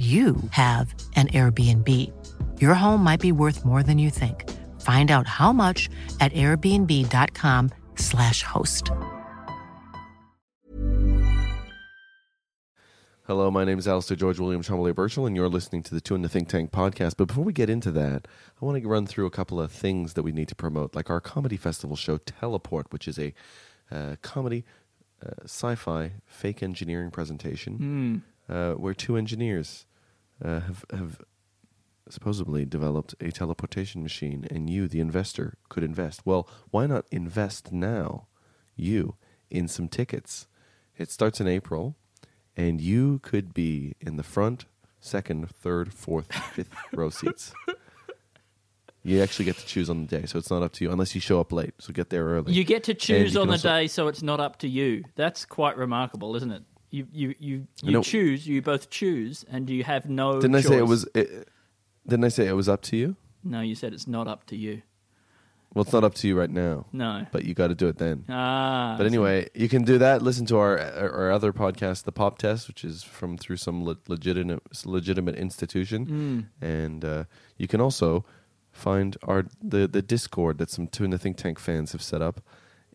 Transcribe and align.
you 0.00 0.36
have 0.52 0.94
an 1.14 1.28
Airbnb. 1.28 1.86
Your 2.58 2.72
home 2.72 3.04
might 3.04 3.20
be 3.20 3.32
worth 3.32 3.66
more 3.66 3.82
than 3.82 3.98
you 3.98 4.08
think. 4.08 4.48
Find 4.80 5.10
out 5.10 5.26
how 5.26 5.52
much 5.52 5.90
at 6.20 6.32
airbnb.com/slash 6.32 8.42
host. 8.42 8.90
Hello, 13.26 13.50
my 13.50 13.66
name 13.66 13.78
is 13.78 13.86
Alistair 13.86 14.16
George 14.16 14.40
William 14.40 14.62
Chomley 14.62 14.94
Birchall, 14.94 15.26
and 15.26 15.36
you're 15.36 15.50
listening 15.50 15.82
to 15.82 15.94
the 15.94 16.00
Two 16.00 16.14
in 16.14 16.22
the 16.22 16.30
Think 16.30 16.48
Tank 16.48 16.70
podcast. 16.70 17.18
But 17.18 17.26
before 17.26 17.44
we 17.44 17.52
get 17.52 17.68
into 17.68 17.90
that, 17.90 18.26
I 18.60 18.64
want 18.64 18.82
to 18.82 18.88
run 18.88 19.06
through 19.06 19.26
a 19.26 19.30
couple 19.30 19.60
of 19.60 19.70
things 19.70 20.14
that 20.14 20.22
we 20.22 20.32
need 20.32 20.48
to 20.48 20.54
promote, 20.54 20.96
like 20.96 21.10
our 21.10 21.20
comedy 21.20 21.58
festival 21.58 21.94
show, 21.94 22.16
Teleport, 22.16 22.90
which 22.90 23.06
is 23.06 23.18
a 23.18 23.34
uh, 23.92 24.16
comedy, 24.22 24.64
uh, 25.22 25.44
sci 25.44 25.74
fi, 25.74 26.12
fake 26.24 26.62
engineering 26.62 27.10
presentation 27.10 28.22
uh, 28.50 28.72
where 28.72 28.94
two 28.94 29.16
engineers 29.16 29.86
uh, 30.44 30.60
have, 30.60 30.84
have 30.92 31.20
supposedly 32.08 32.64
developed 32.64 33.14
a 33.20 33.30
teleportation 33.30 34.02
machine, 34.02 34.46
and 34.50 34.68
you, 34.68 34.88
the 34.88 35.00
investor, 35.00 35.54
could 35.68 35.82
invest. 35.84 36.22
Well, 36.24 36.48
why 36.70 36.86
not 36.86 37.06
invest 37.10 37.72
now, 37.72 38.26
you, 38.76 39.16
in 39.50 39.68
some 39.68 39.88
tickets? 39.88 40.46
It 40.96 41.10
starts 41.10 41.40
in 41.40 41.46
April, 41.48 41.96
and 42.56 42.80
you 42.80 43.20
could 43.20 43.54
be 43.54 43.94
in 44.00 44.16
the 44.16 44.22
front, 44.22 44.66
second, 45.00 45.48
third, 45.50 45.94
fourth, 45.94 46.32
fifth 46.32 46.74
row 46.92 47.10
seats. 47.10 47.52
You 49.02 49.22
actually 49.22 49.46
get 49.46 49.56
to 49.56 49.64
choose 49.66 49.88
on 49.88 50.06
the 50.06 50.20
day, 50.20 50.26
so 50.26 50.38
it's 50.38 50.50
not 50.50 50.62
up 50.62 50.72
to 50.74 50.84
you 50.84 50.92
unless 50.92 51.14
you 51.14 51.22
show 51.22 51.40
up 51.40 51.52
late. 51.52 51.72
So 51.78 51.90
get 51.92 52.10
there 52.10 52.24
early. 52.26 52.52
You 52.52 52.64
get 52.64 52.84
to 52.84 52.94
choose 52.94 53.34
on 53.34 53.46
the 53.46 53.54
also- 53.54 53.68
day, 53.68 53.86
so 53.86 54.08
it's 54.08 54.22
not 54.22 54.40
up 54.40 54.58
to 54.58 54.68
you. 54.68 55.04
That's 55.16 55.46
quite 55.46 55.78
remarkable, 55.78 56.36
isn't 56.36 56.50
it? 56.50 56.62
You 56.90 57.06
you 57.12 57.34
you, 57.38 57.66
you 57.82 58.02
choose. 58.02 58.46
You 58.46 58.62
both 58.62 58.90
choose, 58.90 59.44
and 59.50 59.70
you 59.70 59.84
have 59.84 60.08
no. 60.08 60.40
Didn't 60.40 60.56
I 60.56 60.60
say 60.60 60.78
it 60.78 60.86
was? 60.86 61.06
It, 61.14 61.48
didn't 62.06 62.24
I 62.24 62.28
say 62.28 62.46
it 62.48 62.52
was 62.54 62.68
up 62.68 62.82
to 62.82 62.96
you? 62.96 63.16
No, 63.44 63.60
you 63.60 63.74
said 63.74 63.92
it's 63.92 64.06
not 64.08 64.26
up 64.26 64.44
to 64.46 64.56
you. 64.56 64.82
Well, 65.72 65.84
it's 65.84 65.92
not 65.92 66.02
up 66.02 66.14
to 66.16 66.26
you 66.26 66.36
right 66.36 66.50
now, 66.50 66.86
No. 66.92 67.26
but 67.30 67.44
you 67.44 67.54
got 67.54 67.68
to 67.68 67.76
do 67.76 67.86
it 67.86 67.96
then. 67.98 68.24
Ah. 68.28 68.96
But 68.98 69.06
anyway, 69.06 69.48
you 69.54 69.68
can 69.68 69.84
do 69.84 69.98
that. 69.98 70.20
Listen 70.20 70.44
to 70.46 70.56
our 70.58 70.80
our 70.80 71.30
other 71.30 71.52
podcast, 71.52 72.02
the 72.02 72.12
Pop 72.12 72.38
Test, 72.38 72.66
which 72.66 72.84
is 72.84 73.04
from 73.04 73.38
through 73.38 73.58
some 73.58 73.84
le- 73.84 73.96
legitimate 74.08 74.62
legitimate 74.84 75.36
institution, 75.36 76.48
and 76.60 77.04
uh, 77.04 77.24
you 77.56 77.68
can 77.68 77.80
also 77.80 78.24
find 78.72 79.16
our 79.22 79.46
the 79.62 79.86
the 79.86 80.02
Discord 80.02 80.58
that 80.58 80.70
some 80.70 80.88
two 80.88 81.04
in 81.04 81.10
the 81.10 81.18
Think 81.18 81.36
Tank 81.36 81.60
fans 81.60 81.92
have 81.92 82.02
set 82.02 82.20
up 82.20 82.40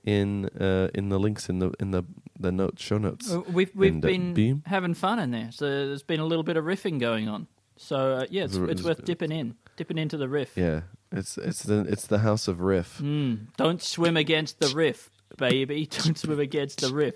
in 0.06 0.46
uh, 0.60 0.88
in 0.94 1.10
the 1.10 1.20
links 1.20 1.50
in 1.50 1.60
the 1.60 1.72
in 1.80 1.92
the 1.92 2.04
the 2.40 2.52
note 2.52 2.80
show 2.80 2.98
notes. 2.98 3.32
Uh, 3.32 3.42
We've 3.52 3.72
we've 3.76 3.94
And, 3.96 4.06
uh, 4.06 4.08
been 4.08 4.34
Beam? 4.34 4.64
having 4.68 4.94
fun 4.94 5.20
in 5.20 5.32
there, 5.32 5.50
so 5.52 5.66
there's 5.66 6.04
been 6.04 6.20
a 6.20 6.26
little 6.26 6.44
bit 6.44 6.56
of 6.58 6.64
riffing 6.66 7.00
going 7.00 7.28
on. 7.28 7.48
So 7.78 7.98
uh, 8.14 8.26
yeah, 8.30 8.44
it's, 8.46 8.56
it's 8.56 8.84
worth 8.84 9.04
dipping 9.04 9.32
in, 9.32 9.56
dipping 9.76 9.98
into 9.98 10.16
the 10.18 10.30
riff. 10.30 10.56
Yeah, 10.56 10.82
it's 11.12 11.38
it's 11.38 11.64
the 11.64 11.80
it's 11.82 12.08
the 12.08 12.20
House 12.20 12.48
of 12.48 12.62
Riff. 12.62 13.00
Mm, 13.02 13.48
don't 13.58 13.82
swim 13.82 14.16
against 14.16 14.60
the 14.60 14.74
riff, 14.76 15.10
baby. 15.38 15.86
Don't 15.92 16.18
swim 16.18 16.40
against 16.40 16.80
the 16.82 16.94
riff. 16.94 17.16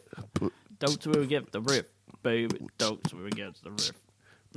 Don't 0.80 1.02
swim 1.04 1.22
against 1.22 1.52
the 1.54 1.62
riff, 1.62 1.86
baby. 2.24 2.68
Don't 2.78 3.08
swim 3.08 3.28
against 3.28 3.64
the 3.64 3.72
riff. 3.72 3.92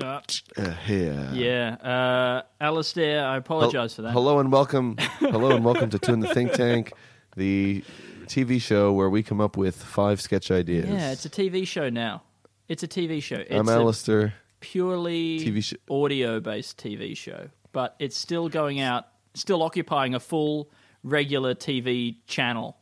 Ah, 0.03 0.23
Uh, 0.57 0.75
yeah. 0.89 1.33
yeah, 1.35 1.75
uh, 1.75 2.43
Alistair, 2.61 3.27
I 3.27 3.37
apologise 3.37 3.95
for 3.95 4.03
that. 4.03 4.13
Hello 4.13 4.39
and 4.39 4.51
welcome. 4.51 4.97
Hello 5.21 5.55
and 5.55 5.63
welcome 5.65 5.91
to 5.91 5.99
Two 5.99 6.15
in 6.15 6.21
the 6.21 6.33
Think 6.33 6.53
Tank, 6.53 6.95
the 7.37 7.85
TV 8.27 8.61
show 8.61 8.93
where 8.93 9.11
we 9.11 9.23
come 9.23 9.41
up 9.41 9.57
with 9.57 9.77
five 9.83 10.21
sketch 10.21 10.51
ideas. 10.51 10.89
Yeah, 10.89 11.13
it's 11.13 11.25
a 11.25 11.31
TV 11.31 11.67
show 11.67 11.89
now. 11.91 12.23
It's 12.69 12.83
a 12.83 12.89
TV 12.89 13.23
show. 13.23 13.37
It's 13.37 13.51
I'm 13.53 13.69
Alistair. 13.69 14.35
purely 14.61 15.41
TV 15.41 15.63
sh- 15.63 15.75
audio-based 15.91 16.79
TV 16.79 17.17
show, 17.17 17.49
but 17.73 17.95
it's 17.99 18.17
still 18.17 18.49
going 18.49 18.81
out, 18.81 19.07
still 19.35 19.63
occupying 19.63 20.15
a 20.15 20.21
full 20.21 20.71
regular 21.03 21.55
TV 21.55 22.17
channel. 22.27 22.77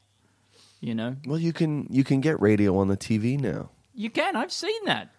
You 0.81 0.95
know, 0.95 1.17
Well, 1.27 1.39
you 1.39 1.53
can 1.53 1.87
you 1.91 2.05
can 2.05 2.21
get 2.21 2.41
radio 2.41 2.79
on 2.79 2.89
the 2.89 2.97
TV 2.97 3.39
now. 3.39 3.69
you 3.95 4.09
can. 4.11 4.35
I've 4.37 4.53
seen 4.53 4.85
that. 4.87 5.11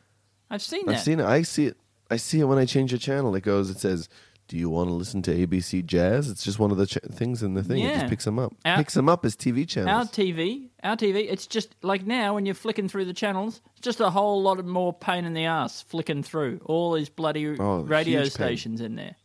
I've 0.50 0.62
seen 0.62 0.86
that. 0.88 0.94
I've 0.96 1.02
seen 1.02 1.20
it. 1.20 1.26
I 1.26 1.42
see 1.44 1.66
it. 1.68 1.78
I 2.10 2.18
see 2.18 2.40
it 2.40 2.46
when 2.46 2.58
I 2.58 2.66
change 2.66 2.92
the 2.92 2.98
channel. 2.98 3.36
It 3.36 3.42
goes. 3.44 3.70
It 3.70 3.80
says, 3.80 4.10
"Do 4.52 4.58
you 4.58 4.70
want 4.70 4.90
to 4.90 4.94
listen 4.94 5.22
to 5.24 5.32
ABC 5.34 5.82
Jazz?" 5.82 6.30
It's 6.30 6.44
just 6.44 6.60
one 6.60 6.72
of 6.72 6.78
the 6.78 6.86
ch- 6.86 6.98
things 7.10 7.42
in 7.42 7.54
the 7.54 7.64
thing. 7.64 7.80
It 7.84 7.88
Yeah. 7.88 8.00
just 8.00 8.10
picks 8.10 8.26
them 8.26 8.38
up. 8.38 8.54
Our- 8.66 8.76
picks 8.78 8.94
them 8.96 9.08
up 9.08 9.24
as 9.26 9.36
TV 9.38 9.66
channels. 9.66 9.90
Our 9.90 10.06
channels. 10.14 10.36
TV, 10.38 10.70
our 10.84 10.98
TV, 10.98 11.28
it's 11.30 11.48
just 11.48 11.74
like 11.82 12.06
now 12.06 12.36
when 12.36 12.46
you're 12.46 12.54
flicking 12.54 12.90
through 12.90 13.06
the 13.06 13.14
channels, 13.14 13.62
it's 13.72 13.82
just 13.82 14.02
a 14.02 14.10
whole 14.10 14.42
lot 14.44 14.60
of 14.60 14.66
more 14.66 14.92
pain 14.94 15.24
in 15.24 15.34
the 15.34 15.46
ass 15.46 15.82
flicking 15.84 16.22
through 16.22 16.60
all 16.66 16.92
these 16.94 17.08
bloody 17.10 17.48
Oh, 17.58 17.82
radio 17.84 18.20
huge 18.24 18.36
pain. 18.36 18.48
stations 18.48 18.82
in 18.82 18.96
there. 18.96 19.16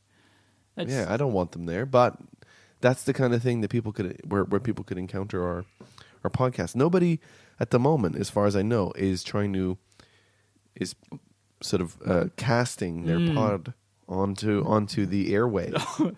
It's, 0.76 0.92
yeah, 0.92 1.06
I 1.12 1.16
don't 1.16 1.32
want 1.32 1.52
them 1.52 1.66
there, 1.66 1.86
but 1.86 2.16
that's 2.80 3.02
the 3.04 3.12
kind 3.12 3.34
of 3.34 3.42
thing 3.42 3.62
that 3.62 3.70
people 3.70 3.92
could 3.92 4.20
where 4.28 4.44
where 4.44 4.60
people 4.60 4.84
could 4.84 4.98
encounter 4.98 5.42
our 5.44 5.64
our 6.22 6.30
podcast. 6.30 6.76
Nobody 6.76 7.18
at 7.58 7.70
the 7.70 7.78
moment, 7.78 8.16
as 8.16 8.28
far 8.30 8.46
as 8.46 8.54
I 8.54 8.62
know, 8.62 8.92
is 8.96 9.24
trying 9.24 9.52
to 9.54 9.76
is 10.74 10.94
sort 11.62 11.80
of 11.80 11.96
uh, 12.04 12.26
casting 12.36 13.06
their 13.06 13.18
Hmm. 13.18 13.34
pod 13.34 13.74
onto 14.08 14.64
onto 14.66 15.06
the 15.06 15.34
airway. 15.34 15.72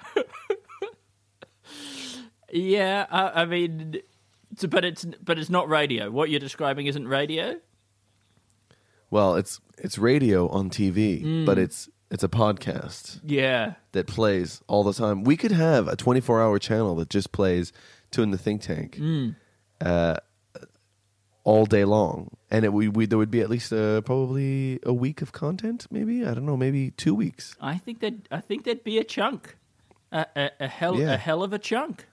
yeah. 2.52 3.06
I, 3.10 3.42
I 3.42 3.44
mean, 3.44 3.96
it's, 4.52 4.66
but 4.66 4.84
it's 4.84 5.04
but 5.22 5.38
it's 5.38 5.50
not 5.50 5.68
radio. 5.68 6.10
What 6.10 6.30
you're 6.30 6.40
describing 6.40 6.86
isn't 6.86 7.06
radio. 7.08 7.56
well, 9.10 9.34
it's 9.36 9.60
it's 9.78 9.98
radio 9.98 10.48
on 10.48 10.70
TV, 10.70 11.22
Hmm. 11.22 11.44
but 11.44 11.58
it's 11.58 11.88
it's 12.10 12.24
a 12.24 12.28
podcast 12.28 13.20
Yeah, 13.22 13.74
that 13.92 14.06
plays 14.06 14.62
all 14.66 14.82
the 14.82 14.94
time. 14.94 15.24
We 15.24 15.36
could 15.36 15.52
have 15.52 15.88
a 15.88 15.96
24 15.96 16.42
hour 16.42 16.58
channel 16.58 16.94
that 16.96 17.10
just 17.10 17.32
plays 17.32 17.72
in 18.16 18.30
the 18.30 18.38
Think 18.38 18.62
Tank 18.62 18.96
Hmm. 18.96 19.30
uh, 19.80 20.16
all 21.48 21.64
day 21.66 21.84
long. 21.84 22.28
And 22.50 22.64
it, 22.64 22.72
we, 22.72 22.88
we, 22.88 23.06
there 23.06 23.18
would 23.18 23.30
be 23.30 23.40
at 23.40 23.48
least 23.48 23.72
uh, 23.72 24.00
probably 24.02 24.78
a 24.84 24.92
week 24.92 25.22
of 25.22 25.32
content, 25.32 25.86
maybe? 25.90 26.24
I 26.26 26.34
don't 26.34 26.44
know, 26.46 26.56
maybe 26.56 26.90
two 26.92 27.14
weeks. 27.14 27.54
I 27.60 27.78
think 27.78 28.00
that 28.00 28.14
I 28.30 28.40
think 28.40 28.64
there'd 28.64 28.84
be 28.84 28.98
a 28.98 29.04
chunk, 29.04 29.56
a, 30.12 30.26
a, 30.36 30.50
a 30.60 30.68
hell 30.68 30.98
Yeah. 30.98 31.14
a 31.14 31.16
hell 31.16 31.42
of 31.42 31.52
a 31.52 31.58
chunk. 31.58 32.06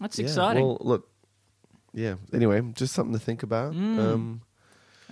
That's 0.00 0.18
Yeah, 0.18 0.24
exciting. 0.26 0.64
Well, 0.64 0.78
look, 0.80 1.08
yeah. 1.94 2.14
Anyway, 2.32 2.60
just 2.74 2.92
something 2.94 3.12
to 3.18 3.24
think 3.24 3.42
about. 3.42 3.72
Hmm. 3.74 3.98
Um, 3.98 4.40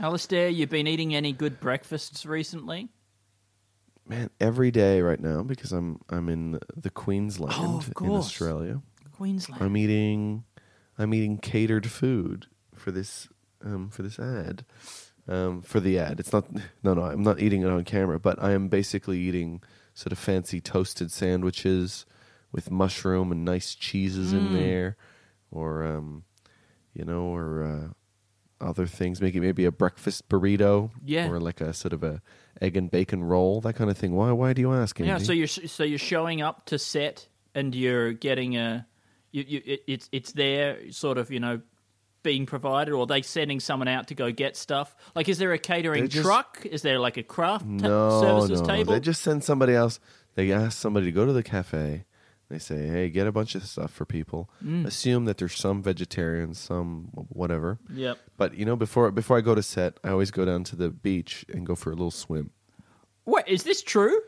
Alistair, 0.01 0.49
you've 0.49 0.69
been 0.71 0.87
eating 0.87 1.15
any 1.15 1.33
good 1.33 1.61
breakfasts 1.61 2.27
recently? 2.27 2.89
man, 4.09 4.31
every 4.41 4.71
day 4.71 5.01
right 5.01 5.19
now 5.21 5.43
because 5.43 5.73
I'm 5.73 5.99
I'm 6.09 6.29
in 6.29 6.61
the 6.77 6.91
Queensland 6.91 7.55
Oh, 7.57 7.83
in. 8.05 8.11
Australia. 8.11 8.83
Queensland. 9.17 9.61
I'm 9.63 9.77
eating 9.77 10.45
I'm 10.99 11.13
eating 11.15 11.39
catered 11.39 11.91
food 11.91 12.47
for 12.87 12.93
this 12.93 13.29
um, 13.65 13.91
for 13.91 14.03
this 14.05 14.17
ad. 14.21 14.65
Um, 15.29 15.61
for 15.61 15.81
the 15.81 15.99
ad, 15.99 16.21
it's 16.21 16.33
not 16.33 16.45
no 16.85 16.95
no. 16.95 17.03
I'm 17.03 17.25
not 17.25 17.41
eating 17.41 17.63
it 17.63 17.69
on 17.69 17.83
camera, 17.83 18.21
but 18.21 18.41
I 18.41 18.53
am 18.53 18.69
basically 18.69 19.19
eating 19.19 19.61
sort 19.93 20.13
of 20.13 20.21
fancy 20.21 20.61
toasted 20.61 21.11
sandwiches 21.11 22.07
with 22.53 22.71
mushroom 22.71 23.33
and 23.33 23.45
nice 23.45 23.75
cheeses 23.75 24.33
Mm. 24.33 24.37
in 24.39 24.53
there, 24.55 24.97
or 25.51 25.85
um, 25.85 26.23
you 26.95 27.05
know, 27.05 27.23
or 27.25 27.65
uh, 27.65 28.65
other 28.65 28.87
things. 28.87 29.21
Maybe 29.21 29.41
maybe 29.41 29.65
a 29.65 29.73
breakfast 29.73 30.29
burrito, 30.29 30.91
Yeah. 31.05 31.29
or 31.29 31.41
like 31.41 31.61
a 31.61 31.73
sort 31.73 31.93
of 31.93 32.05
a 32.05 32.23
egg 32.63 32.77
and 32.77 32.89
bacon 32.89 33.25
roll, 33.25 33.61
that 33.63 33.75
kind 33.75 33.91
of 33.91 33.99
thing. 33.99 34.13
Why 34.15 34.31
why 34.31 34.53
do 34.53 34.61
you 34.63 34.73
ask? 34.73 35.01
Yeah, 35.01 35.19
so 35.19 35.33
you're 35.33 35.49
so 35.49 35.83
you're 35.83 35.99
showing 35.99 36.41
up 36.41 36.67
to 36.67 36.79
set 36.79 37.27
and 37.53 37.75
you're 37.75 38.13
getting 38.13 38.57
a 38.57 38.87
you, 39.33 39.45
you 39.49 39.63
it, 39.67 39.81
it's 39.89 40.09
it's 40.13 40.31
there 40.35 40.93
sort 40.93 41.19
of 41.19 41.33
you 41.33 41.41
know 41.41 41.63
being 42.27 42.45
provided 42.45 42.93
or 42.93 43.03
are 43.03 43.07
they 43.07 43.23
sending 43.23 43.61
someone 43.61 43.87
out 43.87 44.09
to 44.09 44.15
go 44.17 44.33
get 44.33 44.57
stuff 44.57 44.97
like 45.15 45.29
is 45.29 45.39
there 45.39 45.53
a 45.53 45.59
catering 45.59 46.09
just- 46.09 46.25
truck 46.27 46.67
is 46.67 46.83
there 46.83 46.99
like 46.99 47.17
a 47.17 47.23
craft 47.23 47.65
ta- 47.79 47.87
no, 47.87 48.21
services 48.21 48.61
no. 48.63 48.67
table 48.67 48.93
They 48.95 48.99
just 49.01 49.23
send 49.23 49.45
somebody 49.45 49.75
else. 49.75 50.01
They 50.35 50.51
ask 50.51 50.77
somebody 50.77 51.07
to 51.07 51.13
go 51.13 51.25
to 51.25 51.33
the 51.33 51.45
cafe. 51.45 52.05
They 52.49 52.59
say, 52.59 52.89
"Hey, 52.89 53.09
get 53.11 53.27
a 53.29 53.33
bunch 53.33 53.55
of 53.55 53.63
stuff 53.65 53.91
for 53.93 54.05
people. 54.05 54.51
Mm. 54.65 54.87
Assume 54.87 55.25
that 55.27 55.39
there's 55.39 55.55
some 55.57 55.83
vegetarians, 55.83 56.59
some 56.59 57.09
whatever. 57.43 57.79
yep 57.93 58.19
But 58.37 58.55
you 58.59 58.65
know, 58.65 58.77
before 58.77 59.11
before 59.13 59.37
I 59.39 59.41
go 59.41 59.55
to 59.55 59.63
set, 59.63 59.99
I 60.05 60.09
always 60.11 60.31
go 60.33 60.45
down 60.45 60.65
to 60.65 60.77
the 60.77 60.91
beach 60.91 61.45
and 61.53 61.65
go 61.65 61.75
for 61.77 61.91
a 61.91 61.95
little 61.95 62.11
swim. 62.11 62.51
What 63.25 63.49
is 63.49 63.63
this 63.63 63.83
true 63.83 64.19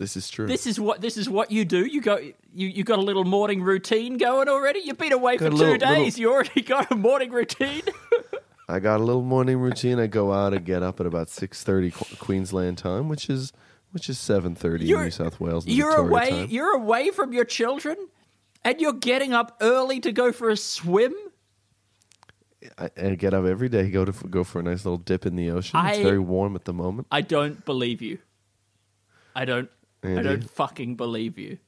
This 0.00 0.16
is 0.16 0.30
true. 0.30 0.46
This 0.46 0.66
is 0.66 0.80
what 0.80 1.02
this 1.02 1.18
is 1.18 1.28
what 1.28 1.50
you 1.52 1.66
do. 1.66 1.84
You 1.84 2.00
go. 2.00 2.16
You 2.16 2.68
you 2.68 2.84
got 2.84 2.98
a 2.98 3.02
little 3.02 3.24
morning 3.24 3.62
routine 3.62 4.16
going 4.16 4.48
already. 4.48 4.80
You've 4.82 4.96
been 4.96 5.12
away 5.12 5.36
Got 5.36 5.44
for 5.44 5.50
two 5.50 5.56
little- 5.56 5.76
days. 5.76 6.16
little- 6.16 6.20
You 6.20 6.32
already 6.32 6.62
got 6.74 6.90
a 6.90 6.96
morning 6.96 7.30
routine. 7.30 7.82
I 8.68 8.78
got 8.80 9.00
a 9.00 9.04
little 9.04 9.20
morning 9.22 9.58
routine. 9.58 9.98
I 10.00 10.06
go 10.06 10.32
out 10.32 10.54
and 10.54 10.64
get 10.64 10.82
up 10.82 11.00
at 11.00 11.06
about 11.06 11.28
six 11.28 11.62
thirty 11.62 11.90
Queensland 12.18 12.78
time, 12.78 13.10
which 13.10 13.28
is 13.28 13.52
which 13.92 14.08
is 14.08 14.18
seven 14.18 14.54
thirty 14.54 14.90
in 14.90 14.98
New 15.02 15.10
South 15.10 15.38
Wales. 15.38 15.66
You're 15.66 15.90
Victoria 15.90 16.08
away. 16.10 16.30
time. 16.30 16.46
You're 16.50 16.74
away 16.76 17.10
from 17.10 17.34
your 17.34 17.44
children, 17.44 17.96
and 18.64 18.80
you're 18.80 18.94
getting 18.94 19.34
up 19.34 19.58
early 19.60 20.00
to 20.00 20.12
go 20.12 20.32
for 20.32 20.48
a 20.48 20.56
swim. 20.56 21.12
I, 22.78 22.90
I 22.96 23.14
get 23.16 23.34
up 23.34 23.44
every 23.44 23.68
day, 23.68 23.90
go 23.90 24.04
to 24.06 24.12
go 24.28 24.44
for 24.44 24.60
a 24.60 24.62
nice 24.62 24.84
little 24.86 24.98
dip 24.98 25.26
in 25.26 25.36
the 25.36 25.50
ocean. 25.50 25.78
I- 25.78 25.90
it's 25.92 25.98
very 26.02 26.18
warm 26.18 26.56
at 26.56 26.64
the 26.64 26.72
moment. 26.72 27.06
I 27.10 27.20
don't 27.20 27.62
believe 27.66 28.00
you. 28.00 28.18
I 29.36 29.44
don't. 29.44 29.68
I 30.02 30.22
don't 30.22 30.48
fucking 30.50 30.96
believe 30.96 31.38
you. 31.38 31.58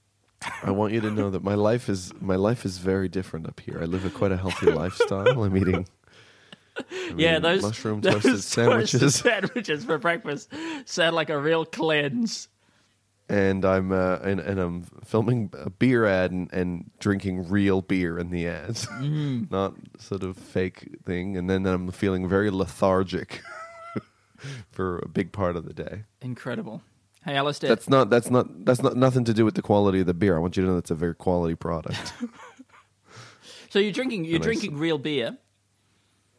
I 0.62 0.70
want 0.70 0.93
you 0.93 1.00
to 1.02 1.11
know 1.11 1.31
that 1.31 1.44
my 1.44 1.55
life 1.55 1.88
is 1.88 2.12
my 2.20 2.37
life 2.37 2.64
is 2.64 2.79
very 2.79 3.08
different 3.08 3.46
up 3.46 3.61
here. 3.61 3.79
I 3.81 3.84
live 3.84 4.05
a 4.05 4.11
quite 4.11 4.32
a 4.32 4.37
healthy 4.37 4.67
lifestyle. 4.67 5.40
I'm 5.43 5.56
eating, 5.56 5.87
I'm 6.76 7.19
Yeah, 7.19 7.32
eating 7.32 7.43
those 7.43 7.62
mushroom 7.62 8.00
those 8.02 8.14
toasted 8.14 8.32
toasted 8.32 8.44
sandwiches, 8.44 9.14
sandwiches 9.26 9.84
for 9.84 9.99
breakfast 9.99 10.50
sound 10.87 11.14
like 11.14 11.31
a 11.31 11.38
real 11.38 11.64
cleanse. 11.64 12.49
and 13.29 13.64
I'm 13.64 13.93
uh, 13.93 14.17
and, 14.25 14.40
and 14.40 14.58
I'm 14.58 14.82
filming 15.05 15.50
a 15.52 15.70
beer 15.70 16.06
ad 16.06 16.32
and, 16.32 16.52
and 16.52 16.90
drinking 16.99 17.49
real 17.49 17.81
beer 17.82 18.19
in 18.19 18.31
the 18.31 18.49
ads, 18.49 18.87
Mm. 18.87 19.49
not 19.50 19.75
sort 19.99 20.25
of 20.25 20.37
fake 20.37 20.99
thing. 21.05 21.37
And 21.37 21.49
then 21.49 21.67
I'm 21.67 21.93
feeling 21.93 22.29
very 22.29 22.50
lethargic 22.50 23.43
for 24.73 24.99
a 24.99 25.08
big 25.08 25.31
part 25.31 25.55
of 25.55 25.64
the 25.67 25.73
day. 25.73 26.02
Incredible. 26.20 26.82
Hey, 27.25 27.37
Alistair. 27.37 27.69
That's 27.69 27.89
not 27.89 28.11
that's 28.11 28.31
not 28.31 28.65
that's 28.65 28.83
not 28.83 28.97
nothing 28.97 29.25
to 29.25 29.35
do 29.35 29.45
with 29.45 29.55
the 29.55 29.63
quality 29.63 30.01
of 30.01 30.07
the 30.07 30.15
beer. 30.15 30.37
I 30.37 30.41
want 30.41 30.57
you 30.57 30.63
to 30.65 30.69
know 30.69 30.75
that's 30.75 30.91
a 30.91 30.95
very 30.97 31.15
quality 31.15 31.55
product. 31.55 32.13
so 33.71 33.79
you're 33.79 33.93
drinking. 33.93 34.25
You're 34.25 34.37
And 34.37 34.45
I 34.45 34.47
drinking 34.47 34.77
real 34.79 34.99
beer. 34.99 35.39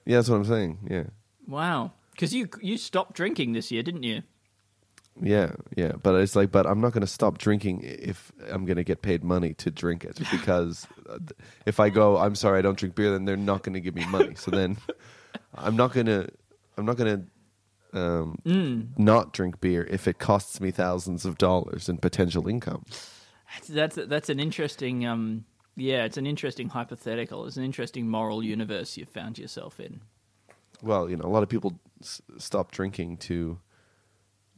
yeah, 0.06 0.18
that's 0.18 0.30
what 0.30 0.36
I'm 0.36 0.46
saying. 0.46 0.80
Yeah. 0.90 1.04
Wow. 1.48 1.94
Because 2.12 2.34
you 2.34 2.50
you 2.62 2.78
stopped 2.78 3.16
drinking 3.16 3.54
this 3.54 3.72
year, 3.72 3.82
didn't 3.84 4.04
you? 4.04 4.24
Yeah, 5.22 5.52
yeah, 5.76 5.92
but 6.02 6.16
it's 6.16 6.36
like, 6.36 6.52
but 6.52 6.66
I'm 6.66 6.82
not 6.82 6.92
going 6.92 7.02
to 7.02 7.08
stop 7.08 7.38
drinking 7.38 7.82
if 7.84 8.32
I'm 8.50 8.66
going 8.66 8.78
to 8.78 8.84
get 8.84 9.04
paid 9.04 9.24
money 9.24 9.54
to 9.56 9.70
drink 9.70 10.04
it 10.04 10.18
because 10.32 10.88
uh, 11.08 11.20
if 11.68 11.80
I 11.80 11.90
go, 11.90 12.18
I'm 12.18 12.34
sorry, 12.34 12.58
I 12.58 12.62
don't 12.64 12.78
drink 12.78 12.96
beer, 12.96 13.12
then 13.12 13.26
they're 13.26 13.38
not 13.38 13.62
going 13.62 13.74
to 13.74 13.80
give 13.80 13.94
me 13.94 14.06
money. 14.08 14.34
So 14.34 14.50
then 14.50 14.78
I'm 15.54 15.76
not 15.76 15.94
going 15.94 16.08
to, 16.08 16.28
I'm 16.78 16.86
not 16.88 16.98
going 16.98 17.16
to 17.16 17.26
um, 17.94 18.38
Mm. 18.46 18.98
not 18.98 19.34
drink 19.34 19.62
beer 19.62 19.88
if 19.90 20.08
it 20.08 20.18
costs 20.20 20.60
me 20.60 20.72
thousands 20.72 21.26
of 21.26 21.38
dollars 21.38 21.88
in 21.90 21.98
potential 21.98 22.48
income. 22.48 22.84
That's 23.54 23.68
that's, 23.68 23.96
that's 24.08 24.30
an 24.30 24.40
interesting. 24.40 25.06
Um, 25.06 25.46
yeah, 25.76 26.04
it's 26.06 26.18
an 26.18 26.26
interesting 26.28 26.70
hypothetical. 26.70 27.46
It's 27.46 27.58
an 27.58 27.64
interesting 27.64 28.08
moral 28.08 28.44
universe 28.44 28.98
you've 28.98 29.10
found 29.10 29.38
yourself 29.40 29.80
in. 29.80 30.02
Well, 30.82 31.10
you 31.10 31.16
know, 31.18 31.26
a 31.26 31.30
lot 31.32 31.44
of 31.44 31.50
people 31.50 31.80
s- 32.02 32.22
stop 32.38 32.72
drinking 32.72 33.18
to 33.18 33.60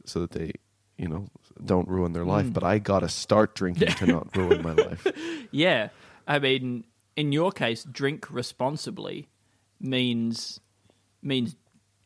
so 0.04 0.20
that 0.20 0.32
they, 0.32 0.52
you 0.98 1.08
know, 1.08 1.28
don't 1.64 1.88
ruin 1.88 2.12
their 2.12 2.24
life. 2.24 2.52
But 2.52 2.64
I 2.64 2.78
got 2.78 3.00
to 3.00 3.08
start 3.08 3.54
drinking 3.54 3.88
to 3.94 4.06
not 4.06 4.36
ruin 4.36 4.62
my 4.62 4.72
life. 4.72 5.06
Yeah, 5.52 5.88
I 6.26 6.38
mean, 6.38 6.84
in 7.16 7.32
your 7.32 7.50
case, 7.52 7.84
drink 7.84 8.26
responsibly 8.30 9.28
means 9.80 10.60
means 11.22 11.56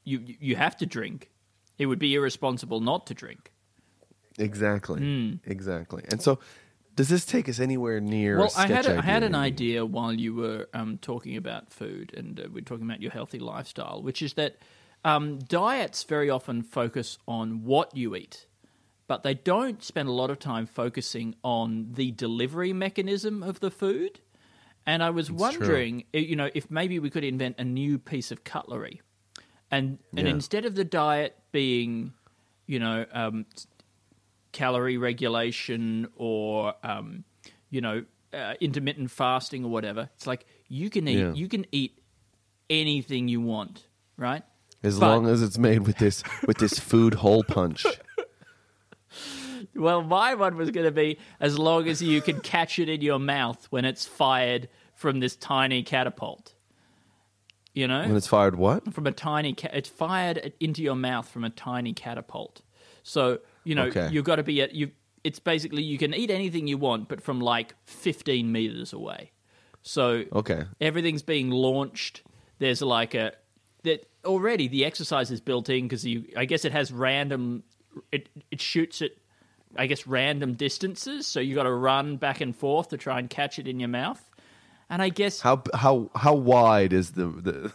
you 0.05 0.21
you 0.41 0.57
have 0.57 0.77
to 0.79 0.87
drink. 0.87 1.31
It 1.79 1.87
would 1.87 1.99
be 1.99 2.15
irresponsible 2.15 2.81
not 2.81 3.07
to 3.07 3.15
drink. 3.15 3.53
Exactly. 4.39 5.01
Hmm. 5.01 5.35
Exactly. 5.45 6.03
And 6.11 6.21
so, 6.23 6.39
does 6.97 7.09
this 7.09 7.25
take 7.25 7.49
us 7.49 7.61
anywhere 7.61 8.01
near? 8.01 8.39
Well, 8.39 8.53
I 8.57 8.65
I 8.65 8.67
had 8.69 8.87
a, 8.87 8.99
I 8.99 9.03
had 9.03 9.23
an 9.23 9.35
idea. 9.35 9.85
while 9.85 10.13
you 10.13 10.35
were 10.35 10.69
um, 10.75 10.99
talking 10.99 11.37
about 11.37 11.73
food, 11.73 12.13
and 12.17 12.39
uh, 12.41 12.45
we're 12.53 12.63
talking 12.65 12.85
about 12.85 13.01
your 13.03 13.11
healthy 13.13 13.39
lifestyle, 13.39 14.03
which 14.03 14.23
is 14.23 14.35
that 14.35 14.57
um, 15.05 15.39
diets 15.39 16.05
very 16.05 16.31
often 16.31 16.63
focus 16.63 17.19
on 17.27 17.65
what 17.65 17.97
you 17.97 18.15
eat, 18.15 18.47
but 19.07 19.23
they 19.23 19.35
don't 19.35 19.83
spend 19.83 20.09
a 20.09 20.13
lot 20.13 20.31
of 20.31 20.39
time 20.39 20.67
focusing 20.67 21.35
on 21.43 21.89
the 21.95 22.11
delivery 22.13 22.73
mechanism 22.73 23.43
of 23.43 23.61
the 23.61 23.71
food. 23.71 24.21
And 24.87 25.03
I 25.03 25.11
was 25.11 25.27
true. 25.29 25.37
wondering, 25.37 26.05
i- 26.15 26.19
you 26.19 26.37
know, 26.37 26.51
if 26.55 26.71
maybe 26.71 26.99
we 26.99 27.11
could 27.11 27.25
invent 27.25 27.57
a 27.59 27.65
new 27.65 27.99
piece 27.99 28.31
of 28.33 28.45
cutlery, 28.45 29.01
and 29.71 29.99
and 30.17 30.27
Yeah. 30.27 30.35
instead 30.35 30.65
of 30.65 30.75
the 30.75 30.85
diet 30.85 31.37
being, 31.53 32.13
you 32.67 32.79
know, 32.79 33.07
um, 33.13 33.47
calorie 34.53 34.97
regulation 34.99 36.09
or 36.17 36.75
um, 36.83 37.25
you 37.71 37.81
know 37.81 38.05
uh, 38.33 38.55
intermittent 38.61 39.11
fasting 39.11 39.65
or 39.65 39.71
whatever. 39.71 40.09
It's 40.17 40.27
like 40.27 40.47
you 40.69 40.91
can 40.91 41.07
eat 41.09 41.19
Yeah. 41.19 41.33
you 41.33 41.49
can 41.49 41.67
eat 41.73 41.99
anything 42.69 43.29
you 43.29 43.41
want, 43.41 43.87
right? 44.17 44.43
As 44.83 44.99
But- 44.99 45.09
long 45.09 45.27
as 45.27 45.43
it's 45.43 45.59
made 45.59 45.87
with 45.87 45.99
this 45.99 46.23
with 46.47 46.59
this 46.59 46.79
food 46.79 47.15
hole 47.15 47.45
punch. 47.45 47.85
Well, 49.75 50.03
my 50.03 50.35
one 50.35 50.57
was 50.57 50.71
going 50.71 50.87
to 50.87 50.93
be 50.93 51.19
as 51.39 51.59
long 51.59 51.87
as 51.89 52.01
you 52.03 52.21
can 52.23 52.41
catch 52.41 52.79
it 52.79 52.89
in 52.89 53.03
your 53.03 53.19
mouth 53.19 53.67
when 53.71 53.85
it's 53.85 54.07
fired 54.07 54.69
from 54.95 55.21
this 55.21 55.37
tiny 55.37 55.83
catapult. 55.83 56.55
You 57.75 57.87
know, 57.87 58.01
When 58.07 58.17
it's 58.17 58.27
fired, 58.27 58.57
what? 58.57 58.93
from 58.93 59.07
a 59.07 59.13
tiny 59.13 59.55
ca- 59.55 59.71
it's 59.73 59.89
fired 59.89 60.53
into 60.59 60.83
your 60.83 60.97
mouth 60.97 61.29
from 61.29 61.45
a 61.45 61.51
tiny 61.51 61.93
catapult 61.93 62.63
so 63.03 63.39
you 63.65 63.75
know 63.75 63.85
Okay. 63.87 64.09
you've 64.11 64.25
got 64.25 64.37
to 64.37 64.43
be 64.43 64.61
at 64.61 64.75
you 64.75 64.91
it's 65.25 65.39
basically 65.39 65.83
you 65.83 65.97
can 65.99 66.13
eat 66.15 66.31
anything 66.31 66.67
you 66.67 66.77
want 66.77 67.09
but 67.09 67.23
from 67.23 67.41
like 67.41 67.75
15 67.87 68.51
meters 68.51 68.93
away 68.93 69.31
so 69.83 70.25
Okay. 70.33 70.65
everything's 70.81 71.23
being 71.23 71.51
launched 71.51 72.23
there's 72.59 72.83
like 72.83 73.15
a 73.15 73.33
that 73.85 74.07
already 74.25 74.69
the 74.69 74.85
exercise 74.85 75.31
is 75.31 75.41
built 75.41 75.69
in 75.71 75.85
because 75.85 76.05
you 76.05 76.25
i 76.37 76.45
guess 76.45 76.65
it 76.67 76.73
has 76.73 76.93
random 76.93 77.63
it 78.13 78.29
it 78.51 78.61
shoots 78.61 79.01
at 79.01 79.13
i 79.77 79.87
guess 79.87 80.07
random 80.07 80.55
distances 80.55 81.27
so 81.27 81.41
you 81.41 81.55
got 81.55 81.63
to 81.63 81.73
run 81.73 82.17
back 82.19 82.41
and 82.43 82.55
forth 82.55 82.89
to 82.89 82.97
try 82.99 83.19
and 83.19 83.31
catch 83.31 83.59
it 83.59 83.67
in 83.67 83.81
your 83.81 83.89
mouth 83.89 84.30
and 84.91 85.01
i 85.01 85.09
guess 85.09 85.41
How 85.41 85.63
how 85.75 86.11
how 86.15 86.35
wide 86.35 86.93
is 86.93 87.13
the 87.13 87.27
the 87.27 87.73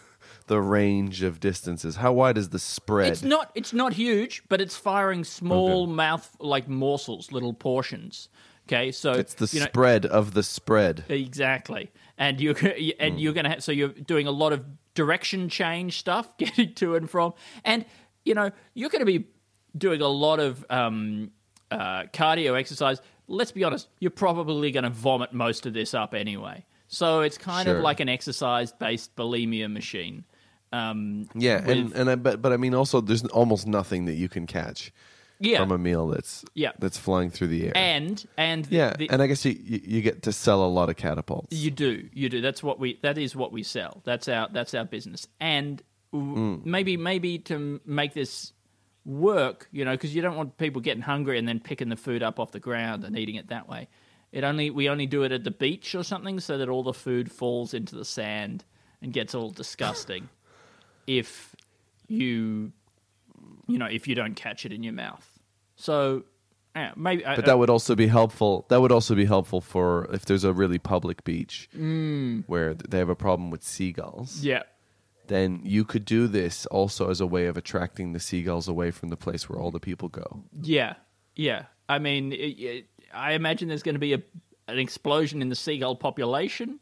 the 0.47 0.61
range 0.61 1.23
of 1.23 1.39
distances? 1.39 1.95
How 1.95 2.13
wide 2.13 2.37
is 2.37 2.49
the 2.49 2.59
spread? 2.59 3.11
It's 3.11 3.23
not. 3.23 3.51
It's 3.55 3.73
not 3.73 3.93
huge, 3.93 4.43
but 4.47 4.61
it's 4.61 4.75
firing 4.75 5.23
small 5.23 5.87
mouth 5.87 6.35
like 6.39 6.67
morsels, 6.69 7.31
little 7.31 7.53
portions. 7.53 8.29
Okay, 8.67 8.91
so 8.91 9.13
It's 9.13 9.33
the 9.35 9.49
you 9.51 9.59
know, 9.59 9.65
spread 9.67 10.05
of 10.05 10.33
the 10.33 10.43
spread. 10.43 11.05
exactly, 11.09 11.91
and 12.17 12.39
you're 12.39 12.55
and 12.99 13.19
you're 13.19 13.33
gonna 13.33 13.49
have, 13.49 13.63
so 13.63 13.71
you're 13.71 13.89
doing 13.89 14.27
a 14.27 14.31
lot 14.31 14.53
of 14.53 14.63
direction 14.93 15.49
change 15.49 15.97
stuff, 15.99 16.35
getting 16.37 16.73
to 16.75 16.95
and 16.95 17.09
from, 17.09 17.33
and 17.63 17.85
you 18.23 18.33
know 18.33 18.51
you're 18.73 18.89
going 18.89 19.05
to 19.05 19.05
be 19.05 19.25
doing 19.77 20.01
a 20.01 20.07
lot 20.07 20.39
of 20.39 20.65
um, 20.69 21.31
uh, 21.71 22.03
cardio 22.13 22.57
exercise. 22.57 23.01
Let's 23.27 23.51
be 23.51 23.63
honest, 23.63 23.87
you're 23.99 24.11
probably 24.11 24.71
going 24.71 24.83
to 24.83 24.89
vomit 24.91 25.33
most 25.33 25.65
of 25.65 25.73
this 25.73 25.93
up 25.93 26.13
anyway. 26.13 26.65
So 26.95 27.21
it's 27.21 27.37
kind 27.37 27.65
Sure. 27.67 27.77
of 27.77 27.83
like 27.83 27.99
an 27.99 28.07
exercise-based 28.09 29.15
bulimia 29.17 29.71
machine. 29.71 30.23
Um, 30.71 31.27
Yeah, 31.35 31.57
and 31.69 31.89
with- 31.89 31.99
and 31.99 32.09
I 32.09 32.15
but 32.15 32.41
but 32.41 32.51
I 32.53 32.57
mean 32.57 32.73
also 32.73 33.01
there's 33.01 33.23
almost 33.25 33.67
nothing 33.67 34.05
that 34.05 34.15
you 34.15 34.29
can 34.29 34.45
catch 34.47 34.91
yeah, 35.39 35.57
from 35.59 35.71
a 35.71 35.77
meal 35.77 36.07
that's 36.07 36.45
Yeah. 36.53 36.71
that's 36.79 36.97
flying 36.97 37.29
through 37.31 37.47
the 37.47 37.65
air. 37.67 37.73
and 37.75 38.25
and 38.37 38.65
the- 38.65 38.75
yeah, 38.75 38.93
the- 38.97 39.09
and 39.09 39.21
I 39.21 39.27
guess 39.27 39.43
you, 39.45 39.51
you 39.61 39.79
you 39.83 40.01
get 40.01 40.21
to 40.23 40.31
sell 40.31 40.63
a 40.65 40.71
lot 40.79 40.89
of 40.89 40.95
catapults. 40.95 41.55
You 41.55 41.71
do, 41.71 42.07
you 42.13 42.29
do. 42.29 42.39
That's 42.41 42.63
what 42.63 42.79
we. 42.79 42.97
That 43.03 43.17
is 43.17 43.35
what 43.35 43.51
we 43.51 43.61
sell. 43.63 44.01
That's 44.05 44.27
our. 44.29 44.47
That's 44.51 44.73
our 44.73 44.85
business. 44.85 45.27
And 45.39 45.81
w 46.13 46.61
maybe, 46.63 46.95
maybe 46.97 47.37
to 47.39 47.81
make 47.85 48.13
this 48.13 48.53
work, 49.05 49.67
you 49.71 49.83
know, 49.85 49.91
because 49.91 50.15
you 50.15 50.21
don't 50.21 50.35
want 50.37 50.57
people 50.57 50.81
getting 50.81 51.03
hungry 51.03 51.37
and 51.37 51.47
then 51.47 51.59
picking 51.59 51.89
the 51.89 51.97
food 51.97 52.23
up 52.23 52.39
off 52.39 52.51
the 52.51 52.59
ground 52.59 53.03
and 53.03 53.17
eating 53.17 53.35
it 53.35 53.47
that 53.49 53.67
way. 53.69 53.87
It 54.35 54.43
only 54.43 54.69
we 54.69 54.89
only 54.89 55.05
do 55.05 55.23
it 55.23 55.31
at 55.31 55.45
the 55.45 55.51
beach 55.51 55.95
or 55.95 56.03
something, 56.03 56.41
so 56.41 56.57
that 56.57 56.67
all 56.67 56.83
the 56.83 56.93
food 56.93 57.31
falls 57.31 57.73
into 57.73 57.95
the 57.95 58.03
sand 58.03 58.65
and 59.01 59.13
gets 59.13 59.33
all 59.33 59.49
disgusting. 59.49 60.27
if 61.07 61.55
you, 62.09 62.73
you 63.65 63.77
know, 63.77 63.85
if 63.85 64.09
you 64.09 64.13
don't 64.13 64.35
catch 64.35 64.65
it 64.65 64.73
in 64.73 64.83
your 64.83 64.93
mouth, 64.93 65.39
so. 65.75 66.25
Yeah, 66.75 66.91
maybe, 66.97 67.23
But 67.23 67.45
that 67.45 67.57
would 67.57 67.69
also 67.69 67.95
be 67.95 68.07
helpful. 68.07 68.65
That 68.67 68.81
would 68.81 68.91
also 68.91 69.15
be 69.15 69.23
helpful 69.23 69.61
for 69.61 70.09
if 70.11 70.25
there's 70.25 70.43
a 70.43 70.51
really 70.51 70.77
public 70.77 71.23
beach 71.23 71.69
mm. 71.73 72.43
where 72.47 72.73
they 72.73 72.97
have 72.97 73.07
a 73.07 73.15
problem 73.15 73.49
with 73.49 73.63
seagulls. 73.63 74.41
yeah, 74.43 74.63
Then 75.27 75.61
you 75.63 75.85
could 75.85 76.03
do 76.03 76.27
this 76.27 76.65
also 76.65 77.09
as 77.09 77.21
a 77.21 77.25
way 77.25 77.45
of 77.45 77.55
attracting 77.55 78.11
the 78.11 78.19
seagulls 78.19 78.67
away 78.67 78.91
from 78.91 79.07
the 79.07 79.15
place 79.15 79.47
where 79.47 79.57
all 79.57 79.71
the 79.71 79.79
people 79.79 80.09
go. 80.09 80.43
Yeah, 80.61 80.95
yeah. 81.33 81.67
I 81.87 81.99
mean, 81.99 82.33
it, 82.33 82.59
it, 82.59 82.87
I 83.15 83.33
imagine 83.33 83.67
there's 83.67 83.83
going 83.83 83.95
to 83.95 83.99
be 83.99 84.13
a, 84.13 84.21
an 84.67 84.79
explosion 84.79 85.41
in 85.41 85.49
the 85.49 85.55
seagull 85.55 85.95
population, 85.95 86.79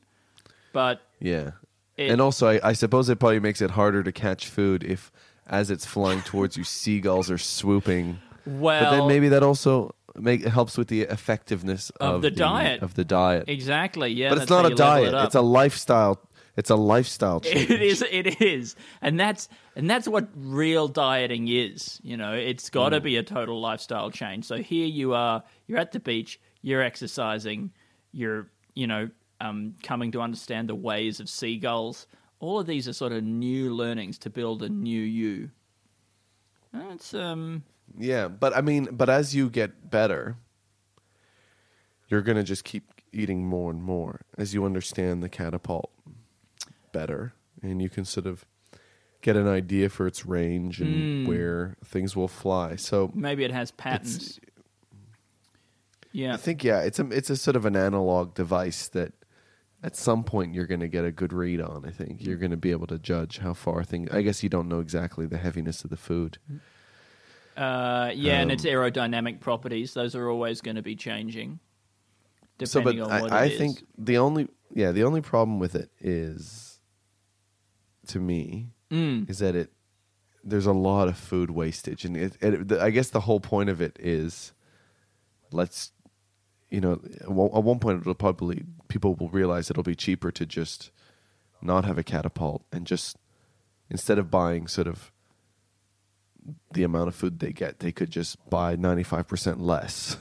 but 0.74 1.02
Yeah. 1.20 1.52
It- 1.98 2.10
and 2.10 2.20
also, 2.22 2.48
I, 2.48 2.70
I 2.70 2.74
suppose 2.74 3.08
it 3.10 3.20
probably 3.20 3.40
makes 3.40 3.62
it 3.62 3.72
harder 3.72 4.02
to 4.04 4.12
catch 4.12 4.48
food 4.48 4.84
if, 4.84 5.12
as 5.48 5.70
it's 5.70 5.86
flying 5.86 6.22
towards 6.24 6.58
you, 6.58 6.64
seagulls 6.64 7.30
are 7.30 7.38
swooping. 7.38 8.18
well, 8.46 8.84
but 8.84 8.92
then 8.98 9.08
maybe 9.08 9.30
that 9.30 9.44
also 9.44 9.94
make 10.16 10.44
helps 10.46 10.78
with 10.78 10.88
the 10.88 11.02
effectiveness 11.02 11.90
Of 12.00 12.16
of, 12.16 12.22
the 12.24 12.32
diet. 12.32 12.82
of 12.82 12.96
the 12.96 13.06
diet. 13.06 13.46
Exactly. 13.48 14.12
Yeah. 14.12 14.30
but 14.30 14.40
it's 14.40 14.50
not 14.50 14.66
a 14.72 14.74
diet; 14.76 15.14
it 15.14 15.24
it's 15.26 15.36
a 15.36 15.42
lifestyle. 15.42 16.20
It's 16.56 16.70
a 16.70 16.76
lifestyle 16.76 17.40
change. 17.42 17.70
It 17.70 17.82
is. 17.82 18.02
It 18.02 18.42
is, 18.42 18.76
and 19.02 19.20
that's 19.20 19.50
and 19.76 19.90
that's 19.90 20.08
what 20.08 20.30
real 20.36 20.88
dieting 20.88 21.48
is. 21.48 22.00
You 22.04 22.18
know, 22.18 22.34
it's 22.34 22.70
got 22.70 22.90
to 22.90 23.02
be 23.02 23.18
a 23.18 23.24
total 23.24 23.60
lifestyle 23.60 24.12
change. 24.12 24.46
So 24.46 24.58
here 24.58 24.86
you 24.86 25.14
are. 25.14 25.44
You're 25.68 25.80
at 25.80 25.92
the 25.92 26.00
beach. 26.00 26.40
You're 26.62 26.82
exercising. 26.82 27.72
You're 28.12 28.48
you 28.76 28.88
know 28.88 29.10
um, 29.42 29.76
coming 29.84 30.12
to 30.12 30.22
understand 30.22 30.70
the 30.70 30.76
ways 30.76 31.20
of 31.20 31.30
seagulls. 31.30 32.08
All 32.40 32.60
of 32.60 32.68
these 32.68 32.88
are 32.88 32.94
sort 32.94 33.14
of 33.14 33.24
new 33.24 33.74
learnings 33.74 34.18
to 34.20 34.30
build 34.30 34.64
a 34.64 34.70
new 34.70 35.02
you. 35.02 35.50
It's 36.92 37.14
um 37.14 37.64
Yeah, 37.98 38.28
but 38.28 38.56
I 38.56 38.62
mean, 38.62 38.90
but 38.92 39.10
as 39.10 39.36
you 39.36 39.50
get 39.50 39.90
better, 39.90 40.38
you're 42.10 42.22
going 42.22 42.38
to 42.38 42.44
just 42.44 42.64
keep 42.64 42.84
eating 43.12 43.46
more 43.46 43.72
and 43.72 43.82
more 43.82 44.22
as 44.38 44.54
you 44.54 44.66
understand 44.66 45.22
the 45.22 45.30
catapult 45.30 45.92
better 46.94 47.34
and 47.62 47.82
you 47.82 47.90
can 47.90 48.06
sort 48.06 48.26
of 48.26 48.46
get 49.22 49.36
an 49.36 49.48
idea 49.48 49.90
for 49.90 50.08
its 50.08 50.26
range 50.26 50.80
and 50.80 51.28
where 51.28 51.76
things 51.84 52.16
will 52.16 52.30
fly. 52.30 52.78
So 52.78 53.12
maybe 53.14 53.44
it 53.44 53.52
has 53.52 53.72
patents. 53.72 54.40
Yeah. 56.14 56.36
I 56.36 56.38
think 56.38 56.64
yeah, 56.64 56.82
it's 56.82 57.00
a 57.00 57.08
it's 57.10 57.30
a 57.30 57.36
sort 57.36 57.56
of 57.56 57.66
an 57.66 57.76
analog 57.76 58.36
device 58.36 58.88
that 58.90 59.14
at 59.82 59.96
some 59.96 60.24
point 60.24 60.54
you're 60.54 60.68
going 60.68 60.80
to 60.80 60.88
get 60.88 61.04
a 61.04 61.12
good 61.12 61.34
read 61.34 61.60
on. 61.60 61.86
I 61.86 61.92
think 61.92 62.24
you're 62.24 62.38
going 62.38 62.52
to 62.52 62.58
be 62.58 62.72
able 62.72 62.88
to 62.88 63.00
judge 63.00 63.40
how 63.40 63.54
far 63.54 63.84
things. 63.84 64.10
I 64.12 64.22
guess 64.22 64.44
you 64.44 64.50
don't 64.50 64.70
know 64.70 64.80
exactly 64.80 65.26
the 65.26 65.38
heaviness 65.38 65.84
of 65.84 65.90
the 65.90 65.98
food. 65.98 66.38
Uh, 67.58 68.12
yeah, 68.16 68.40
and 68.40 68.50
Um, 68.50 68.56
its 68.56 68.66
aerodynamic 68.66 69.40
properties; 69.40 69.94
those 69.94 70.16
are 70.16 70.30
always 70.30 70.62
going 70.62 70.76
to 70.76 70.82
be 70.82 70.96
changing, 70.96 71.60
so, 72.64 72.82
but 72.82 72.98
on 72.98 73.22
what 73.22 73.32
I, 73.32 73.44
I 73.44 73.50
think 73.50 73.84
the 73.98 74.18
only 74.18 74.48
yeah 74.74 74.92
the 74.92 75.04
only 75.04 75.22
problem 75.22 75.60
with 75.60 75.76
it 75.76 75.92
is, 76.00 76.63
to 78.08 78.20
me, 78.20 78.70
Mm. 78.92 79.28
is 79.30 79.40
that 79.40 79.56
it 79.56 79.72
there's 80.44 80.66
a 80.66 80.74
lot 80.74 81.08
of 81.08 81.18
food 81.18 81.50
wastage, 81.50 82.04
and 82.06 82.18
it, 82.18 82.38
it, 82.42 82.68
the, 82.68 82.82
I 82.82 82.90
guess 82.90 83.10
the 83.10 83.22
whole 83.22 83.40
point 83.40 83.70
of 83.70 83.82
it 83.82 83.96
is, 83.98 84.52
let's, 85.52 85.94
you 86.70 86.82
know, 86.82 87.00
at 87.22 87.32
one 87.32 87.80
point 87.80 88.02
it'll 88.02 88.14
probably 88.14 88.64
people 88.90 89.16
will 89.16 89.30
realize 89.30 89.70
it'll 89.70 89.84
be 89.84 89.96
cheaper 89.96 90.32
to 90.32 90.46
just 90.46 90.92
not 91.62 91.86
have 91.86 91.98
a 91.98 92.04
catapult 92.04 92.66
and 92.74 92.86
just 92.86 93.16
instead 93.90 94.20
of 94.20 94.30
buying 94.30 94.68
sort 94.68 94.86
of 94.88 95.12
the 96.74 96.84
amount 96.84 97.08
of 97.08 97.16
food 97.16 97.40
they 97.40 97.54
get, 97.54 97.80
they 97.80 97.92
could 97.94 98.12
just 98.12 98.38
buy 98.50 98.76
ninety 98.76 99.04
five 99.04 99.28
percent 99.28 99.62
less 99.62 100.18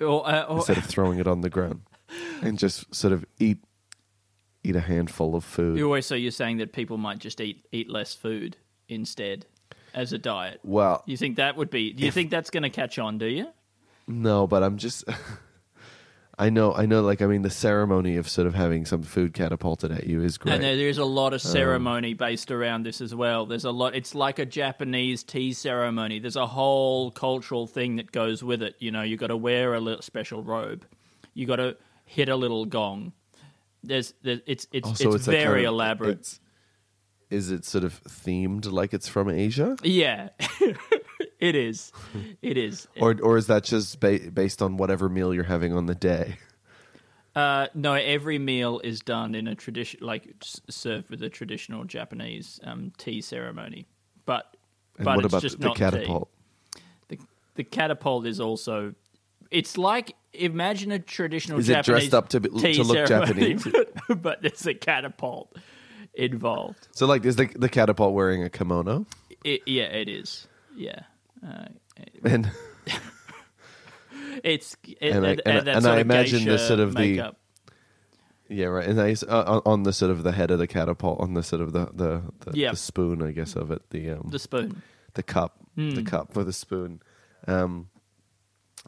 Or, 0.00 0.26
uh, 0.26 0.44
or, 0.44 0.56
instead 0.56 0.78
of 0.78 0.84
throwing 0.86 1.18
it 1.18 1.26
on 1.26 1.42
the 1.42 1.50
ground 1.50 1.82
and 2.42 2.58
just 2.58 2.92
sort 2.94 3.12
of 3.12 3.26
eat 3.38 3.58
eat 4.64 4.76
a 4.76 4.80
handful 4.80 5.34
of 5.34 5.44
food. 5.44 5.76
you 5.78 5.84
always 5.86 6.06
so 6.06 6.14
you're 6.14 6.30
saying 6.30 6.58
that 6.58 6.72
people 6.72 6.96
might 6.98 7.18
just 7.18 7.40
eat 7.40 7.64
eat 7.72 7.88
less 7.90 8.14
food 8.14 8.56
instead 8.88 9.46
as 9.94 10.12
a 10.12 10.18
diet. 10.18 10.60
well, 10.64 11.02
You 11.06 11.16
think 11.16 11.36
that 11.36 11.56
would 11.56 11.70
be? 11.70 11.92
Do 11.92 12.02
you 12.02 12.08
If- 12.08 12.14
think 12.14 12.30
that's 12.30 12.50
going 12.50 12.62
to 12.64 12.70
catch 12.70 12.98
on? 12.98 13.18
Do 13.18 13.26
you? 13.26 13.48
no, 14.06 14.46
but 14.46 14.62
I'm 14.62 14.76
just 14.78 15.04
I 16.38 16.48
know 16.48 16.72
I 16.72 16.86
know 16.86 17.02
like 17.02 17.20
I 17.20 17.26
mean 17.26 17.42
the 17.42 17.50
ceremony 17.50 18.16
of 18.16 18.26
sort 18.28 18.46
of 18.46 18.54
having 18.54 18.86
some 18.86 19.02
food 19.02 19.34
catapulted 19.34 19.92
at 19.92 20.06
you 20.06 20.22
is 20.22 20.38
great. 20.38 20.54
And 20.54 20.62
there's 20.62 20.96
a 20.98 21.04
lot 21.04 21.28
Um, 21.28 21.34
of 21.34 21.42
ceremony 21.42 22.14
based 22.14 22.50
around 22.50 22.84
this 22.84 23.00
as 23.02 23.14
well. 23.14 23.44
There's 23.46 23.66
a 23.66 23.70
lot. 23.70 23.94
It's 23.94 24.14
like 24.14 24.38
a 24.38 24.46
Japanese 24.46 25.22
tea 25.22 25.52
ceremony. 25.52 26.18
There's 26.18 26.36
a 26.36 26.46
whole 26.46 27.10
cultural 27.10 27.66
thing 27.66 27.96
that 27.96 28.10
goes 28.10 28.42
with 28.42 28.62
it. 28.62 28.74
You 28.78 28.90
know, 28.90 29.02
you 29.02 29.16
got 29.18 29.26
to 29.26 29.36
wear 29.36 29.74
a 29.74 29.80
little 29.80 30.00
special 30.02 30.42
robe. 30.42 30.86
You 31.34 31.46
got 31.46 31.56
to 31.56 31.76
hit 32.06 32.28
a 32.30 32.36
little 32.36 32.64
gong. 32.64 33.12
There's, 33.82 34.14
there's 34.22 34.40
it's 34.46 34.66
it's 34.72 34.88
Oh, 34.88 34.94
so 34.94 35.12
it's, 35.14 35.26
kind 35.26 35.38
very 35.38 35.64
of- 35.64 35.72
elaborate. 35.74 36.10
it's- 36.10 36.40
is 37.30 37.52
it 37.52 37.64
sort 37.64 37.84
of 37.84 38.02
themed 38.02 38.70
like 38.70 38.92
it's 38.92 39.06
from 39.06 39.30
Asia? 39.30 39.76
Yeah, 39.84 40.30
it 41.38 41.54
is. 41.54 41.92
It 42.42 42.58
is. 42.58 42.88
Or 43.00 43.16
or 43.22 43.36
is 43.36 43.46
that 43.46 43.62
just 43.64 44.00
ba- 44.00 44.30
based 44.34 44.60
on 44.60 44.76
whatever 44.76 45.08
meal 45.08 45.32
you're 45.32 45.44
having 45.44 45.72
on 45.72 45.86
the 45.86 45.94
day? 45.94 46.38
Uh, 47.36 47.68
no, 47.74 47.94
every 47.94 48.38
meal 48.40 48.80
is 48.82 48.98
done 49.00 49.36
in 49.36 49.46
a 49.46 49.54
tradition, 49.54 50.00
like 50.02 50.34
served 50.68 51.08
with 51.10 51.22
a 51.22 51.28
traditional 51.28 51.84
Japanese 51.84 52.58
um, 52.64 52.92
tea 52.98 53.20
ceremony. 53.20 53.86
But 54.26 54.56
And 54.98 55.04
but 55.04 55.16
what 55.16 55.24
it's 55.24 55.32
about 55.34 55.42
just 55.42 55.56
the, 55.58 55.62
the 55.62 55.68
not 55.68 55.76
catapult? 55.76 56.28
Tea. 56.74 56.82
The 57.08 57.18
the 57.54 57.64
catapult 57.64 58.26
is 58.26 58.40
also. 58.40 58.94
It's 59.52 59.78
like 59.78 60.16
imagine 60.32 60.92
a 60.92 60.98
traditional 60.98 61.58
Is 61.58 61.68
it 61.68 61.84
dressed 61.84 62.14
up 62.14 62.28
to 62.30 62.40
be- 62.40 62.48
to 62.48 62.82
look 62.82 63.06
ceremony, 63.08 63.54
Japanese? 63.54 63.68
but, 64.08 64.22
but 64.22 64.42
there's 64.42 64.66
a 64.66 64.74
catapult 64.74 65.56
involved. 66.14 66.88
So 66.92 67.06
like 67.06 67.24
is 67.24 67.36
the 67.36 67.46
the 67.56 67.68
catapult 67.68 68.14
wearing 68.14 68.42
a 68.44 68.50
kimono? 68.50 69.06
It, 69.44 69.62
yeah, 69.66 69.84
it 69.84 70.08
is. 70.08 70.46
Yeah. 70.76 71.00
Uh, 71.46 71.66
And 72.24 72.50
it's 74.44 74.76
it, 74.84 74.98
And 75.14 75.26
I- 75.26 75.30
and, 75.30 75.40
and- 75.46 75.68
and 75.68 75.86
I 75.86 75.98
imagine 76.00 76.44
the 76.44 76.58
sort 76.58 76.80
of 76.80 76.94
the- 76.94 77.34
yeah, 78.48 78.66
right. 78.66 78.86
And 78.88 79.00
I 79.00 79.14
uh, 79.28 79.60
on- 79.64 79.84
the 79.84 79.92
sort 79.92 80.10
of 80.10 80.24
the 80.24 80.32
head 80.32 80.50
of 80.50 80.58
the 80.58 80.66
catapult 80.66 81.20
on 81.20 81.34
the 81.34 81.42
sort 81.42 81.62
of 81.62 81.72
the 81.72 81.86
the, 81.92 82.22
the, 82.50 82.58
Yeah. 82.58 82.70
the 82.72 82.76
spoon, 82.76 83.22
I 83.22 83.30
guess 83.30 83.54
of 83.54 83.70
it, 83.70 83.82
the 83.90 84.10
um 84.10 84.28
the 84.30 84.38
spoon. 84.40 84.82
the 85.14 85.22
cup, 85.22 85.56
Hmm. 85.76 85.90
the 85.90 86.02
cup 86.02 86.34
with 86.36 86.46
the 86.46 86.52
spoon. 86.52 87.00
Um, 87.46 87.88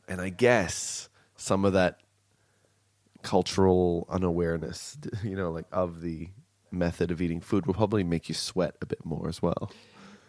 and 0.08 0.20
I 0.20 0.30
guess 0.30 1.08
some 1.42 1.64
of 1.64 1.72
that 1.72 1.98
cultural 3.22 4.06
unawareness, 4.08 4.96
you 5.24 5.36
know, 5.36 5.50
like 5.50 5.66
of 5.72 6.00
the 6.00 6.28
method 6.70 7.10
of 7.10 7.20
eating 7.20 7.40
food 7.40 7.66
will 7.66 7.74
probably 7.74 8.04
make 8.04 8.28
you 8.28 8.34
sweat 8.34 8.76
a 8.80 8.86
bit 8.86 9.04
more 9.04 9.28
as 9.28 9.42
well. 9.42 9.70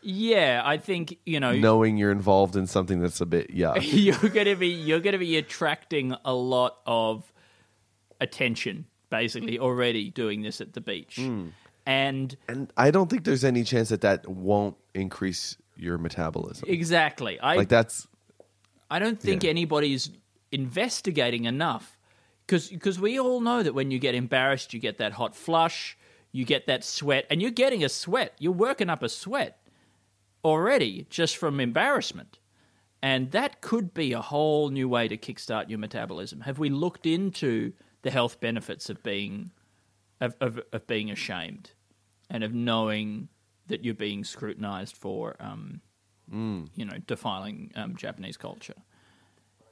Yeah, 0.02 0.62
I 0.66 0.78
think 0.78 1.18
you 1.26 1.40
know 1.40 1.54
Knowing 1.54 1.96
you're 1.98 2.12
involved 2.12 2.58
in 2.58 2.68
something 2.68 3.00
that's 3.00 3.22
a 3.22 3.26
bit 3.26 3.56
yuck. 3.56 3.78
you're 3.82 4.30
gonna 4.30 4.56
be 4.58 4.68
you're 4.68 5.00
gonna 5.00 5.18
be 5.18 5.38
attracting 5.38 6.14
a 6.26 6.34
lot 6.34 6.80
of 6.86 7.32
attention 8.20 8.86
basically 9.10 9.60
already 9.60 10.10
doing 10.10 10.42
this 10.42 10.60
at 10.60 10.74
the 10.74 10.82
beach 10.82 11.18
Hmm. 11.18 11.50
and 11.86 12.36
and 12.48 12.72
I 12.76 12.90
don't 12.92 13.10
think 13.10 13.24
there's 13.26 13.44
any 13.44 13.64
chance 13.64 13.90
that 13.90 14.02
that 14.02 14.28
won't 14.28 14.76
increase 14.94 15.56
your 15.76 15.98
metabolism. 15.98 16.68
exactly 16.68 17.40
i 17.40 17.56
like 17.56 17.70
that's 17.70 18.08
i 18.90 19.00
don't 19.00 19.20
think 19.20 19.44
yeah. 19.44 19.50
anybody's 19.52 20.10
investigating 20.54 21.46
enough 21.46 21.98
because 22.46 23.00
we 23.00 23.20
all 23.20 23.40
know 23.40 23.64
that 23.64 23.74
when 23.74 23.90
you 23.90 24.00
get 24.00 24.16
embarrassed 24.16 24.74
you 24.74 24.80
get 24.80 24.98
that 24.98 25.14
hot 25.14 25.36
flush 25.36 25.98
you 26.32 26.46
get 26.46 26.68
that 26.68 26.84
sweat 26.84 27.26
and 27.30 27.42
you're 27.42 27.52
getting 27.52 27.84
a 27.84 27.90
sweat 27.90 28.34
you're 28.40 28.52
working 28.52 28.90
up 28.90 29.02
a 29.02 29.10
sweat 29.10 29.60
already 30.44 31.08
just 31.10 31.38
from 31.38 31.60
embarrassment 31.60 32.40
and 33.04 33.32
that 33.32 33.60
could 33.60 33.94
be 33.94 34.14
a 34.14 34.22
whole 34.22 34.70
new 34.70 34.88
way 34.88 35.10
to 35.10 35.18
kickstart 35.18 35.70
your 35.70 35.78
metabolism. 35.78 36.40
Have 36.40 36.58
we 36.58 36.70
looked 36.70 37.06
into 37.06 37.74
the 38.02 38.10
health 38.10 38.40
benefits 38.40 38.90
of 38.90 39.04
being 39.04 39.52
of, 40.22 40.38
of, 40.40 40.62
of 40.72 40.88
being 40.88 41.12
ashamed 41.12 41.72
and 42.30 42.46
of 42.46 42.54
knowing 42.54 43.28
that 43.68 43.84
you're 43.84 43.94
being 43.94 44.24
scrutinized 44.24 44.96
for, 44.96 45.36
um, 45.42 45.82
you 46.32 46.86
know, 46.86 46.98
defiling 47.06 47.74
um, 47.76 47.98
Japanese 47.98 48.38
culture? 48.38 48.74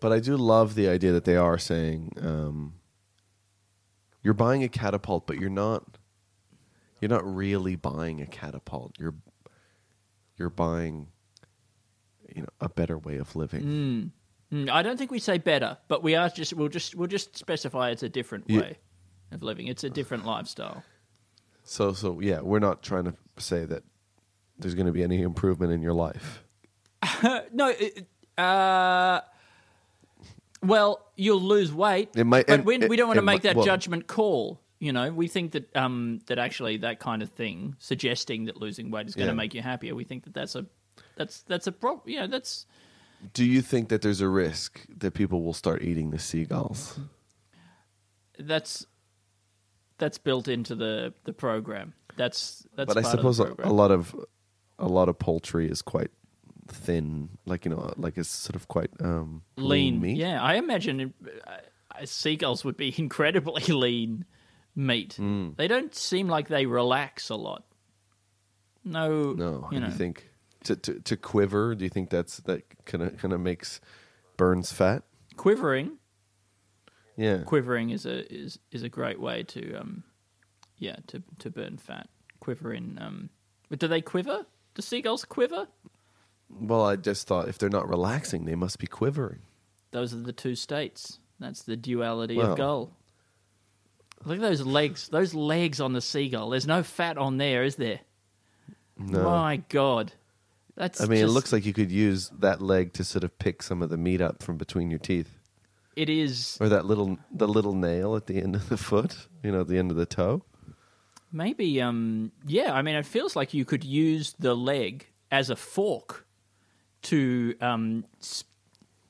But 0.01 0.11
I 0.11 0.19
do 0.19 0.35
love 0.35 0.75
the 0.75 0.89
idea 0.89 1.13
that 1.13 1.23
they 1.23 1.37
are 1.37 1.57
saying 1.57 2.11
um, 2.19 2.73
you're 4.21 4.33
buying 4.33 4.63
a 4.63 4.67
catapult, 4.69 5.25
but 5.27 5.37
you're 5.37 5.49
not. 5.49 5.85
You're 6.99 7.09
not 7.09 7.23
really 7.25 7.75
buying 7.75 8.19
a 8.21 8.27
catapult. 8.27 8.95
You're 8.99 9.15
you're 10.37 10.49
buying, 10.49 11.07
you 12.35 12.41
know, 12.41 12.47
a 12.59 12.67
better 12.69 12.97
way 12.97 13.17
of 13.17 13.35
living. 13.35 14.11
Mm, 14.51 14.69
I 14.69 14.81
don't 14.83 14.97
think 14.97 15.11
we 15.11 15.19
say 15.19 15.37
better, 15.37 15.77
but 15.87 16.03
we 16.03 16.15
are 16.15 16.29
just 16.29 16.53
we'll 16.53 16.67
just 16.67 16.93
we'll 16.95 17.07
just 17.07 17.37
specify 17.37 17.89
it's 17.91 18.03
a 18.03 18.09
different 18.09 18.45
Yeah. 18.47 18.59
way 18.61 18.77
of 19.31 19.41
living. 19.43 19.67
It's 19.67 19.83
a 19.83 19.89
different 19.89 20.25
lifestyle. 20.25 20.83
So 21.63 21.93
so 21.93 22.19
yeah, 22.19 22.41
we're 22.41 22.59
not 22.59 22.83
trying 22.83 23.05
to 23.05 23.13
say 23.37 23.65
that 23.65 23.83
there's 24.59 24.75
going 24.75 24.87
to 24.87 24.91
be 24.91 25.03
any 25.03 25.21
improvement 25.21 25.71
in 25.71 25.81
your 25.81 25.93
life. 25.93 26.43
No, 27.53 27.67
it- 27.69 28.07
uh, 28.37 29.21
well, 30.61 31.05
you'll 31.15 31.41
lose 31.41 31.73
weight. 31.73 32.09
It 32.15 32.25
might- 32.25 32.47
but 32.47 32.59
and 32.59 32.65
we, 32.65 32.77
we 32.79 32.95
don't 32.95 33.07
want 33.07 33.17
to 33.17 33.23
make 33.23 33.41
that 33.43 33.55
well- 33.55 33.65
judgment 33.65 34.07
call. 34.07 34.61
You 34.79 34.91
know, 34.91 35.11
we 35.13 35.27
think 35.27 35.51
that 35.51 35.75
um, 35.75 36.21
that 36.25 36.39
actually 36.39 36.77
that 36.77 36.99
kind 36.99 37.21
of 37.21 37.29
thing, 37.29 37.75
suggesting 37.77 38.45
that 38.45 38.57
losing 38.57 38.89
weight 38.89 39.05
is 39.07 39.13
going 39.13 39.27
to 39.27 39.33
Yeah. 39.33 39.37
make 39.37 39.53
you 39.53 39.61
happier, 39.61 39.93
we 39.93 40.03
think 40.05 40.23
that 40.23 40.33
that's 40.33 40.55
a 40.55 40.65
that's 41.15 41.41
that's 41.43 41.67
a 41.67 41.71
problem. 41.71 42.15
Know, 42.15 42.25
that's 42.25 42.65
Do 43.35 43.45
you 43.45 43.61
think 43.61 43.89
that 43.89 44.01
there's 44.01 44.21
a 44.21 44.27
risk 44.27 44.83
that 44.97 45.13
people 45.13 45.43
will 45.43 45.53
start 45.53 45.83
eating 45.83 46.09
the 46.09 46.17
seagulls? 46.17 46.99
that's 48.39 48.87
that's 49.99 50.17
built 50.17 50.47
into 50.47 50.73
the 50.73 51.13
the 51.25 51.33
program. 51.33 51.93
That's 52.17 52.65
that's. 52.75 52.87
but 52.91 52.97
I 52.97 53.01
part 53.03 53.19
of 53.19 53.23
the 53.23 53.33
suppose 53.33 53.55
a 53.59 53.71
lot 53.71 53.91
of 53.91 54.15
a 54.79 54.87
lot 54.87 55.09
of 55.09 55.19
poultry 55.19 55.69
is 55.69 55.81
quite 55.83 56.09
thin, 56.73 57.29
like 57.45 57.65
you 57.65 57.71
know, 57.71 57.93
like 57.97 58.17
it's 58.17 58.29
sort 58.29 58.55
of 58.55 58.67
quite 58.67 58.91
um, 59.01 59.43
lean. 59.57 60.01
meat. 60.01 60.17
Yeah, 60.17 60.41
I 60.41 60.55
imagine 60.55 61.13
uh, 61.25 61.51
uh, 61.51 62.05
seagulls 62.05 62.63
would 62.65 62.77
be 62.77 62.93
incredibly 62.97 63.63
lean 63.73 64.25
meat. 64.75 65.17
Mm. 65.19 65.55
They 65.57 65.67
don't 65.67 65.93
seem 65.95 66.27
like 66.27 66.47
they 66.47 66.65
relax 66.65 67.29
a 67.29 67.35
lot. 67.35 67.63
No, 68.83 69.33
No, 69.33 69.67
you 69.71 69.77
do 69.77 69.81
know, 69.81 69.87
you 69.87 69.93
think 69.93 70.29
to, 70.63 70.75
to 70.75 70.99
to 71.01 71.17
quiver? 71.17 71.75
Do 71.75 71.83
you 71.83 71.89
think 71.89 72.09
that's 72.09 72.37
that 72.37 72.63
kind 72.85 73.03
of 73.03 73.17
kind 73.17 73.33
of 73.33 73.39
makes 73.39 73.79
burns 74.37 74.71
fat? 74.71 75.03
quivering. 75.37 75.97
Yeah, 77.17 77.39
Quivering 77.45 77.89
is 77.91 78.05
a 78.05 78.31
is 78.33 78.57
is 78.71 78.83
a 78.83 78.89
great 78.89 79.19
way 79.19 79.43
to 79.43 79.75
um, 79.75 80.03
yeah, 80.77 80.95
to 81.07 81.21
to 81.39 81.49
burn 81.51 81.77
fat. 81.77 82.09
Quiver 82.39 82.73
in 82.73 82.97
um, 82.99 83.29
but 83.69 83.77
do 83.79 83.87
they 83.87 84.01
quiver? 84.01 84.45
Do 84.73 84.81
seagulls 84.81 85.25
quiver? 85.25 85.67
Well, 86.59 86.83
I 86.85 86.95
just 86.95 87.27
thought 87.27 87.47
if 87.47 87.57
they're 87.57 87.69
not 87.69 87.87
relaxing, 87.89 88.45
they 88.45 88.55
must 88.55 88.79
be 88.79 88.87
quivering. 88.87 89.39
Those 89.91 90.13
are 90.13 90.17
the 90.21 90.33
two 90.33 90.55
states. 90.55 91.19
That's 91.39 91.63
the 91.63 91.75
duality 91.75 92.37
Well. 92.37 92.51
of 92.51 92.57
gull. 92.57 92.91
Look 94.23 94.35
at 94.37 94.41
those 94.41 94.61
legs. 94.61 95.07
Those 95.09 95.33
legs 95.33 95.81
on 95.81 95.93
the 95.93 96.01
seagull. 96.01 96.49
There's 96.51 96.67
no 96.67 96.83
fat 96.83 97.17
on 97.17 97.37
there, 97.37 97.63
is 97.63 97.75
there? 97.77 98.01
No, 98.97 99.23
My 99.23 99.57
God. 99.69 100.13
That's 100.75 101.01
I 101.01 101.05
mean 101.07 101.23
it 101.23 101.27
looks 101.27 101.51
like 101.51 101.65
you 101.65 101.73
could 101.73 101.91
use 101.91 102.29
that 102.39 102.61
leg 102.61 102.93
to 102.93 103.03
sort 103.03 103.23
of 103.23 103.37
pick 103.39 103.61
some 103.61 103.81
of 103.81 103.89
the 103.89 103.97
meat 103.97 104.21
up 104.21 104.41
from 104.41 104.57
between 104.57 104.89
your 104.89 104.99
teeth, 104.99 105.37
it 105.97 106.09
is 106.09 106.57
or 106.61 106.69
that 106.69 106.85
little 106.85 107.17
the 107.31 107.47
little 107.47 107.73
nail 107.75 108.15
at 108.15 108.27
the 108.27 108.37
end 108.41 108.55
of 108.55 108.69
the 108.69 108.77
foot. 108.77 109.27
You 109.43 109.51
know, 109.51 109.61
at 109.61 109.67
the 109.67 109.77
end 109.77 109.91
of 109.91 109.97
the 109.97 110.05
toe. 110.05 110.43
maybe 111.31 111.81
um 111.81 112.31
yeah, 112.47 112.73
I 112.73 112.81
mean 112.83 112.95
it 112.95 113.05
feels 113.05 113.35
like 113.35 113.53
you 113.53 113.65
could 113.65 113.83
use 113.83 114.33
the 114.39 114.55
leg 114.55 115.07
as 115.29 115.49
a 115.49 115.55
fork 115.57 116.25
to 117.03 117.55
um 117.61 118.05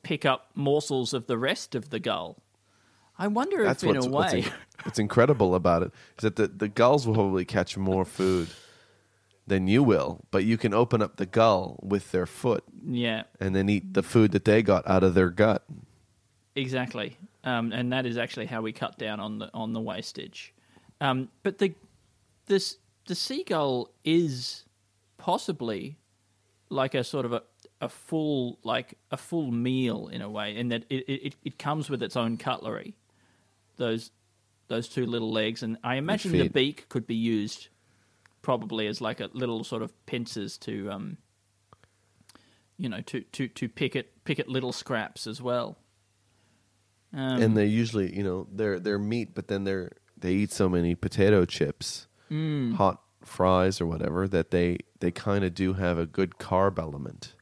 pick 0.03 0.25
up 0.25 0.49
morsels 0.55 1.13
of 1.13 1.27
the 1.27 1.37
rest 1.37 1.75
of 1.75 1.89
the 1.89 1.99
gull. 1.99 2.37
I 3.17 3.27
wonder 3.27 3.63
That's 3.63 3.83
if 3.83 3.89
in 3.89 3.95
what's, 3.95 4.05
a 4.05 4.09
what's, 4.09 4.33
way 4.33 4.39
in- 4.39 4.51
what's 4.83 4.99
incredible 4.99 5.53
about 5.53 5.83
it 5.83 5.91
is 6.17 6.23
that 6.23 6.35
the, 6.37 6.47
the 6.47 6.67
gulls 6.67 7.05
will 7.05 7.13
probably 7.13 7.45
catch 7.45 7.77
more 7.77 8.03
food 8.03 8.49
than 9.45 9.67
you 9.67 9.83
will, 9.83 10.21
but 10.31 10.43
you 10.43 10.57
can 10.57 10.73
open 10.73 11.01
up 11.01 11.17
the 11.17 11.25
gull 11.25 11.79
with 11.83 12.11
their 12.11 12.25
foot 12.25 12.63
yeah, 12.87 13.23
and 13.39 13.55
then 13.55 13.69
eat 13.69 13.93
the 13.93 14.03
food 14.03 14.31
that 14.31 14.45
they 14.45 14.63
got 14.63 14.87
out 14.87 15.03
of 15.03 15.13
their 15.13 15.29
gut. 15.29 15.63
Exactly, 16.55 17.17
um, 17.43 17.71
and 17.71 17.91
that 17.93 18.05
is 18.05 18.17
actually 18.17 18.45
how 18.47 18.61
we 18.61 18.71
cut 18.71 18.97
down 18.97 19.19
on 19.19 19.39
the 19.39 19.49
on 19.53 19.73
the 19.73 19.79
wastage. 19.79 20.53
Um, 20.99 21.29
but 21.43 21.59
the 21.59 21.73
this 22.47 22.77
the 23.05 23.15
seagull 23.15 23.91
is 24.03 24.65
possibly 25.17 25.97
like 26.69 26.95
a 26.95 27.03
sort 27.03 27.25
of 27.25 27.33
a, 27.33 27.43
a 27.81 27.89
full 27.89 28.59
like 28.63 28.97
a 29.09 29.17
full 29.17 29.51
meal 29.51 30.07
in 30.07 30.21
a 30.21 30.29
way, 30.29 30.55
in 30.55 30.69
that 30.69 30.85
it, 30.89 31.03
it, 31.09 31.35
it 31.43 31.59
comes 31.59 31.89
with 31.89 32.01
its 32.01 32.15
own 32.15 32.37
cutlery. 32.37 32.95
Those 33.77 34.11
those 34.67 34.87
two 34.87 35.05
little 35.05 35.31
legs, 35.31 35.63
and 35.63 35.77
I 35.83 35.95
imagine 35.95 36.31
the 36.31 36.47
beak 36.47 36.87
could 36.87 37.05
be 37.07 37.15
used 37.15 37.67
probably 38.41 38.87
as 38.87 39.01
like 39.01 39.19
a 39.19 39.29
little 39.33 39.63
sort 39.63 39.81
of 39.81 39.93
pincers 40.05 40.57
to 40.57 40.89
um 40.89 41.17
you 42.77 42.89
know 42.89 43.01
to 43.01 43.21
to 43.21 43.47
to 43.49 43.67
pick 43.69 43.95
it 43.95 44.23
pick 44.23 44.39
at 44.39 44.47
little 44.47 44.71
scraps 44.71 45.27
as 45.27 45.41
well. 45.41 45.77
Um, 47.13 47.41
and 47.41 47.57
they 47.57 47.65
usually, 47.65 48.15
you 48.15 48.23
know, 48.23 48.47
they're 48.51 48.79
they're 48.79 48.97
meat, 48.99 49.35
but 49.35 49.47
then 49.47 49.65
they're 49.65 49.91
they 50.17 50.31
eat 50.33 50.51
so 50.53 50.69
many 50.69 50.95
potato 50.95 51.45
chips, 51.45 52.07
Mm. 52.29 52.75
hot 52.75 53.01
fries 53.25 53.81
or 53.81 53.85
whatever 53.85 54.27
that 54.27 54.51
they 54.51 54.77
they 54.99 55.11
kind 55.11 55.43
of 55.43 55.53
do 55.53 55.73
have 55.73 55.97
a 55.97 56.05
good 56.05 56.37
carb 56.39 56.79
element. 56.79 57.35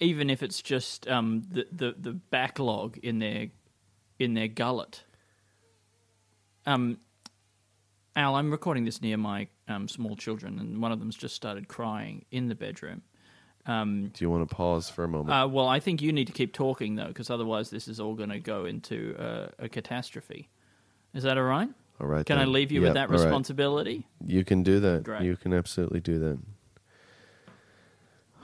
Even 0.00 0.30
if 0.30 0.42
it's 0.42 0.60
just 0.62 1.08
um, 1.08 1.42
the, 1.50 1.66
the 1.72 1.94
the 1.98 2.12
backlog 2.12 2.98
in 2.98 3.18
their 3.18 3.48
in 4.18 4.34
their 4.34 4.48
gullet. 4.48 5.04
Um, 6.64 6.98
Al, 8.16 8.34
I'm 8.34 8.50
recording 8.50 8.84
this 8.84 9.02
near 9.02 9.16
my 9.16 9.48
um, 9.68 9.88
small 9.88 10.16
children, 10.16 10.58
and 10.58 10.80
one 10.80 10.90
of 10.90 10.98
them's 10.98 11.16
just 11.16 11.34
started 11.34 11.68
crying 11.68 12.24
in 12.30 12.48
the 12.48 12.54
bedroom. 12.54 13.02
Um, 13.66 14.10
Do 14.14 14.24
you 14.24 14.30
want 14.30 14.48
to 14.48 14.54
pause 14.54 14.88
for 14.88 15.04
a 15.04 15.08
moment? 15.08 15.30
uh, 15.30 15.46
well, 15.48 15.66
I 15.68 15.80
think 15.80 16.00
you 16.00 16.12
need 16.12 16.26
to 16.28 16.32
keep 16.32 16.52
talking 16.52 16.94
though, 16.96 17.08
because 17.08 17.30
otherwise 17.30 17.70
this 17.70 17.88
is 17.88 17.98
all 18.00 18.14
going 18.14 18.30
to 18.30 18.38
go 18.38 18.64
into 18.64 19.16
uh, 19.18 19.48
a 19.58 19.68
catastrophe. 19.68 20.48
Is 21.14 21.24
that 21.24 21.36
all 21.36 21.44
right? 21.44 21.68
all 22.00 22.06
right. 22.06 22.24
Can 22.24 22.38
I 22.38 22.44
leave 22.44 22.70
you 22.70 22.80
Yep, 22.80 22.88
with 22.88 22.94
that 22.94 23.08
all 23.10 23.16
right. 23.16 23.22
responsibility? 23.22 24.06
You 24.24 24.44
can 24.44 24.62
do 24.62 24.80
that. 24.80 25.02
Great. 25.04 25.22
You 25.22 25.36
can 25.36 25.52
absolutely 25.52 26.00
do 26.00 26.18
that. 26.20 26.38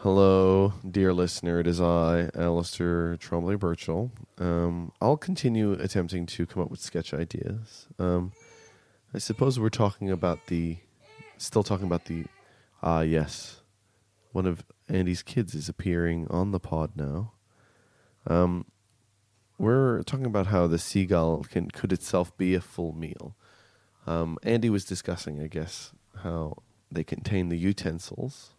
Hello, 0.02 0.72
dear 0.90 1.12
listener. 1.12 1.60
It 1.60 1.68
is 1.68 1.80
I, 1.80 2.28
Alistair 2.34 3.16
Trombley 3.18 3.56
Birchall. 3.56 4.10
Um, 4.36 4.90
I'll 5.00 5.16
continue 5.16 5.74
attempting 5.74 6.26
to 6.26 6.44
come 6.44 6.60
up 6.60 6.72
with 6.72 6.80
sketch 6.80 7.14
ideas. 7.14 7.86
Um, 8.00 8.32
I 9.14 9.18
suppose 9.18 9.60
we're 9.60 9.68
talking 9.68 10.10
about 10.10 10.48
the, 10.48 10.78
still 11.38 11.62
talking 11.62 11.86
about 11.86 12.06
the, 12.06 12.24
ah, 12.82 13.02
yes, 13.02 13.60
one 14.32 14.44
of 14.44 14.64
Andy's 14.88 15.22
kids 15.22 15.54
is 15.54 15.68
appearing 15.68 16.26
on 16.30 16.50
the 16.50 16.58
pod 16.58 16.96
now. 16.96 17.34
Um, 18.26 18.64
we're 19.56 20.02
talking 20.02 20.26
about 20.26 20.48
how 20.48 20.66
the 20.66 20.80
seagull 20.80 21.44
can 21.44 21.70
could 21.70 21.92
itself 21.92 22.36
be 22.36 22.56
a 22.56 22.60
full 22.60 22.92
meal. 22.92 23.36
Um, 24.08 24.36
Andy 24.42 24.68
was 24.68 24.84
discussing, 24.84 25.40
I 25.40 25.46
guess, 25.46 25.92
how 26.24 26.56
they 26.90 27.04
contain 27.04 27.50
the 27.50 27.56
utensils 27.56 28.54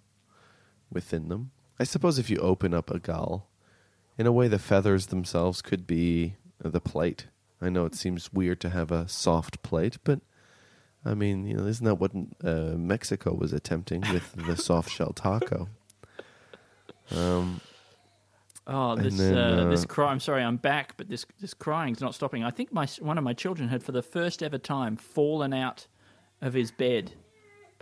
within 0.94 1.30
them. 1.30 1.52
I 1.80 1.84
suppose 1.84 2.20
if 2.20 2.30
you 2.30 2.38
open 2.38 2.74
up 2.74 2.92
a 2.92 3.00
gull, 3.00 3.50
in 4.18 4.28
a 4.28 4.32
way, 4.32 4.48
the 4.48 4.60
feathers 4.60 5.08
themselves 5.08 5.62
could 5.62 5.88
be 5.88 6.36
the 6.60 6.80
plate. 6.80 7.28
I 7.62 7.70
know 7.70 7.86
it 7.86 7.96
seems 7.96 8.32
weird 8.32 8.60
to 8.62 8.70
have 8.70 8.92
a 8.92 9.08
soft 9.08 9.64
plate, 9.64 9.98
but 10.04 10.22
I 11.04 11.14
mean, 11.14 11.46
you 11.46 11.56
know, 11.56 11.66
isn't 11.66 11.86
that 11.86 11.96
what 11.96 12.12
uh, 12.44 12.76
Mexico 12.78 13.34
was 13.34 13.54
attempting 13.54 14.02
with 14.12 14.34
the 14.48 14.56
soft 14.56 14.90
shell 14.90 15.14
taco? 15.14 15.68
Um, 17.12 17.62
Oh, 18.66 18.96
this 18.96 19.18
then, 19.18 19.38
uh, 19.38 19.66
uh, 19.66 19.70
this 19.70 19.86
cry. 19.86 20.10
I'm 20.10 20.22
sorry, 20.22 20.42
I'm 20.42 20.56
back, 20.56 20.96
but 20.96 21.10
this 21.10 21.26
this 21.42 21.54
crying's 21.54 22.00
not 22.00 22.16
stopping. 22.16 22.44
I 22.46 22.52
think 22.52 22.72
my 22.72 22.88
one 23.00 23.18
of 23.18 23.24
my 23.24 23.34
children 23.34 23.68
had, 23.68 23.84
for 23.84 23.92
the 23.92 24.02
first 24.02 24.42
ever 24.42 24.58
time, 24.58 24.96
fallen 24.96 25.54
out 25.54 25.88
of 26.42 26.54
his 26.54 26.72
bed. 26.72 27.12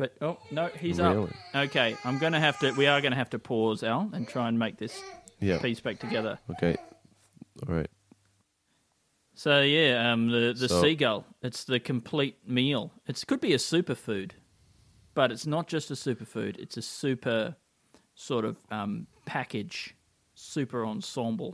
But 0.01 0.15
oh 0.19 0.39
no, 0.49 0.65
he's 0.79 0.97
Really? 0.97 1.25
up. 1.53 1.65
Okay, 1.67 1.95
I'm 2.03 2.17
gonna 2.17 2.39
have 2.39 2.57
to. 2.61 2.71
We 2.71 2.87
are 2.87 3.01
gonna 3.01 3.15
have 3.15 3.29
to 3.29 3.37
pause, 3.37 3.83
Al, 3.83 4.09
and 4.13 4.27
try 4.27 4.47
and 4.47 4.57
make 4.57 4.77
this 4.77 4.99
yeah. 5.39 5.59
piece 5.59 5.79
back 5.79 5.99
together. 5.99 6.39
Okay. 6.49 6.75
All 7.67 7.75
right. 7.75 7.89
So 9.35 9.61
yeah, 9.61 10.11
um, 10.11 10.29
the 10.29 10.55
the 10.57 10.67
So- 10.69 10.81
seagull. 10.81 11.27
It's 11.43 11.65
the 11.65 11.79
complete 11.79 12.37
meal. 12.47 12.91
It 13.05 13.23
could 13.27 13.41
be 13.41 13.53
a 13.53 13.59
superfood, 13.59 14.31
but 15.13 15.31
it's 15.31 15.45
not 15.45 15.67
just 15.67 15.91
a 15.91 15.93
superfood. 15.93 16.57
It's 16.57 16.77
a 16.77 16.81
super 16.81 17.55
sort 18.15 18.43
of 18.43 18.57
um, 18.71 19.05
package, 19.25 19.93
super 20.33 20.83
ensemble. 20.83 21.53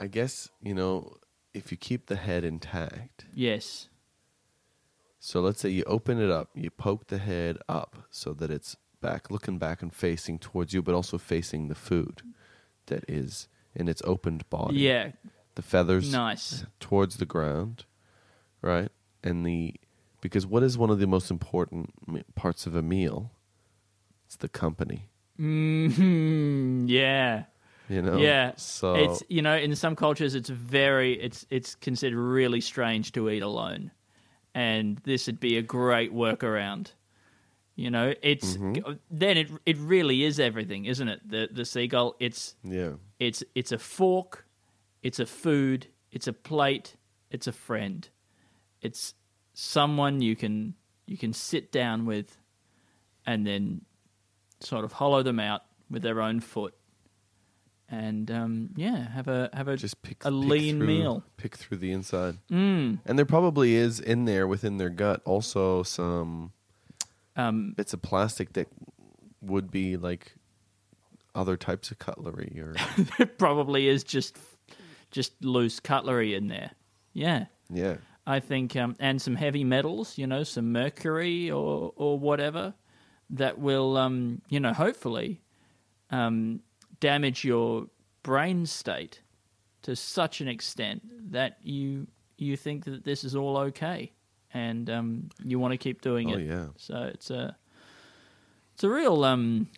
I 0.00 0.08
guess 0.08 0.48
you 0.60 0.74
know 0.74 1.14
if 1.54 1.70
you 1.70 1.76
keep 1.78 2.06
the 2.06 2.16
head 2.16 2.42
intact. 2.42 3.26
Yes. 3.36 3.88
So 5.22 5.40
let's 5.42 5.60
say 5.60 5.68
you 5.68 5.84
open 5.86 6.18
it 6.18 6.30
up, 6.30 6.48
you 6.54 6.70
poke 6.70 7.08
the 7.08 7.18
head 7.18 7.58
up 7.68 8.04
so 8.10 8.32
that 8.32 8.50
it's 8.50 8.76
back, 9.02 9.30
looking 9.30 9.58
back 9.58 9.82
and 9.82 9.92
facing 9.92 10.38
towards 10.38 10.72
you, 10.72 10.82
but 10.82 10.94
also 10.94 11.18
facing 11.18 11.68
the 11.68 11.74
food 11.74 12.22
that 12.86 13.04
is 13.06 13.46
in 13.74 13.86
its 13.86 14.00
opened 14.06 14.48
body. 14.48 14.78
Yeah. 14.78 15.12
The 15.56 15.62
feathers 15.62 16.10
Nice. 16.10 16.64
towards 16.80 17.18
the 17.18 17.26
ground, 17.26 17.84
right? 18.62 18.88
And 19.22 19.44
the 19.44 19.74
because 20.22 20.46
what 20.46 20.62
is 20.62 20.78
one 20.78 20.90
of 20.90 20.98
the 20.98 21.06
most 21.06 21.30
important 21.30 22.34
parts 22.34 22.66
of 22.66 22.74
a 22.74 22.82
meal? 22.82 23.32
It's 24.26 24.36
the 24.36 24.48
company. 24.48 25.10
Mm-hmm. 25.38 26.86
Yeah. 26.88 27.44
You 27.88 28.02
know. 28.02 28.16
Yeah. 28.16 28.52
So 28.56 28.94
It's 28.94 29.22
you 29.28 29.42
know, 29.42 29.56
in 29.56 29.74
some 29.76 29.96
cultures 29.96 30.34
it's 30.34 30.48
very 30.48 31.20
it's 31.20 31.44
it's 31.50 31.74
considered 31.74 32.18
really 32.18 32.60
strange 32.62 33.12
to 33.12 33.28
eat 33.28 33.42
alone. 33.42 33.90
And 34.60 34.98
this 35.04 35.26
would 35.26 35.40
be 35.40 35.56
a 35.56 35.62
great 35.62 36.12
workaround. 36.12 36.92
You 37.76 37.90
know, 37.90 38.14
it's 38.22 38.56
Mm-hmm. 38.56 38.92
then 39.10 39.36
it 39.38 39.48
it 39.64 39.76
really 39.78 40.24
is 40.24 40.38
everything, 40.38 40.84
isn't 40.84 41.08
it? 41.08 41.20
The 41.26 41.48
the 41.50 41.64
seagull, 41.64 42.14
it's 42.18 42.56
yeah. 42.62 42.92
it's 43.18 43.42
it's 43.54 43.72
a 43.72 43.78
fork, 43.78 44.44
it's 45.02 45.18
a 45.18 45.26
food, 45.26 45.86
it's 46.12 46.26
a 46.26 46.32
plate, 46.32 46.96
it's 47.30 47.46
a 47.46 47.52
friend. 47.52 48.08
It's 48.82 49.14
someone 49.54 50.20
you 50.20 50.36
can 50.36 50.74
you 51.06 51.16
can 51.16 51.32
sit 51.32 51.72
down 51.72 52.06
with 52.06 52.38
and 53.24 53.46
then 53.46 53.82
sort 54.60 54.84
of 54.84 54.92
hollow 54.92 55.22
them 55.22 55.40
out 55.40 55.62
with 55.90 56.02
their 56.02 56.20
own 56.20 56.40
foot. 56.40 56.74
And 57.92 58.30
um, 58.30 58.70
yeah, 58.76 59.08
have 59.10 59.26
a 59.26 59.50
have 59.52 59.66
a 59.66 59.76
Just 59.76 60.00
pick 60.02 60.24
a 60.24 60.30
pick 60.30 60.32
lean 60.32 60.78
through- 60.78 60.86
meal. 60.86 61.24
Pick 61.36 61.56
through 61.56 61.78
the 61.78 61.90
inside. 61.90 62.36
Mm. 62.50 63.00
And 63.04 63.18
there 63.18 63.26
probably 63.26 63.74
is 63.74 63.98
in 63.98 64.26
there 64.26 64.46
within 64.46 64.76
their 64.78 64.90
gut 64.90 65.22
also 65.24 65.82
some 65.82 66.52
Um, 67.36 67.72
bits 67.76 67.92
of 67.92 68.00
plastic 68.02 68.52
that 68.52 68.68
would 69.42 69.70
be 69.72 69.96
like 69.96 70.34
other 71.34 71.56
types 71.56 71.90
of 71.90 71.98
cutlery 71.98 72.60
or 72.60 72.74
it 73.18 73.38
probably 73.38 73.88
is 73.88 74.04
just 74.04 74.36
just 75.10 75.32
loose 75.44 75.80
cutlery 75.80 76.34
in 76.34 76.46
there. 76.48 76.70
Yeah. 77.12 77.46
yeah. 77.72 77.96
I 78.26 78.38
think, 78.38 78.76
um, 78.76 78.94
and 79.00 79.20
some 79.20 79.34
heavy 79.34 79.64
metals, 79.64 80.16
you 80.16 80.26
know, 80.28 80.44
some 80.44 80.70
mercury 80.70 81.50
or 81.50 81.92
or 81.96 82.18
whatever 82.20 82.74
that 83.30 83.58
will, 83.58 83.96
um, 83.96 84.42
you 84.48 84.60
know, 84.60 84.72
hopefully 84.72 85.40
um, 86.10 86.60
damage 87.00 87.44
your 87.44 87.86
brain 88.22 88.66
state 88.66 89.20
to 89.82 89.96
such 89.96 90.40
an 90.40 90.48
extent 90.48 91.02
that 91.32 91.58
you 91.62 92.06
you 92.36 92.56
think 92.56 92.84
that 92.84 93.04
this 93.04 93.24
is 93.24 93.34
all 93.34 93.56
okay, 93.58 94.12
and 94.54 94.88
um, 94.88 95.28
you 95.44 95.58
want 95.58 95.72
to 95.72 95.78
keep 95.78 96.00
doing 96.02 96.30
Oh, 96.32 96.36
it. 96.38 96.46
yeah. 96.46 96.66
So 96.76 97.02
it's 97.14 97.30
a 97.30 97.56
it's 98.74 98.84
a 98.84 98.88
real 98.88 99.24
um, 99.24 99.68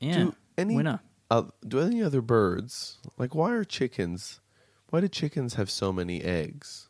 yeah 0.00 0.14
Do 0.24 0.34
any 0.58 0.76
winner. 0.76 1.00
Uh, 1.30 1.44
do 1.66 1.80
any 1.80 2.02
other 2.02 2.20
birds 2.20 2.98
like 3.18 3.34
why 3.34 3.52
are 3.52 3.64
chickens? 3.64 4.40
Why 4.90 5.00
do 5.00 5.08
chickens 5.08 5.54
have 5.54 5.70
so 5.70 5.92
many 5.92 6.22
eggs 6.22 6.88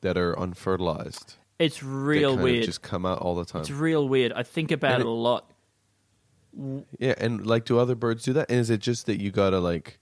that 0.00 0.16
are 0.18 0.34
unfertilized? 0.38 1.34
It's 1.58 1.82
real 1.82 2.36
weird. 2.36 2.64
just 2.64 2.82
come 2.82 3.04
out 3.06 3.18
all 3.18 3.34
the 3.34 3.44
time. 3.44 3.60
It's 3.62 3.70
real 3.70 4.08
weird. 4.08 4.32
I 4.32 4.42
think 4.42 4.70
about 4.70 5.00
it 5.00 5.02
it- 5.02 5.06
a 5.06 5.10
lot. 5.10 5.50
Yeah, 6.98 7.14
and 7.18 7.46
like, 7.46 7.64
do 7.64 7.78
other 7.78 7.94
birds 7.94 8.24
do 8.24 8.32
that? 8.34 8.50
And 8.50 8.58
is 8.58 8.70
it 8.70 8.80
just 8.80 9.06
that 9.06 9.20
you 9.20 9.30
gotta 9.30 9.60
like, 9.60 9.98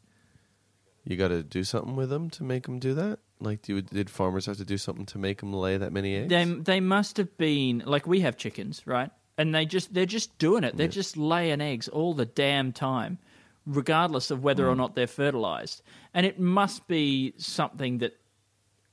you 1.04 1.16
gotta 1.16 1.42
do 1.42 1.64
something 1.64 1.96
with 1.96 2.09
them 2.11 2.30
to 2.30 2.44
make 2.44 2.64
them 2.64 2.78
do 2.78 2.94
that? 2.94 3.18
Like, 3.40 3.62
do 3.62 3.80
did 3.82 4.09
farmers 4.09 4.46
have 4.46 4.56
to 4.56 4.64
do 4.64 4.78
something 4.78 5.06
to 5.06 5.18
make 5.18 5.40
them 5.40 5.52
lay 5.52 5.76
that 5.76 5.92
many 5.92 6.16
eggs? 6.16 6.28
They 6.30 6.44
they 6.44 6.80
must 6.80 7.16
have 7.18 7.37
been 7.37 7.82
like 7.85 8.06
we 8.06 8.20
have 8.20 8.37
chickens, 8.37 8.82
right? 8.87 9.11
And 9.37 9.54
they 9.54 9.66
just 9.66 9.92
they're 9.92 10.06
just 10.06 10.38
doing 10.38 10.64
it. 10.64 10.76
They're 10.76 10.88
just 10.88 11.16
laying 11.16 11.61
eggs 11.61 11.88
all 11.88 12.14
the 12.14 12.24
damn 12.24 12.72
time, 12.72 13.18
regardless 13.66 14.30
of 14.30 14.42
whether 14.42 14.66
or 14.66 14.72
Hmm. 14.72 14.78
not 14.78 14.94
they're 14.94 15.06
fertilized. 15.06 15.82
And 16.14 16.24
it 16.24 16.40
must 16.40 16.88
be 16.88 17.35
something 17.37 17.98
that, 17.98 18.16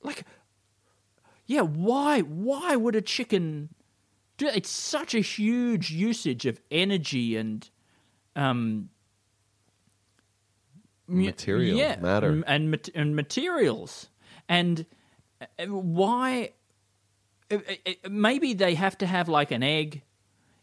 like, 0.02 0.24
yeah, 1.46 1.62
why 1.62 2.20
why 2.20 2.76
would 2.76 2.94
a 2.96 3.00
chicken? 3.00 3.70
It's 4.38 4.70
such 4.70 5.14
a 5.14 5.20
huge 5.20 5.90
usage 5.90 6.46
of 6.46 6.60
energy 6.70 7.36
and 7.36 7.68
um 8.36 8.88
Material, 11.06 11.76
yeah, 11.76 11.96
matter. 11.96 12.42
and 12.46 12.90
and 12.94 13.14
materials. 13.14 14.08
And 14.48 14.86
uh, 15.40 15.66
why 15.66 16.52
uh, 17.50 17.58
uh, 17.86 18.08
maybe 18.08 18.54
they 18.54 18.74
have 18.74 18.96
to 18.98 19.06
have 19.06 19.28
like 19.28 19.50
an 19.50 19.62
egg. 19.62 20.02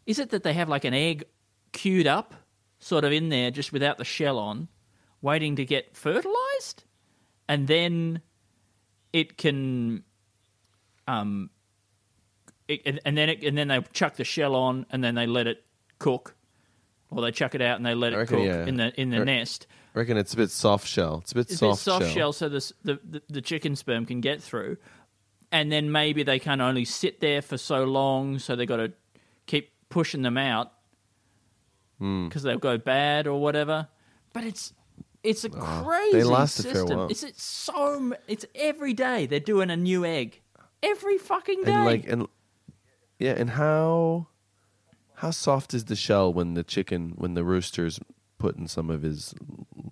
Is 0.04 0.18
it 0.18 0.30
that 0.30 0.42
they 0.42 0.52
have 0.52 0.68
like 0.68 0.84
an 0.84 0.94
egg 0.94 1.24
queued 1.70 2.08
up 2.08 2.34
sort 2.80 3.04
of 3.04 3.12
in 3.12 3.28
there 3.28 3.52
just 3.52 3.72
without 3.72 3.98
the 3.98 4.04
shell 4.04 4.36
on 4.36 4.66
waiting 5.20 5.54
to 5.56 5.64
get 5.64 5.96
fertilized? 5.96 6.82
And 7.48 7.68
then 7.68 8.20
it 9.12 9.38
can 9.38 10.02
um 11.06 11.50
it, 12.74 12.82
and, 12.86 13.00
and 13.04 13.16
then 13.16 13.28
it, 13.28 13.42
and 13.44 13.56
then 13.56 13.68
they 13.68 13.80
chuck 13.92 14.16
the 14.16 14.24
shell 14.24 14.54
on 14.54 14.86
and 14.90 15.02
then 15.02 15.14
they 15.14 15.26
let 15.26 15.46
it 15.46 15.64
cook 15.98 16.34
or 17.10 17.22
they 17.22 17.30
chuck 17.30 17.54
it 17.54 17.60
out 17.62 17.76
and 17.76 17.84
they 17.86 17.94
let 17.94 18.12
it 18.12 18.16
reckon, 18.16 18.36
cook 18.38 18.46
yeah. 18.46 18.66
in 18.66 18.76
the 18.76 19.00
in 19.00 19.10
the 19.10 19.20
Or- 19.20 19.24
nest 19.24 19.66
I 19.94 19.98
reckon 19.98 20.16
it's 20.16 20.32
a 20.32 20.36
bit 20.38 20.50
soft 20.50 20.86
shell. 20.88 21.18
It's 21.22 21.32
a 21.32 21.34
bit 21.34 21.50
it's 21.50 21.58
soft, 21.58 21.62
a 21.62 21.74
bit 21.74 21.78
soft 21.84 22.04
shell. 22.06 22.14
shell, 22.14 22.32
so 22.32 22.48
this, 22.48 22.72
the, 22.82 22.98
the 23.04 23.22
the 23.28 23.40
chicken 23.42 23.76
sperm 23.76 24.06
can 24.06 24.22
get 24.22 24.42
through, 24.42 24.78
and 25.50 25.70
then 25.70 25.92
maybe 25.92 26.22
they 26.22 26.38
can 26.38 26.62
only 26.62 26.86
sit 26.86 27.20
there 27.20 27.42
for 27.42 27.58
so 27.58 27.84
long, 27.84 28.38
so 28.38 28.56
they've 28.56 28.66
got 28.66 28.78
to 28.78 28.92
keep 29.46 29.70
pushing 29.90 30.22
them 30.22 30.38
out 30.38 30.72
Hmm. 31.98 32.28
because 32.28 32.42
they'll 32.42 32.58
go 32.58 32.78
bad 32.78 33.26
or 33.26 33.40
whatever. 33.40 33.88
But 34.32 34.44
it's 34.44 34.72
it's 35.22 35.44
a 35.44 35.50
crazy 35.50 35.66
Ah, 35.66 36.08
they 36.12 36.24
last 36.24 36.58
a 36.60 36.62
fair 36.64 36.74
system. 36.74 36.98
while. 36.98 37.08
It's 37.08 37.22
it's 37.22 37.42
so 37.42 38.14
it's 38.26 38.46
every 38.54 38.94
day 38.94 39.26
they're 39.26 39.40
doing 39.40 39.70
a 39.70 39.76
new 39.76 40.04
egg 40.06 40.40
every 40.82 41.18
fucking 41.18 41.64
day. 41.64 41.70
and 41.72 41.84
like 41.84 42.08
and 42.08 42.26
yeah, 43.22 43.34
and 43.36 43.50
how 43.50 44.26
how 45.16 45.30
soft 45.30 45.72
is 45.74 45.84
the 45.86 45.96
shell 45.96 46.32
when 46.32 46.54
the 46.54 46.62
chicken 46.64 47.12
when 47.16 47.34
the 47.34 47.44
rooster's 47.44 48.00
putting 48.38 48.66
some 48.66 48.90
of 48.90 49.02
his 49.02 49.34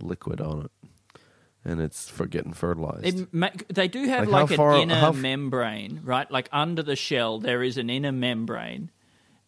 liquid 0.01 0.41
on 0.41 0.65
it, 0.67 1.21
and 1.65 1.81
it's 1.81 2.09
for 2.09 2.27
getting 2.27 2.53
fertilized? 2.53 3.07
It 3.07 3.33
ma- 3.33 3.51
they 3.69 3.89
do 3.89 4.05
have 4.05 4.29
Like, 4.29 4.51
like, 4.51 4.57
far- 4.57 4.75
an 4.75 4.91
inner 4.91 4.95
f- 5.09 5.15
membrane, 5.17 6.01
right? 6.05 6.31
Like 6.31 6.49
under 6.53 6.83
the 6.83 6.97
shell, 6.97 7.39
there 7.39 7.63
is 7.63 7.77
an 7.79 7.89
inner 7.91 8.13
membrane 8.13 8.91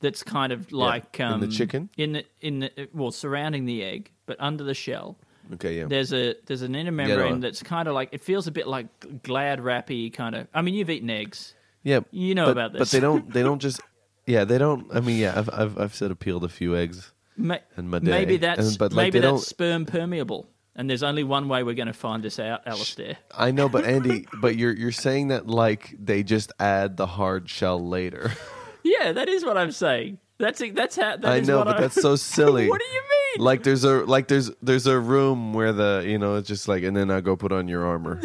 that's 0.00 0.22
kind 0.22 0.52
of 0.52 0.70
like 0.72 1.18
in 1.20 1.40
the 1.40 1.46
um, 1.46 1.50
chicken? 1.50 1.90
in 1.96 2.12
the, 2.12 2.24
in 2.40 2.60
the, 2.60 2.88
well 2.92 3.10
surrounding 3.10 3.64
the 3.66 3.82
egg, 3.82 4.10
but 4.26 4.36
under 4.40 4.64
the 4.64 4.74
shell. 4.74 5.16
okay, 5.54 5.78
yeah. 5.78 5.86
There's 5.86 6.12
a 6.12 6.34
there's 6.46 6.62
an 6.62 6.74
inner 6.74 6.92
membrane 6.92 7.40
that's 7.40 7.62
kind 7.62 7.88
of 7.88 7.94
like 7.94 8.10
it 8.12 8.20
feels 8.20 8.46
a 8.46 8.52
bit 8.52 8.66
like 8.68 9.22
glad 9.22 9.60
wrappy 9.60 10.10
kind 10.10 10.34
of. 10.36 10.46
I 10.54 10.62
mean, 10.62 10.74
you've 10.74 10.90
eaten 10.90 11.10
eggs. 11.10 11.54
Yeah, 11.82 12.00
You 12.10 12.34
know 12.34 12.46
but, 12.46 12.52
about 12.52 12.72
this. 12.72 12.78
but 12.80 12.88
they 12.90 13.00
don't. 13.00 13.32
They 13.32 13.42
don't 13.42 13.58
just. 13.68 13.80
Yeah, 14.26 14.44
they 14.44 14.58
don't. 14.58 14.86
I 14.94 15.00
mean, 15.00 15.18
yeah, 15.18 15.34
I've 15.36 15.50
I've, 15.52 15.78
I've 15.78 15.94
said 15.94 16.16
peeled 16.20 16.44
a 16.44 16.48
few 16.48 16.76
eggs. 16.76 17.12
Ma- 17.36 17.56
in 17.76 17.88
my 17.88 17.98
day. 17.98 18.10
Maybe 18.10 18.36
that's 18.36 18.68
And- 18.70 18.78
but, 18.78 18.92
like, 18.92 19.06
maybe 19.12 19.18
that's 19.20 19.46
sperm 19.48 19.84
permeable, 19.86 20.48
and 20.76 20.88
there's 20.88 21.02
only 21.02 21.24
one 21.24 21.48
way 21.48 21.62
we're 21.64 21.74
going 21.74 21.86
to 21.88 21.92
find 21.94 22.22
this 22.22 22.38
out, 22.38 22.60
Alistair. 22.66 23.16
I 23.36 23.50
know, 23.50 23.68
but 23.68 23.84
Andy, 23.84 24.26
but 24.40 24.56
you're 24.56 24.74
you're 24.74 24.92
saying 24.92 25.28
that 25.28 25.48
like 25.48 25.94
they 25.98 26.22
just 26.22 26.52
add 26.60 26.96
the 26.96 27.06
hard 27.06 27.48
shell 27.48 27.84
later. 27.86 28.30
Yeah, 28.84 29.12
that 29.12 29.28
is 29.28 29.44
what 29.44 29.56
I'm 29.56 29.70
saying. 29.70 30.18
That's 30.38 30.60
that's 30.74 30.96
how. 30.96 31.16
That 31.16 31.24
I 31.24 31.36
is 31.36 31.46
know, 31.46 31.58
what 31.58 31.66
but 31.68 31.76
I- 31.76 31.80
that's 31.82 32.02
so 32.02 32.16
silly. 32.16 32.68
what 32.68 32.80
do 32.80 32.84
you 32.86 33.00
mean? 33.38 33.44
like 33.46 33.62
there's 33.62 33.84
a 33.84 34.00
like 34.04 34.26
there's 34.26 34.50
there's 34.60 34.88
a 34.88 34.98
room 34.98 35.54
where 35.54 35.72
the 35.72 36.02
you 36.04 36.18
know 36.18 36.34
it's 36.34 36.48
just 36.48 36.66
like 36.66 36.82
and 36.82 36.96
then 36.96 37.08
I 37.10 37.20
go 37.20 37.36
put 37.36 37.52
on 37.52 37.68
your 37.68 37.86
armor. 37.86 38.20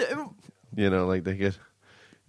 You 0.76 0.90
know, 0.90 1.06
like 1.06 1.24
they 1.26 1.36
get. 1.36 1.58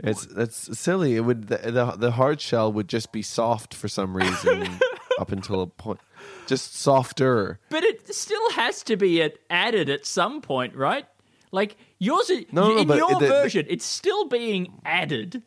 It's 0.00 0.26
that's 0.26 0.78
silly. 0.78 1.16
It 1.16 1.20
would 1.20 1.48
the, 1.48 1.56
the 1.58 1.84
the 1.96 2.10
hard 2.12 2.40
shell 2.40 2.72
would 2.72 2.88
just 2.88 3.10
be 3.12 3.22
soft 3.22 3.74
for 3.74 3.88
some 3.88 4.16
reason 4.16 4.78
up 5.18 5.32
until 5.32 5.60
a 5.62 5.66
point, 5.66 5.98
just 6.46 6.76
softer. 6.76 7.58
But 7.68 7.82
it 7.82 8.14
still 8.14 8.50
has 8.52 8.82
to 8.84 8.96
be 8.96 9.20
at- 9.22 9.38
added 9.50 9.88
at 9.90 10.06
some 10.06 10.40
point, 10.40 10.76
right? 10.76 11.04
Like 11.50 11.76
yours, 11.98 12.30
No, 12.52 12.68
no, 12.74 12.78
in 12.78 12.86
but 12.86 12.96
your 12.98 13.08
the- 13.14 13.18
the- 13.20 13.26
version, 13.28 13.66
it's 13.68 13.84
still 13.84 14.26
being 14.28 14.72
added. 14.84 15.42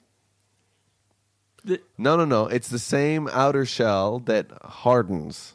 The, 1.63 1.79
No, 1.97 2.17
no, 2.17 2.25
no. 2.25 2.47
It's 2.47 2.69
the 2.69 2.79
same 2.79 3.27
outer 3.29 3.65
shell 3.65 4.19
that 4.25 4.47
hardens. 4.63 5.53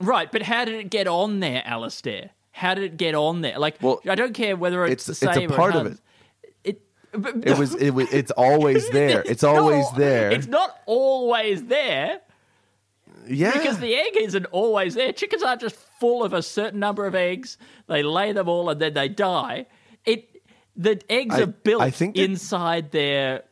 right, 0.00 0.32
but 0.32 0.42
how 0.42 0.64
did 0.64 0.74
it 0.76 0.90
get 0.90 1.06
on 1.06 1.40
there, 1.40 1.62
Alistair? 1.66 2.30
How 2.52 2.72
did 2.74 2.84
it 2.84 2.96
get 2.96 3.14
on 3.14 3.42
there? 3.42 3.58
Like, 3.58 3.76
Well, 3.82 4.00
I 4.08 4.14
don't 4.14 4.32
care 4.32 4.56
whether 4.56 4.84
it's, 4.86 5.08
it's- 5.08 5.20
the 5.20 5.26
it's 5.28 5.36
a 5.36 5.40
same 5.40 5.50
part 5.50 5.74
of. 5.74 5.86
It, 5.86 5.98
but- 7.16 7.46
It 7.46 7.58
was 7.58 7.74
it 7.74 7.90
was 7.90 8.12
it's 8.12 8.30
always 8.32 8.88
there. 8.90 9.22
It's 9.26 9.42
not 9.42 9.56
always 9.56 9.84
al- 9.86 9.92
there. 9.92 10.30
It's 10.30 10.46
not 10.46 10.70
always 10.86 11.64
there. 11.64 12.20
yeah. 13.26 13.52
because 13.52 13.78
the 13.78 13.94
egg 13.94 14.16
isn't 14.16 14.46
always 14.46 14.94
there. 14.94 15.12
Chickens 15.12 15.42
aren't 15.42 15.60
just 15.60 15.76
full 16.00 16.22
of 16.24 16.32
a 16.32 16.42
certain 16.42 16.80
number 16.80 17.06
of 17.06 17.14
eggs. 17.14 17.56
They 17.86 18.02
lay 18.02 18.32
them 18.32 18.48
all 18.48 18.68
and 18.70 18.80
then 18.80 18.94
they 18.94 19.08
die. 19.08 19.66
It 20.04 20.30
the 20.76 21.00
eggs 21.08 21.34
I- 21.36 21.42
are 21.42 21.46
built 21.46 21.82
I 21.82 21.90
think 21.90 22.16
that- 22.16 22.24
inside 22.24 22.90
their 22.90 23.44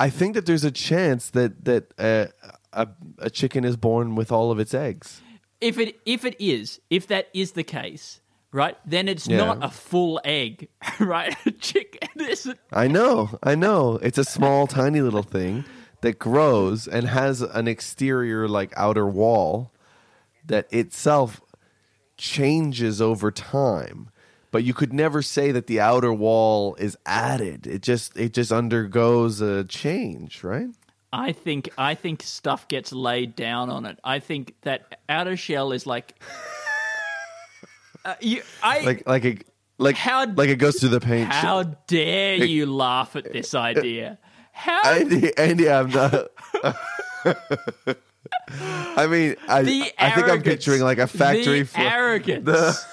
I 0.00 0.08
think 0.10 0.34
that 0.34 0.46
there's 0.46 0.64
a 0.64 0.70
chance 0.70 1.30
that 1.30 1.64
that 1.64 1.92
uh, 1.98 2.26
a 2.72 2.88
a 3.18 3.30
chicken 3.30 3.64
is 3.64 3.76
born 3.76 4.14
with 4.14 4.30
all 4.32 4.50
of 4.50 4.58
its 4.58 4.72
eggs. 4.72 5.20
if 5.60 5.78
it 5.78 6.00
if 6.06 6.24
it 6.24 6.36
is 6.40 6.80
if 6.90 7.06
that 7.08 7.28
is 7.34 7.52
the 7.52 7.64
case, 7.64 8.20
right? 8.54 8.78
Then 8.86 9.08
it's 9.08 9.26
Yeah. 9.26 9.38
not 9.38 9.58
a 9.62 9.68
full 9.68 10.20
egg, 10.24 10.68
right? 11.00 11.34
A 11.44 11.50
chicken 11.50 12.08
isn't. 12.20 12.58
I 12.72 12.86
know, 12.86 13.36
I 13.42 13.54
know. 13.56 13.96
It's 13.96 14.16
a 14.16 14.24
small, 14.24 14.66
tiny 14.66 15.00
little 15.00 15.24
thing 15.24 15.64
that 16.02 16.18
grows 16.18 16.86
and 16.86 17.08
has 17.08 17.42
an 17.42 17.66
exterior, 17.66 18.46
like 18.48 18.72
outer 18.76 19.06
wall, 19.06 19.72
that 20.46 20.72
itself 20.72 21.40
changes 22.16 23.00
over 23.02 23.30
time. 23.30 24.10
But 24.52 24.62
you 24.62 24.72
could 24.72 24.92
never 24.92 25.20
say 25.20 25.50
that 25.50 25.66
the 25.66 25.80
outer 25.80 26.12
wall 26.12 26.76
is 26.76 26.96
added. 27.04 27.66
It 27.66 27.82
just 27.82 28.16
it 28.16 28.32
just 28.32 28.52
undergoes 28.52 29.40
a 29.40 29.64
change, 29.64 30.44
right? 30.44 30.68
I 31.12 31.32
think 31.32 31.70
I 31.76 31.94
think 31.96 32.22
stuff 32.22 32.68
gets 32.68 32.92
laid 32.92 33.34
down 33.34 33.68
on 33.68 33.84
it. 33.84 33.98
I 34.04 34.20
think 34.20 34.54
that 34.62 35.00
outer 35.08 35.36
shell 35.36 35.72
is 35.72 35.86
like. 35.86 36.14
Uh, 38.04 38.14
you, 38.20 38.42
I 38.62 38.80
Like 38.80 39.06
like 39.08 39.24
it 39.24 39.46
like 39.78 39.96
How- 39.96 40.26
like 40.26 40.48
it 40.50 40.56
goes 40.56 40.78
through 40.78 40.90
the 40.90 41.00
paint. 41.00 41.30
How 41.30 41.62
dare 41.62 42.36
you 42.36 42.66
laugh 42.66 43.16
at 43.16 43.32
this 43.32 43.54
idea? 43.54 44.18
How 44.52 44.82
Andy, 44.84 45.36
Andy, 45.36 45.68
I'm 45.70 45.90
not. 45.90 46.28
I 48.96 49.06
mean, 49.08 49.36
I, 49.48 49.58
I 49.98 50.10
think 50.10 50.28
I'm 50.28 50.42
picturing 50.42 50.80
like 50.82 50.98
a 50.98 51.06
factory. 51.06 51.62
The 51.62 51.66
floor. 51.68 51.86
arrogance. 51.86 52.86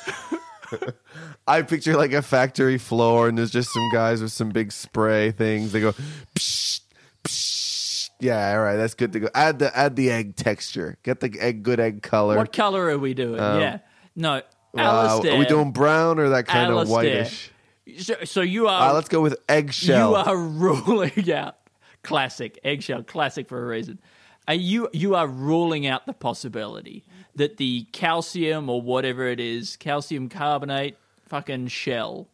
I 1.48 1.62
picture 1.64 1.96
like 1.98 2.14
a 2.14 2.22
factory 2.22 2.78
floor, 2.78 3.28
and 3.28 3.38
there's 3.38 3.52
just 3.52 3.72
some 3.74 3.90
guys 3.94 4.22
with 4.22 4.32
some 4.32 4.50
big 4.50 4.72
spray 4.72 5.32
things. 5.32 5.72
They 5.72 5.82
go, 5.82 5.94
psh, 6.36 6.80
psh, 7.24 8.10
Yeah, 8.20 8.54
all 8.54 8.62
right, 8.64 8.78
that's 8.78 8.94
good 8.94 9.12
to 9.14 9.20
go. 9.20 9.30
Add 9.36 9.60
the 9.60 9.76
add 9.78 9.96
the 9.96 10.10
egg 10.12 10.36
texture. 10.36 10.98
Get 11.04 11.20
the 11.20 11.36
egg 11.40 11.64
good 11.64 11.80
egg 11.80 12.02
color. 12.02 12.38
What 12.38 12.54
color 12.54 12.88
are 12.90 12.98
we 12.98 13.14
doing? 13.14 13.38
yeah. 13.38 13.80
No. 14.16 14.42
Uh, 14.78 15.20
are 15.24 15.38
we 15.38 15.46
doing 15.46 15.72
brown 15.72 16.18
or 16.20 16.30
that 16.30 16.48
kind 16.48 16.72
Alistair. 16.72 16.82
of 16.82 16.90
whitish? 16.90 17.52
So, 18.00 18.16
so 18.24 18.42
you 18.42 18.68
are 18.68 18.92
Uh, 18.92 18.94
let's 18.94 19.10
go 19.10 19.22
with 19.22 19.38
eggshell. 19.50 20.12
You 20.12 20.16
are 20.16 20.38
ruling 20.38 21.32
out 21.34 21.58
classic 22.04 22.60
eggshell, 22.64 23.04
classic 23.04 23.48
for 23.50 23.62
a 23.62 23.68
reason. 23.68 24.00
Are 24.48 24.54
you 24.54 24.90
you 24.94 25.16
are 25.16 25.28
ruling 25.28 25.86
out 25.88 26.06
the 26.06 26.14
possibility 26.14 27.04
that 27.36 27.58
the 27.58 27.84
calcium 27.92 28.70
or 28.70 28.82
whatever 28.82 29.26
it 29.28 29.40
is, 29.40 29.76
calcium 29.78 30.30
carbonate, 30.30 30.98
fucking 31.28 31.68
shell, 31.68 32.28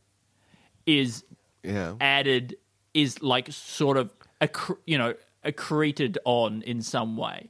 is 0.86 1.24
yeah. 1.64 1.94
added, 2.00 2.56
is 2.94 3.22
like 3.22 3.52
sort 3.52 3.98
of 3.98 4.14
accre- 4.42 4.78
you 4.86 4.98
know 4.98 5.16
accreted 5.46 6.18
on 6.26 6.62
in 6.64 6.82
some 6.82 7.18
way, 7.18 7.50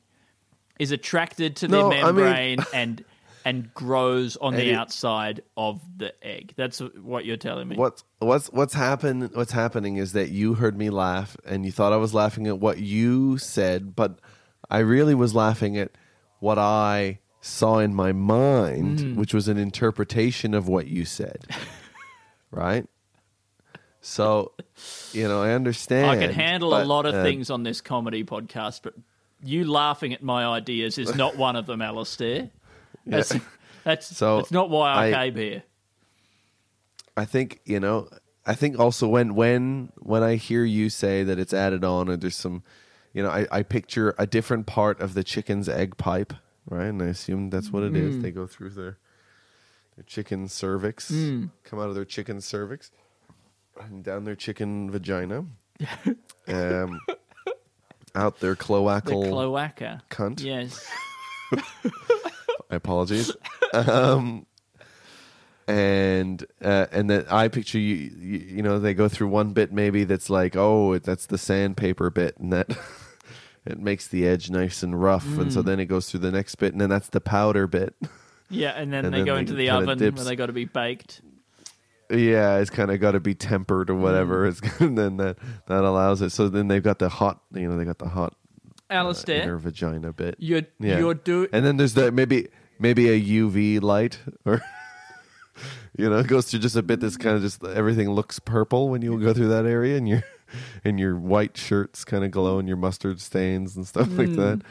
is 0.80 0.92
attracted 0.92 1.56
to 1.58 1.68
the 1.68 1.78
No, 1.78 1.92
I 1.92 2.06
mean- 2.12 2.16
membrane 2.16 2.60
and 2.74 3.04
and 3.48 3.74
grows 3.74 4.36
on 4.38 4.54
the 4.56 4.70
it- 4.72 4.74
outside 4.76 5.42
of 5.56 5.82
the 5.98 6.14
egg. 6.26 6.54
That's 6.58 6.80
what 6.80 7.26
you're 7.26 7.38
telling 7.38 7.68
me. 7.68 7.76
What's 7.78 8.04
what's 8.20 8.48
what's 8.48 8.74
happen 8.74 9.30
what's 9.34 9.52
happening 9.54 9.98
is 9.98 10.12
that 10.14 10.30
you 10.32 10.56
heard 10.56 10.78
me 10.78 10.90
laugh 10.90 11.38
and 11.46 11.66
you 11.66 11.72
thought 11.72 11.94
I 11.94 11.98
was 11.98 12.14
laughing 12.14 12.48
at 12.48 12.60
what 12.60 12.80
you 12.80 13.38
said, 13.38 13.96
but 13.96 14.20
I 14.70 14.80
really 14.80 15.16
was 15.16 15.34
laughing 15.34 15.78
at 15.78 15.92
what 16.40 16.58
I 16.58 17.20
saw 17.40 17.80
in 17.80 17.94
my 17.96 18.12
mind, 18.12 19.00
Mm. 19.00 19.16
which 19.16 19.34
was 19.34 19.48
an 19.48 19.58
interpretation 19.58 20.54
of 20.54 20.68
what 20.68 20.88
you 20.88 21.06
said. 21.06 21.46
right? 22.52 22.86
So, 24.02 24.52
you 25.14 25.28
know, 25.28 25.42
I 25.42 25.52
understand. 25.52 26.10
I 26.10 26.18
can 26.18 26.34
handle 26.34 26.76
a 26.78 26.84
lot 26.84 27.06
of 27.06 27.16
uh, 27.16 27.24
things 27.24 27.50
on 27.50 27.64
this 27.64 27.82
comedy 27.82 28.24
podcast, 28.24 28.82
but 28.84 28.94
you 29.44 29.66
laughing 29.70 30.14
at 30.14 30.22
my 30.24 30.46
ideas 30.46 30.98
is 30.98 31.16
not 31.16 31.36
one 31.38 31.56
of 31.56 31.66
them, 31.66 31.82
Alistair. 31.82 32.50
That's 33.08 33.34
that's 33.84 34.16
So, 34.16 34.38
that's 34.38 34.52
not 34.52 34.70
why 34.70 34.92
I, 34.92 35.08
I- 35.08 35.12
came 35.30 35.36
here. 35.36 35.64
I 37.16 37.26
think 37.26 37.62
you 37.66 37.80
know. 37.80 38.10
I 38.46 38.56
think 38.56 38.80
also 38.80 39.08
when 39.10 39.36
when 39.36 39.92
when 39.98 40.24
I 40.24 40.36
hear 40.36 40.64
you 40.64 40.90
say 40.90 41.24
that 41.24 41.38
it's 41.40 41.54
added 41.54 41.84
on, 41.84 42.08
or 42.10 42.16
there's 42.16 42.36
some, 42.36 42.64
you 43.14 43.22
know, 43.24 43.30
I, 43.30 43.46
I 43.52 43.64
picture 43.64 44.16
a 44.18 44.26
different 44.26 44.68
part 44.68 45.02
of 45.02 45.16
the 45.16 45.24
chicken's 45.24 45.68
egg 45.68 45.98
pipe, 45.98 46.32
right? 46.70 46.86
And 46.86 47.02
I 47.02 47.08
assume 47.08 47.50
that's 47.50 47.72
what 47.74 47.84
it 47.84 47.92
Mm. 47.94 47.98
is. 48.08 48.20
They 48.22 48.32
go 48.32 48.48
through 48.48 48.70
their 48.70 48.98
their 49.98 50.04
chicken 50.06 50.48
cervix, 50.48 51.12
Mm. 51.12 51.50
come 51.66 51.80
out 51.80 51.90
of 51.90 51.96
their 51.96 52.06
chicken 52.06 52.40
cervix, 52.40 52.92
and 53.82 54.02
down 54.04 54.24
their 54.24 54.36
chicken 54.36 54.90
vagina, 54.92 55.46
um, 56.48 57.02
out 58.16 58.40
their 58.40 58.56
cloacal 58.56 59.24
The 59.24 59.30
cloaca. 59.30 60.02
cunt. 60.10 60.42
Yes. 60.42 60.86
Apologies. 62.70 63.32
um, 63.74 64.46
and 65.68 66.46
uh, 66.62 66.86
and 66.92 67.10
that 67.10 67.32
I 67.32 67.48
picture 67.50 67.80
you, 67.80 67.96
you. 68.18 68.38
You 68.58 68.62
know, 68.64 68.80
they 68.80 68.94
go 68.94 69.10
through 69.10 69.28
one 69.28 69.52
bit 69.54 69.72
maybe 69.74 70.04
that's 70.06 70.30
like, 70.30 70.56
oh, 70.56 70.98
that's 71.00 71.26
the 71.26 71.38
sandpaper 71.38 72.10
bit, 72.10 72.38
and 72.38 72.54
that 72.54 72.70
it 73.66 73.80
makes 73.80 74.08
the 74.08 74.26
edge 74.28 74.50
nice 74.50 74.82
and 74.84 75.00
rough, 75.02 75.26
and 75.26 75.48
Mm. 75.48 75.52
so 75.52 75.62
then 75.62 75.80
it 75.80 75.86
goes 75.86 76.10
through 76.10 76.22
the 76.22 76.32
next 76.32 76.56
bit, 76.56 76.72
and 76.72 76.80
then 76.82 76.90
that's 76.90 77.10
the 77.10 77.20
powder 77.22 77.68
bit. 77.68 77.96
Yeah, 78.50 78.70
and 78.72 78.94
then 78.94 79.04
And 79.06 79.14
they 79.14 79.20
then 79.20 79.26
go 79.26 79.34
they 79.36 79.40
into 79.42 79.54
the 79.56 79.70
oven 79.72 79.98
dips. 79.98 80.16
where 80.18 80.26
they 80.26 80.36
got 80.38 80.46
to 80.46 80.54
be 80.54 80.66
baked. 80.66 81.22
yeah, 82.10 82.58
it's 82.60 82.70
kind 82.70 82.90
of 82.90 83.02
got 83.02 83.12
to 83.12 83.20
be 83.20 83.36
tempered 83.36 83.90
or 83.90 83.96
whatever. 83.96 84.46
Mm. 84.46 84.50
It's 84.64 84.80
and 84.80 84.98
then 84.98 85.18
that 85.18 85.38
that 85.66 85.84
allows 85.84 86.22
it. 86.22 86.30
So 86.32 86.48
then 86.48 86.70
they've 86.70 86.84
got 86.84 87.00
the 87.00 87.10
hot. 87.10 87.42
You 87.54 87.68
know, 87.70 87.78
they 87.78 87.84
got 87.84 87.98
the 88.00 88.08
hot 88.08 88.36
uh, 88.90 88.94
Alistair, 88.94 89.44
inner 89.44 89.58
vagina 89.58 90.14
bit. 90.14 90.36
you're 90.40 90.64
Yeah. 90.80 91.00
you're 91.00 91.14
doing. 91.14 91.50
And 91.52 91.66
then 91.66 91.78
there's 91.78 91.94
the 91.94 92.12
maybe 92.12 92.48
maybe 92.80 93.10
a 93.10 93.20
UV 93.20 93.82
light 93.82 94.20
or 94.46 94.62
you 95.98 96.10
know, 96.10 96.18
it 96.18 96.28
goes 96.28 96.50
through 96.50 96.60
just 96.60 96.76
a 96.76 96.84
bit 96.84 97.00
that's 97.00 97.18
kind 97.18 97.36
of 97.36 97.42
just 97.42 97.64
everything 97.64 98.10
looks 98.10 98.40
purple 98.40 98.90
when 98.90 99.02
you 99.02 99.20
go 99.20 99.34
through 99.34 99.50
that 99.50 99.66
area 99.66 99.98
and 99.98 100.08
your 100.08 100.24
and 100.84 101.00
your 101.00 101.18
white 101.18 101.58
shirts 101.58 102.06
kind 102.06 102.24
of 102.24 102.32
glow 102.32 102.60
and 102.60 102.68
your 102.68 102.78
mustard 102.78 103.20
stains 103.20 103.76
and 103.76 103.88
stuff 103.88 104.10
like 104.18 104.34
that. 104.34 104.62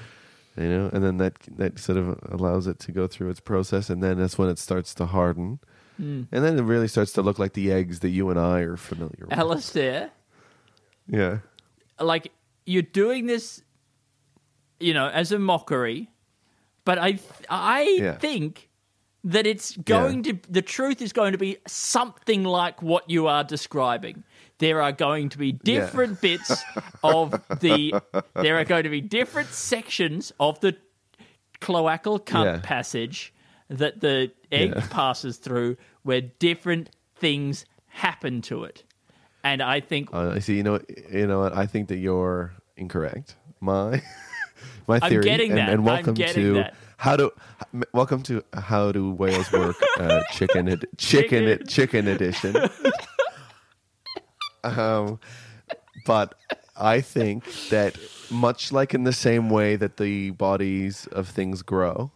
You 0.56 0.68
know, 0.68 0.90
and 0.90 1.04
then 1.04 1.18
that 1.18 1.34
that 1.58 1.78
sort 1.78 1.98
of 1.98 2.18
allows 2.30 2.66
it 2.66 2.78
to 2.80 2.92
go 2.92 3.06
through 3.06 3.28
its 3.28 3.40
process 3.40 3.90
and 3.90 4.02
then 4.02 4.18
that's 4.18 4.38
when 4.38 4.48
it 4.48 4.58
starts 4.58 4.94
to 4.94 5.06
harden. 5.06 5.58
Mm. 6.00 6.28
And 6.30 6.44
then 6.44 6.58
it 6.58 6.62
really 6.62 6.88
starts 6.88 7.12
to 7.12 7.22
look 7.22 7.38
like 7.38 7.54
the 7.54 7.72
eggs 7.72 8.00
that 8.00 8.10
you 8.10 8.30
and 8.30 8.38
I 8.38 8.60
are 8.60 8.76
familiar 8.76 9.26
with. 9.28 9.32
Alistair, 9.32 10.10
yeah. 11.08 11.38
like 12.00 12.32
you're 12.66 12.82
doing 12.82 13.26
this, 13.26 13.62
you 14.80 14.94
know, 14.94 15.08
as 15.08 15.32
a 15.32 15.38
mockery, 15.38 16.10
but 16.84 16.98
I 16.98 17.18
I 17.48 17.82
Yeah. 17.82 18.18
think 18.18 18.68
that 19.24 19.46
it's 19.46 19.76
going 19.78 20.22
to 20.22 20.38
the 20.48 20.62
truth 20.62 21.02
is 21.02 21.12
going 21.12 21.32
to 21.32 21.38
be 21.38 21.56
something 21.66 22.44
like 22.44 22.80
what 22.82 23.10
you 23.10 23.26
are 23.26 23.42
describing. 23.44 24.22
There 24.58 24.80
are 24.80 24.92
going 24.92 25.30
to 25.30 25.38
be 25.38 25.52
different 25.52 26.20
bits 26.28 26.64
of 27.02 27.40
the 27.60 27.94
there 28.34 28.56
are 28.58 28.64
going 28.64 28.84
to 28.84 28.90
be 28.90 29.00
different 29.00 29.52
sections 29.52 30.32
of 30.38 30.60
the 30.60 30.76
cloacal 31.60 32.20
cunt 32.24 32.44
Yeah. 32.44 32.60
passage 32.62 33.32
that 33.68 34.00
the 34.00 34.30
egg 34.52 34.72
Yeah. 34.76 34.86
passes 34.90 35.38
through 35.38 35.76
where 36.02 36.20
different 36.20 36.90
things 37.16 37.64
happen 37.88 38.42
to 38.42 38.64
it. 38.64 38.84
And 39.42 39.62
I 39.62 39.80
think 39.80 40.12
Uh, 40.12 40.30
I 40.36 40.38
see. 40.40 40.56
You 40.56 40.62
know, 40.62 40.80
you 41.12 41.26
know 41.26 41.40
what? 41.40 41.56
I 41.56 41.66
think 41.66 41.88
that 41.88 41.96
you're 41.98 42.52
incorrect. 42.76 43.36
My 43.60 44.02
my 44.86 44.98
I'm 45.02 45.10
theory. 45.10 45.24
getting 45.24 45.50
and, 45.52 45.58
that. 45.58 45.68
and 45.70 45.78
I'm 45.80 45.84
welcome 45.84 46.14
getting 46.14 46.42
to 46.42 46.52
that. 46.54 46.74
how 46.98 47.16
do 47.16 47.30
welcome 47.92 48.22
to 48.24 48.42
how 48.54 48.92
do 48.92 49.10
whales 49.12 49.50
work? 49.52 49.76
Uh, 49.98 50.22
chicken, 50.32 50.68
ed- 50.68 50.84
chicken, 50.98 51.44
Chicken. 51.46 51.66
chicken 51.66 52.08
edition. 52.08 52.56
um, 54.64 55.18
but 56.06 56.34
I 56.76 57.00
think 57.00 57.44
that 57.70 57.96
much 58.30 58.72
like 58.72 58.94
in 58.94 59.04
the 59.04 59.12
same 59.12 59.50
way 59.50 59.76
that 59.76 59.96
the 59.96 60.30
bodies 60.30 61.06
of 61.12 61.28
things 61.28 61.62
grow. 61.62 62.12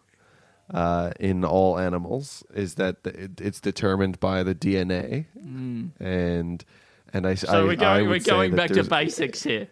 Uh, 0.72 1.10
in 1.18 1.44
all 1.44 1.80
animals, 1.80 2.44
is 2.54 2.76
that 2.76 2.94
it, 3.04 3.40
it's 3.40 3.58
determined 3.58 4.20
by 4.20 4.44
the 4.44 4.54
DNA, 4.54 5.26
and 5.34 6.64
and 7.12 7.26
I 7.26 7.32
Mm. 7.34 7.38
so 7.38 7.48
I, 7.48 7.64
we're 7.64 7.74
going 7.74 8.08
we're 8.08 8.20
going 8.20 8.54
back 8.54 8.70
to 8.70 8.84
basics 8.84 9.42
here. 9.42 9.66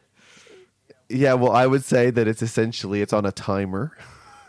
Yeah, 1.08 1.34
well, 1.34 1.52
I 1.52 1.66
would 1.66 1.84
say 1.84 2.10
that 2.10 2.28
it's 2.28 2.42
essentially 2.42 3.02
it's 3.02 3.12
on 3.12 3.24
a 3.24 3.32
timer, 3.32 3.96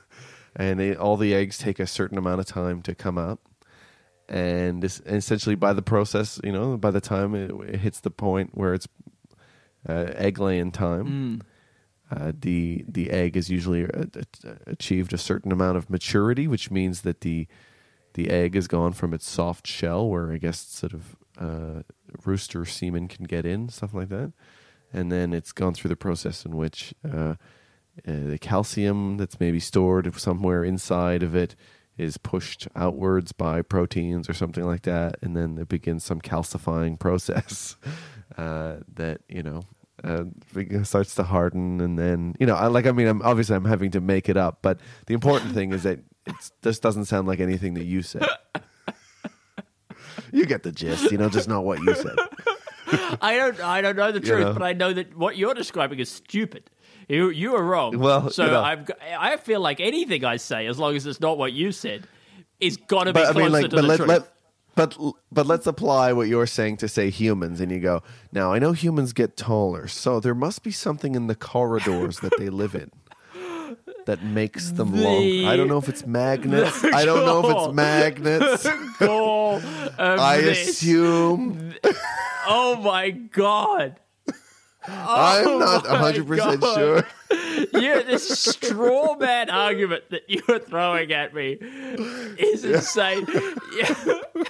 and 0.56 0.82
it, 0.82 0.98
all 0.98 1.18
the 1.18 1.34
eggs 1.34 1.58
take 1.58 1.80
a 1.80 1.88
certain 1.88 2.18
amount 2.18 2.40
of 2.40 2.46
time 2.46 2.82
to 2.84 2.96
come 2.96 3.18
up, 3.18 3.40
and 4.28 4.82
this, 4.84 5.02
essentially 5.06 5.56
by 5.56 5.74
the 5.74 5.82
process, 5.82 6.40
you 6.44 6.52
know, 6.52 6.78
by 6.78 6.92
the 6.92 7.02
time 7.02 7.34
it, 7.36 7.52
it 7.68 7.80
hits 7.80 8.00
the 8.00 8.12
point 8.12 8.52
where 8.54 8.74
it's 8.74 8.88
uh, 9.88 10.12
egg 10.16 10.40
laying 10.40 10.72
time, 10.72 11.06
uh, 12.12 12.32
the 12.38 12.84
the 12.88 13.12
egg 13.12 13.38
is 13.38 13.50
usually 13.50 13.86
uh, 13.86 14.06
uh, 14.46 14.54
achieved 14.68 15.14
a 15.14 15.18
certain 15.18 15.52
amount 15.52 15.78
of 15.78 15.90
maturity, 15.90 16.48
which 16.48 16.72
means 16.72 17.02
that 17.02 17.22
the 17.22 17.48
the 18.16 18.30
egg 18.30 18.56
has 18.56 18.68
gone 18.68 18.94
from 18.94 19.14
its 19.14 19.30
soft 19.30 19.68
shell, 19.68 20.10
where 20.10 20.32
I 20.32 20.38
guess 20.38 20.60
sort 20.60 20.94
of 20.94 21.16
uh, 21.38 21.84
rooster 22.26 22.66
semen 22.66 23.08
can 23.08 23.26
get 23.26 23.46
in, 23.46 23.70
stuff 23.70 23.94
like 23.94 24.10
that, 24.10 24.34
and 24.94 25.12
then 25.12 25.34
it's 25.34 25.52
gone 25.52 25.74
through 25.74 25.90
the 25.90 25.96
process 25.96 26.46
in 26.46 26.56
which 26.56 26.94
uh, 27.06 27.36
uh, 28.08 28.26
the 28.26 28.38
calcium 28.40 29.18
that's 29.18 29.40
maybe 29.40 29.60
stored 29.60 30.14
somewhere 30.20 30.64
inside 30.64 31.24
of 31.24 31.36
it 31.36 31.56
is 31.98 32.18
pushed 32.18 32.68
outwards 32.76 33.34
by 33.34 33.62
proteins 33.62 34.30
or 34.30 34.34
something 34.34 34.64
like 34.64 34.84
that, 34.84 35.18
and 35.22 35.36
then 35.36 35.58
it 35.58 35.68
begins 35.68 36.04
some 36.04 36.22
calcifying 36.22 36.98
process 37.00 37.76
uh, 38.38 38.78
that 38.94 39.22
you 39.28 39.44
know 39.44 39.62
uh, 40.04 40.24
starts 40.84 41.16
to 41.16 41.24
harden, 41.24 41.82
and 41.82 42.00
then 42.00 42.36
you 42.40 42.46
know, 42.46 42.56
I, 42.56 42.68
like 42.68 42.86
I 42.86 42.92
mean, 42.92 43.08
I'm 43.08 43.22
obviously 43.22 43.56
I'm 43.56 43.66
having 43.66 43.92
to 43.92 44.02
make 44.02 44.30
it 44.30 44.38
up, 44.38 44.60
but 44.62 44.80
the 45.08 45.14
important 45.14 45.54
thing 45.54 45.74
is 45.74 45.84
that 45.84 46.00
it's, 46.26 46.52
this 46.62 46.80
doesn't 46.80 47.06
sound 47.06 47.28
like 47.28 47.40
anything 47.40 47.74
that 47.74 47.86
you 47.86 48.02
said. 48.02 48.26
you 50.32 50.46
get 50.46 50.64
the 50.64 50.72
gist, 50.72 51.12
you 51.12 51.18
know, 51.18 51.30
just 51.30 51.48
not 51.50 51.66
what 51.66 51.80
you 51.80 51.94
said. 51.96 52.16
I 53.22 53.36
don't 53.38 53.60
I 53.62 53.82
don't 53.82 53.96
know 53.96 54.12
the 54.12 54.20
truth, 54.20 54.46
know. 54.46 54.54
but 54.54 54.64
I 54.64 54.74
know 54.74 54.94
that 54.94 55.16
what 55.18 55.38
you're 55.38 55.54
describing 55.54 56.00
is 56.00 56.10
stupid. 56.10 56.70
You 57.08 57.30
you 57.30 57.56
are 57.56 57.64
wrong. 57.64 57.98
Well, 58.00 58.30
so 58.30 58.46
you 58.46 58.52
know. 58.52 58.62
I've 58.62 58.90
I 59.18 59.38
feel 59.38 59.60
like 59.62 59.80
anything 59.80 60.24
I 60.26 60.38
say, 60.38 60.68
as 60.68 60.78
long 60.78 60.96
as 60.96 61.06
it's 61.06 61.20
not 61.20 61.38
what 61.38 61.54
you 61.54 61.72
said, 61.72 62.08
is 62.60 62.78
got 62.78 63.06
to 63.06 63.14
be 63.14 63.20
But 63.20 63.36
I 63.36 63.40
mean, 63.40 63.52
like, 63.52 63.64
to 63.64 63.70
but 63.70 63.82
the 63.82 63.88
let, 63.88 63.98
truth. 63.98 64.10
let, 64.10 64.34
but 64.76 64.98
but 65.32 65.46
let's 65.48 65.66
apply 65.68 66.14
what 66.14 66.28
you're 66.28 66.46
saying 66.48 66.78
to 66.78 66.88
say 66.88 67.10
humans, 67.10 67.60
and 67.62 67.72
you 67.72 67.80
go. 67.80 68.04
Now 68.32 68.54
I 68.54 68.60
know 68.60 68.72
humans 68.74 69.14
get 69.14 69.36
taller, 69.36 69.88
so 69.88 70.20
there 70.20 70.36
must 70.36 70.64
be 70.64 70.72
something 70.72 71.16
in 71.16 71.28
the 71.28 71.36
corridors 71.36 72.20
that 72.20 72.34
they 72.38 72.50
live 72.50 72.76
in 72.76 72.92
that 74.06 74.24
makes 74.24 74.72
them 74.72 74.92
The- 74.96 75.04
long. 75.04 75.46
I 75.46 75.56
don't 75.56 75.68
know 75.68 75.78
if 75.78 75.90
it's 75.90 76.06
magnets. 76.06 76.84
I 76.94 77.06
don't 77.06 77.26
know 77.26 77.48
if 77.48 77.56
it's 77.56 77.74
magnets. 77.76 78.66
I 80.00 80.36
assume. 80.38 81.74
Oh 82.52 82.76
my 82.82 83.12
god! 83.12 84.00
I'm 84.88 85.48
oh 85.48 85.58
not 85.60 85.86
Oh 85.86 85.92
100 85.92 86.28
percent 86.28 86.62
God. 86.62 86.76
sure. 86.78 87.08
yeah, 87.80 88.02
this 88.02 88.28
straw 88.40 89.16
man 89.18 89.50
argument 89.52 90.06
that 90.10 90.24
you 90.28 90.42
are 90.50 90.58
throwing 90.60 91.12
at 91.14 91.34
me 91.36 91.52
is 92.40 92.66
insane. 92.66 93.28
Yeah. 93.78 93.96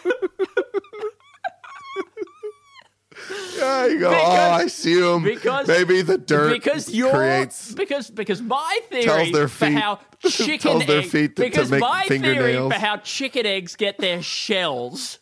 Yeah, 3.58 3.86
you 3.88 4.00
go. 4.00 4.08
Oh, 4.10 4.12
because- 4.12 4.24
oh, 4.30 4.54
I 4.54 4.62
assume 4.64 5.24
because- 5.24 5.68
maybe 5.68 6.02
the 6.02 6.18
dirt 6.18 6.54
because 6.54 6.90
your 6.94 7.12
creates. 7.12 7.74
because 7.74 8.10
because 8.10 8.42
my 8.42 8.80
theory 8.90 9.32
their 9.32 9.48
for 9.50 9.66
how 9.70 10.00
chicken 10.26 10.82
egg- 10.84 11.10
feet 11.10 11.36
to- 11.36 11.44
to 11.44 11.50
because 11.50 11.70
make 11.70 11.82
my 11.82 12.06
theory 12.08 12.56
for 12.56 12.74
how 12.74 12.98
chicken 12.98 13.46
eggs 13.46 13.76
get 13.76 13.98
their 13.98 14.22
shells 14.22 15.20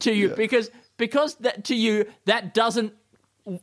to 0.00 0.12
you 0.12 0.28
because 0.28 0.70
because 0.98 1.36
that 1.36 1.64
to 1.64 1.74
you 1.74 2.04
that 2.26 2.52
doesn't 2.52 2.92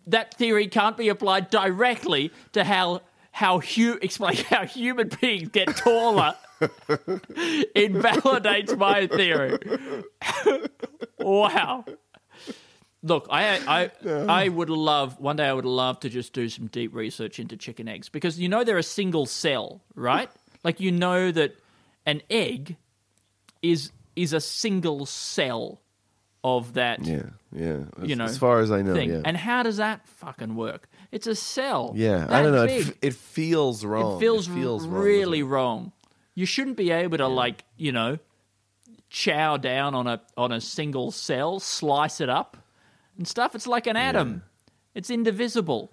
that 0.08 0.34
theory 0.34 0.68
can't 0.68 0.98
be 0.98 1.10
applied 1.10 1.52
directly 1.52 2.32
to 2.54 2.64
how 2.64 3.02
how 3.32 3.60
hu- 3.60 4.00
explain 4.02 4.38
how 4.50 4.66
human 4.66 5.10
beings 5.22 5.50
get 5.50 5.68
taller 5.78 6.36
invalidates 7.76 8.76
my 8.76 9.08
theory. 9.08 9.60
wow. 11.20 11.86
Look, 13.04 13.28
I, 13.30 13.92
I, 14.08 14.10
I 14.10 14.50
would 14.50 14.70
love 14.70 15.20
one 15.20 15.36
day. 15.36 15.46
I 15.46 15.54
would 15.54 15.66
love 15.66 16.00
to 16.00 16.10
just 16.10 16.34
do 16.34 16.50
some 16.50 16.68
deep 16.68 16.96
research 16.96 17.40
into 17.40 17.56
chicken 17.56 17.88
eggs 17.88 18.10
because 18.10 18.40
you 18.40 18.50
know 18.50 18.64
they're 18.64 18.80
a 18.80 18.84
single 18.84 19.28
cell, 19.28 19.84
right? 19.94 20.30
Like 20.64 20.80
you 20.80 20.92
know 20.92 21.32
that 21.32 21.56
an 22.06 22.22
egg 22.30 22.78
is 23.62 23.92
is 24.16 24.34
a 24.34 24.40
single 24.40 25.06
cell 25.06 25.82
of 26.46 26.74
that 26.74 27.04
Yeah, 27.04 27.24
yeah. 27.52 27.86
As, 28.00 28.08
you 28.08 28.16
know 28.16 28.26
as 28.26 28.38
far 28.38 28.60
as 28.60 28.72
I 28.72 28.84
know, 28.84 28.94
thing. 28.94 29.10
yeah. 29.10 29.22
And 29.26 29.36
how 29.36 29.64
does 29.64 29.78
that 29.78 30.08
fucking 30.08 30.56
work? 30.56 30.88
It's 31.12 31.26
a 31.26 31.36
cell. 31.36 31.94
yeah, 31.96 32.28
I 32.30 32.44
don't 32.44 32.52
know. 32.52 32.66
It, 32.66 32.88
f- 32.88 32.94
it 33.02 33.14
feels 33.16 33.84
wrong. 33.84 34.18
It 34.18 34.20
feels, 34.20 34.48
feels 34.48 34.86
wrong, 34.86 35.02
really 35.04 35.40
doesn't 35.40 35.52
wrong. 35.52 35.92
You 36.36 36.46
shouldn't 36.46 36.78
be 36.78 36.92
able 36.92 37.18
to 37.18 37.28
like 37.28 37.64
you 37.78 37.92
know 37.92 38.20
chow 39.10 39.58
down 39.58 39.96
on 39.96 40.06
a 40.06 40.22
on 40.38 40.52
a 40.52 40.62
single 40.62 41.10
cell, 41.12 41.60
slice 41.60 42.22
it 42.22 42.30
up 42.30 42.58
and 43.18 43.28
stuff. 43.28 43.56
It's 43.56 43.68
like 43.68 43.88
an 43.88 43.96
atom. 43.98 44.44
It's 44.94 45.10
indivisible. 45.10 45.92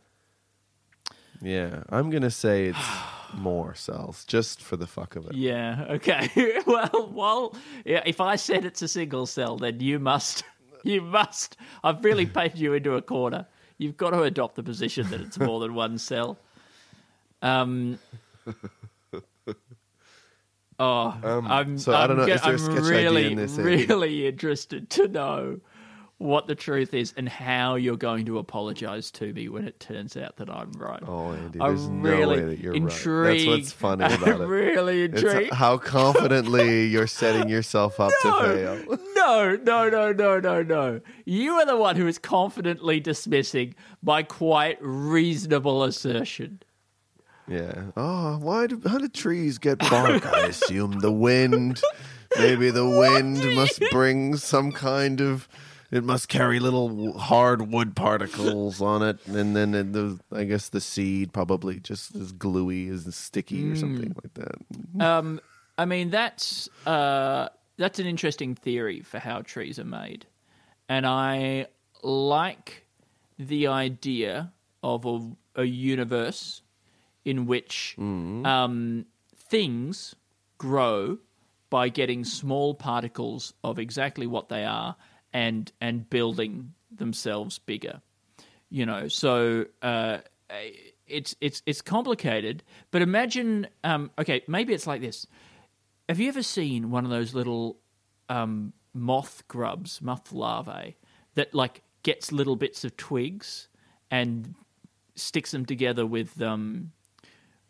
Yeah, 1.40 1.82
I'm 1.88 2.10
gonna 2.10 2.30
say 2.30 2.66
it's 2.66 2.78
more 3.34 3.74
cells 3.74 4.24
just 4.24 4.62
for 4.62 4.76
the 4.76 4.86
fuck 4.86 5.16
of 5.16 5.26
it. 5.26 5.34
Yeah. 5.34 5.86
Okay. 5.90 6.30
well, 6.66 7.10
well. 7.12 7.56
Yeah. 7.84 8.02
If 8.06 8.20
I 8.20 8.36
said 8.36 8.64
it's 8.64 8.82
a 8.82 8.88
single 8.88 9.26
cell, 9.26 9.56
then 9.56 9.80
you 9.80 9.98
must. 9.98 10.44
You 10.84 11.00
must. 11.00 11.56
I've 11.84 12.04
really 12.04 12.26
painted 12.38 12.58
you 12.58 12.72
into 12.72 12.96
a 12.96 13.02
corner. 13.02 13.46
You've 13.78 13.96
got 13.96 14.10
to 14.10 14.22
adopt 14.22 14.56
the 14.56 14.64
position 14.64 15.08
that 15.10 15.20
it's 15.20 15.38
more 15.38 15.60
than 15.60 15.74
one 15.74 15.96
cell. 15.96 16.38
Um. 17.40 18.00
Oh, 20.80 21.14
I'm. 21.22 21.78
so 21.78 21.94
I 21.94 22.08
don't 22.08 22.16
know, 22.16 22.24
I'm, 22.24 22.30
is 22.30 22.42
there 22.42 22.50
a 22.50 22.52
I'm 22.54 22.58
sketch 22.58 22.92
idea 22.92 23.28
in 23.28 23.36
this, 23.36 23.56
really 23.58 24.26
interested 24.26 24.90
to 24.90 25.06
know 25.06 25.60
what 26.22 26.46
the 26.46 26.54
truth 26.54 26.94
is 26.94 27.12
and 27.16 27.28
how 27.28 27.74
you're 27.74 27.96
going 27.96 28.24
to 28.26 28.38
apologize 28.38 29.10
to 29.12 29.32
me 29.32 29.48
when 29.48 29.66
it 29.66 29.80
turns 29.80 30.16
out 30.16 30.36
that 30.36 30.48
I'm 30.48 30.72
right. 30.72 31.02
Oh, 31.06 31.32
Andy, 31.32 31.60
I'm 31.60 31.68
there's 31.76 31.88
no 31.88 32.08
really 32.10 32.36
way 32.36 32.44
that 32.46 32.58
you're 32.60 32.74
intrigued. 32.74 33.06
right. 33.06 33.38
That's 33.38 33.46
what's 33.46 33.72
funny 33.72 34.04
about 34.14 34.28
I'm 34.28 34.40
it. 34.42 34.46
really 34.46 35.02
It's 35.02 35.22
intrigued. 35.22 35.52
how 35.54 35.78
confidently 36.12 36.86
you're 36.86 37.06
setting 37.06 37.48
yourself 37.48 37.98
up 38.00 38.12
to 38.22 38.32
fail. 38.32 38.98
No, 39.16 39.56
no, 39.62 39.88
no, 39.88 40.12
no, 40.12 40.40
no, 40.40 40.62
no. 40.62 41.00
You 41.24 41.52
are 41.54 41.66
the 41.66 41.76
one 41.76 41.96
who 41.96 42.06
is 42.06 42.18
confidently 42.18 43.00
dismissing 43.00 43.74
my 44.02 44.22
quite 44.22 44.78
reasonable 44.80 45.84
assertion. 45.84 46.62
Yeah. 47.48 47.86
Oh, 47.96 48.38
why 48.38 48.66
do 48.68 48.80
how 48.86 48.98
do 48.98 49.08
trees 49.08 49.58
get 49.58 49.78
bark? 49.78 50.24
I 50.26 50.46
assume 50.46 51.00
the 51.00 51.10
wind. 51.12 51.80
Maybe 52.38 52.70
the 52.70 52.88
wind 52.88 53.44
must 53.54 53.82
bring 53.90 54.36
some 54.36 54.72
kind 54.72 55.20
of. 55.20 55.48
It 55.92 56.04
must 56.04 56.30
carry 56.30 56.58
little 56.58 57.18
hard 57.18 57.70
wood 57.70 57.94
particles 57.94 58.80
on 58.80 59.02
it, 59.02 59.18
and 59.26 59.54
then 59.54 59.72
the 59.72 60.18
I 60.32 60.44
guess 60.44 60.70
the 60.70 60.80
seed 60.80 61.34
probably 61.34 61.80
just 61.80 62.16
as 62.16 62.32
gluey 62.32 62.88
as 62.88 63.14
sticky 63.14 63.68
or 63.68 63.76
something 63.76 64.14
like 64.22 64.32
that. 64.34 65.04
Um, 65.04 65.38
I 65.76 65.84
mean, 65.84 66.08
that's 66.08 66.70
uh, 66.86 67.50
that's 67.76 67.98
an 67.98 68.06
interesting 68.06 68.54
theory 68.54 69.02
for 69.02 69.18
how 69.18 69.42
trees 69.42 69.78
are 69.78 69.84
made, 69.84 70.24
and 70.88 71.06
I 71.06 71.66
like 72.02 72.86
the 73.38 73.66
idea 73.66 74.50
of 74.82 75.04
a, 75.04 75.30
a 75.56 75.64
universe 75.64 76.62
in 77.26 77.44
which 77.46 77.96
um, 77.98 79.04
things 79.36 80.14
grow 80.56 81.18
by 81.68 81.90
getting 81.90 82.24
small 82.24 82.74
particles 82.74 83.52
of 83.62 83.78
exactly 83.78 84.26
what 84.26 84.48
they 84.48 84.64
are 84.64 84.96
and 85.32 85.72
and 85.80 86.08
building 86.10 86.74
themselves 86.90 87.58
bigger 87.58 88.00
you 88.72 88.86
know? 88.86 89.06
So 89.06 89.66
uh, 89.82 90.18
it's 91.06 91.36
it's 91.40 91.62
it's 91.66 91.82
complicated 91.82 92.64
but 92.90 93.02
imagine 93.02 93.68
um, 93.84 94.10
okay 94.18 94.42
maybe 94.48 94.72
it's 94.74 94.86
like 94.86 95.00
this. 95.00 95.26
Have 96.08 96.18
you 96.18 96.28
ever 96.28 96.42
seen 96.42 96.90
one 96.90 97.04
of 97.04 97.10
those 97.10 97.34
little 97.34 97.78
um, 98.28 98.72
moth 98.94 99.44
grubs 99.46 100.02
moth 100.02 100.32
larvae 100.32 100.96
that 101.34 101.54
like 101.54 101.82
gets 102.02 102.32
little 102.32 102.56
bits 102.56 102.82
of 102.84 102.96
twigs 102.96 103.68
and 104.10 104.54
sticks 105.14 105.52
them 105.52 105.66
together 105.66 106.06
with 106.06 106.40
um, 106.40 106.90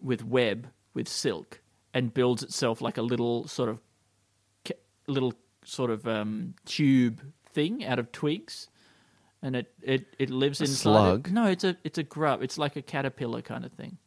with 0.01 0.25
web 0.25 0.69
with 0.95 1.09
silk 1.09 1.61
and 1.93 2.15
builds 2.15 2.43
itself 2.43 2.81
like 2.81 2.97
a 2.97 3.03
little 3.03 3.47
sort 3.49 3.69
of 3.69 3.81
little 5.09 5.35
sort 5.65 5.91
of 5.91 6.07
um, 6.07 6.55
tube 6.65 7.21
thing 7.53 7.85
out 7.85 7.99
of 7.99 8.13
twigs, 8.13 8.69
and 9.43 9.57
it 9.57 9.73
it, 9.83 10.07
it 10.19 10.31
lives 10.31 10.61
inside. 10.61 10.73
it. 10.73 10.77
slug? 10.83 11.31
No, 11.33 11.47
it's 11.47 11.65
a 11.65 11.77
it's 11.85 11.99
a 11.99 12.03
grub. 12.03 12.43
It's 12.43 12.59
like 12.59 12.77
a 12.77 12.83
caterpillar 12.83 13.43
kind 13.43 13.65
of 13.65 13.73
thing. 13.73 13.99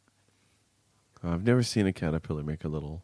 I've 1.22 1.44
never 1.44 1.62
seen 1.62 1.86
a 1.86 1.92
caterpillar 1.92 2.42
make 2.42 2.64
a 2.64 2.68
little, 2.68 3.02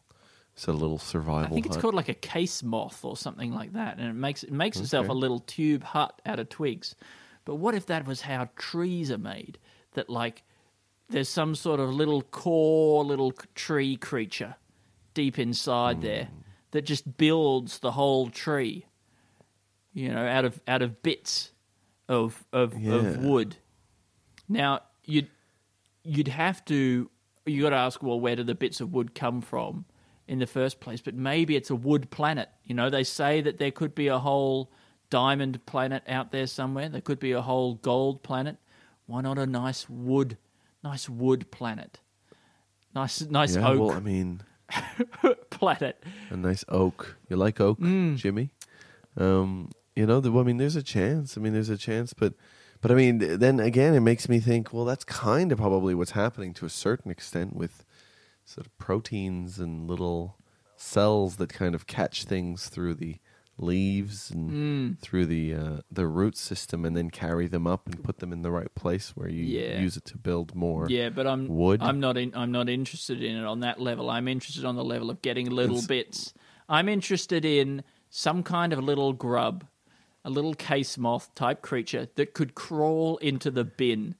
it's 0.53 0.67
a 0.67 0.71
little 0.71 0.97
survival. 0.99 1.47
I 1.47 1.49
think 1.49 1.65
it's 1.65 1.75
hut. 1.75 1.81
called 1.81 1.95
like 1.95 2.09
a 2.09 2.13
case 2.13 2.63
moth 2.63 3.03
or 3.03 3.17
something 3.17 3.51
like 3.53 3.73
that, 3.73 3.97
and 3.97 4.07
it 4.07 4.13
makes 4.13 4.43
it 4.43 4.51
makes 4.51 4.79
itself 4.79 5.09
a 5.09 5.13
little 5.13 5.39
tube 5.39 5.83
hut 5.83 6.21
out 6.25 6.39
of 6.39 6.49
twigs. 6.49 6.95
But 7.45 7.55
what 7.55 7.75
if 7.75 7.87
that 7.87 8.05
was 8.07 8.21
how 8.21 8.49
trees 8.55 9.11
are 9.11 9.17
made? 9.17 9.57
That 9.93 10.09
like 10.09 10.43
there's 11.09 11.27
some 11.29 11.53
sort 11.55 11.79
of 11.79 11.89
little 11.93 12.21
core 12.21 13.03
little 13.03 13.33
tree 13.55 13.95
creature 13.97 14.55
deep 15.13 15.37
inside 15.37 16.01
there 16.01 16.25
Hmm. 16.25 16.37
that 16.71 16.85
just 16.85 17.17
builds 17.17 17.79
the 17.79 17.91
whole 17.91 18.29
tree. 18.29 18.85
You 19.93 20.09
know, 20.09 20.25
out 20.27 20.45
of 20.45 20.59
out 20.67 20.81
of 20.81 21.01
bits 21.03 21.51
of 22.09 22.43
of, 22.51 22.77
Yeah. 22.77 22.93
of 22.95 23.17
wood. 23.17 23.57
Now 24.49 24.81
you'd 25.05 25.27
you'd 26.03 26.27
have 26.29 26.63
to 26.65 27.09
you 27.45 27.61
got 27.61 27.69
to 27.71 27.75
ask 27.75 28.01
well 28.01 28.19
where 28.19 28.35
do 28.35 28.43
the 28.43 28.55
bits 28.55 28.81
of 28.81 28.93
wood 28.93 29.13
come 29.15 29.41
from 29.41 29.85
in 30.27 30.39
the 30.39 30.47
first 30.47 30.79
place 30.79 31.01
but 31.01 31.13
maybe 31.13 31.55
it's 31.57 31.69
a 31.69 31.75
wood 31.75 32.09
planet 32.09 32.47
you 32.63 32.73
know 32.73 32.89
they 32.89 33.03
say 33.03 33.41
that 33.41 33.57
there 33.57 33.71
could 33.71 33.93
be 33.93 34.07
a 34.07 34.17
whole 34.19 34.71
diamond 35.09 35.65
planet 35.65 36.01
out 36.07 36.31
there 36.31 36.47
somewhere 36.47 36.87
there 36.87 37.01
could 37.01 37.19
be 37.19 37.33
a 37.33 37.41
whole 37.41 37.73
gold 37.75 38.23
planet 38.23 38.55
why 39.07 39.19
not 39.21 39.37
a 39.37 39.45
nice 39.45 39.89
wood 39.89 40.37
nice 40.83 41.09
wood 41.09 41.51
planet 41.51 41.99
nice 42.95 43.21
nice 43.23 43.55
Yeah, 43.57 43.67
oak 43.69 43.79
well, 43.81 43.91
I 43.91 43.99
mean, 43.99 44.41
planet 45.49 46.01
a 46.29 46.37
nice 46.37 46.63
oak. 46.69 47.17
You 47.29 47.35
like 47.35 47.59
oak, 47.59 47.79
Mm. 47.79 48.15
Jimmy? 48.15 48.51
Um, 49.17 49.69
you 49.95 50.05
know, 50.05 50.19
the, 50.19 50.31
I 50.37 50.43
mean, 50.43 50.57
there's 50.57 50.75
a 50.75 50.83
chance. 50.83 51.37
I 51.37 51.41
mean, 51.41 51.53
there's 51.53 51.69
a 51.69 51.77
chance, 51.77 52.13
but, 52.13 52.33
but 52.81 52.91
I 52.91 52.95
mean, 52.95 53.17
then 53.19 53.59
again, 53.59 53.93
it 53.93 53.99
makes 54.01 54.27
me 54.27 54.39
think. 54.39 54.73
Well, 54.73 54.85
that's 54.85 55.03
kind 55.03 55.51
of 55.51 55.57
probably 55.59 55.93
what's 55.95 56.11
happening 56.11 56.53
to 56.55 56.65
a 56.65 56.69
certain 56.69 57.11
extent 57.11 57.55
with 57.55 57.85
sort 58.45 58.65
of 58.67 58.77
proteins 58.77 59.59
and 59.59 59.87
little 59.87 60.37
cells 60.75 61.37
that 61.37 61.49
kind 61.53 61.75
of 61.75 61.87
catch 61.87 62.25
things 62.25 62.67
through 62.69 62.95
the 62.95 63.17
leaves 63.57 64.31
and 64.31 64.51
Mm. 64.51 64.99
through 64.99 65.27
the 65.27 65.53
uh, 65.53 65.77
the 65.91 66.07
root 66.07 66.35
system, 66.35 66.83
and 66.85 66.97
then 66.97 67.09
carry 67.11 67.47
them 67.47 67.67
up 67.67 67.85
and 67.87 68.03
put 68.03 68.17
them 68.17 68.33
in 68.33 68.41
the 68.41 68.49
right 68.51 68.73
place 68.73 69.15
where 69.15 69.29
you 69.29 69.43
Yeah. 69.43 69.79
use 69.79 69.95
it 69.95 70.05
to 70.05 70.17
build 70.17 70.55
more. 70.55 70.87
Yeah, 70.89 71.09
but 71.09 71.27
I'm 71.27 71.47
wood. 71.47 71.81
I'm 71.81 71.99
not 71.99 72.17
in, 72.17 72.33
I'm 72.35 72.51
not 72.51 72.67
interested 72.67 73.21
in 73.23 73.35
it 73.35 73.45
on 73.45 73.59
that 73.59 73.79
level. 73.79 74.09
I'm 74.09 74.27
interested 74.27 74.65
on 74.65 74.75
the 74.75 74.83
level 74.83 75.09
of 75.11 75.21
getting 75.21 75.49
little 75.49 75.75
It's- 75.77 75.87
bits. 75.87 76.33
I'm 76.67 76.89
interested 76.89 77.45
in 77.45 77.83
some 78.09 78.41
kind 78.43 78.73
of 78.73 78.79
little 78.83 79.13
grub, 79.13 79.65
a 80.25 80.29
little 80.29 80.53
case 80.53 80.97
moth 80.97 81.33
type 81.35 81.61
creature 81.61 82.07
that 82.15 82.33
could 82.33 82.55
crawl 82.55 83.17
into 83.17 83.51
the 83.51 83.63
bin 83.63 84.15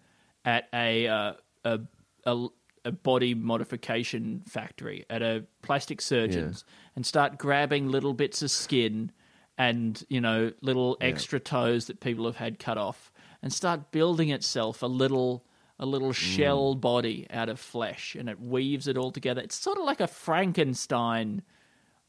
at 0.45 0.67
a 0.73 1.07
uh, 1.07 1.33
a, 1.63 1.79
a 2.25 2.47
a 2.85 2.91
body 2.91 3.33
modification 3.33 4.43
factory 4.47 5.05
at 5.09 5.21
a 5.21 5.45
plastic 5.61 6.01
surgeon's 6.01 6.65
and 6.97 7.05
start 7.05 7.37
grabbing 7.37 7.87
little 7.89 8.13
bits 8.13 8.41
of 8.41 8.51
skin 8.51 9.09
and 9.57 10.03
you 10.09 10.19
know 10.19 10.51
little 10.61 10.97
extra 10.99 11.39
toes 11.39 11.85
that 11.87 12.01
people 12.01 12.25
have 12.25 12.35
had 12.35 12.59
cut 12.59 12.77
off 12.77 13.09
and 13.41 13.53
start 13.53 13.91
building 13.91 14.29
itself 14.29 14.81
a 14.81 14.87
little 14.87 15.45
a 15.79 15.85
little 15.85 16.13
shell 16.13 16.75
body 16.75 17.27
out 17.29 17.49
of 17.49 17.59
flesh, 17.59 18.15
and 18.15 18.29
it 18.29 18.39
weaves 18.39 18.87
it 18.87 18.97
all 18.97 19.11
together. 19.11 19.41
It's 19.41 19.55
sort 19.55 19.77
of 19.77 19.85
like 19.85 19.99
a 19.99 20.07
Frankenstein 20.07 21.41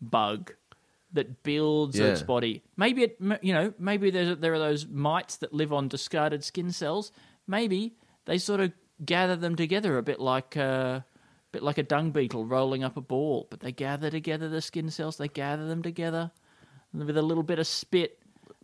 bug 0.00 0.52
that 1.14 1.42
builds 1.42 1.98
its 1.98 2.22
body. 2.22 2.62
Maybe 2.76 3.04
it, 3.04 3.16
you 3.40 3.54
know, 3.54 3.72
maybe 3.78 4.10
there's, 4.10 4.36
there 4.38 4.52
are 4.52 4.58
those 4.58 4.86
mites 4.86 5.36
that 5.36 5.52
live 5.52 5.72
on 5.72 5.88
discarded 5.88 6.44
skin 6.44 6.70
cells. 6.72 7.12
Maybe 7.46 7.94
they 8.26 8.38
sort 8.38 8.60
of 8.60 8.72
gather 9.04 9.36
them 9.36 9.56
together 9.56 9.96
a 9.96 10.02
bit 10.02 10.20
like 10.20 10.56
a 10.56 11.04
bit 11.52 11.62
like 11.62 11.78
a 11.78 11.82
dung 11.82 12.10
beetle 12.10 12.44
rolling 12.44 12.82
up 12.84 12.96
a 12.96 13.00
ball. 13.00 13.46
But 13.48 13.60
they 13.60 13.72
gather 13.72 14.10
together 14.10 14.48
the 14.48 14.60
skin 14.60 14.90
cells. 14.90 15.16
They 15.16 15.28
gather 15.28 15.66
them 15.66 15.82
together 15.82 16.30
with 16.92 17.16
a 17.16 17.22
little 17.22 17.44
bit 17.44 17.58
of 17.58 17.66
spit, 17.66 18.18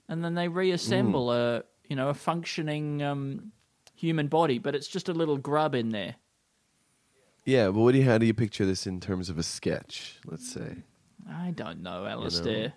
and 0.08 0.24
then 0.24 0.34
they 0.34 0.48
reassemble 0.48 1.32
a 1.32 1.62
you 1.88 1.96
know 1.96 2.08
a 2.08 2.14
functioning 2.14 3.02
um, 3.02 3.52
human 3.94 4.26
body. 4.26 4.58
But 4.58 4.74
it's 4.74 4.88
just 4.88 5.08
a 5.08 5.14
little 5.14 5.38
grub 5.38 5.74
in 5.74 5.90
there. 5.90 6.16
Yeah, 7.44 7.66
but 7.66 7.80
what 7.80 7.92
do 7.92 7.98
you, 7.98 8.04
how 8.04 8.18
do 8.18 8.26
you 8.26 8.34
picture 8.34 8.66
this 8.66 8.86
in 8.86 9.00
terms 9.00 9.30
of 9.30 9.38
a 9.38 9.42
sketch? 9.42 10.16
Let's 10.26 10.52
say. 10.52 10.84
I 11.28 11.50
don't 11.50 11.82
know, 11.82 12.06
Alistair. 12.06 12.72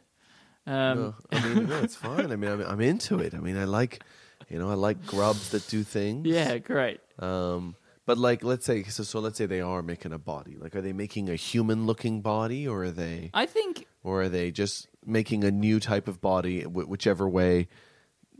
Um, 0.65 0.97
No, 0.97 1.15
I 1.31 1.47
mean, 1.53 1.67
no, 1.67 1.79
it's 1.81 1.95
fine. 2.07 2.31
I 2.31 2.35
mean, 2.35 2.49
I'm, 2.51 2.61
I'm 2.61 2.81
into 2.81 3.19
it. 3.19 3.33
I 3.33 3.39
mean, 3.39 3.57
I 3.57 3.65
like, 3.65 4.01
you 4.49 4.57
know, 4.59 4.69
I 4.69 4.75
like 4.75 5.05
grubs 5.05 5.49
that 5.49 5.67
do 5.67 5.83
things. 5.83 6.27
Yeah, 6.27 6.57
great. 6.57 6.99
Um, 7.19 7.75
but 8.05 8.17
like, 8.17 8.43
let's 8.43 8.65
say, 8.65 8.83
so, 8.83 9.03
so 9.03 9.19
let's 9.19 9.37
say 9.37 9.45
they 9.45 9.61
are 9.61 9.81
making 9.81 10.13
a 10.13 10.17
body. 10.19 10.55
Like, 10.57 10.75
are 10.75 10.81
they 10.81 10.93
making 10.93 11.29
a 11.29 11.35
human-looking 11.35 12.21
body, 12.21 12.67
or 12.67 12.83
are 12.85 12.91
they, 12.91 13.29
I 13.33 13.45
think 13.45 13.87
or 14.03 14.23
are 14.23 14.29
they 14.29 14.51
just 14.51 14.87
making 15.05 15.43
a 15.43 15.51
new 15.51 15.79
type 15.79 16.07
of 16.07 16.19
body, 16.21 16.61
wh- 16.63 16.89
whichever 16.89 17.27
way 17.27 17.67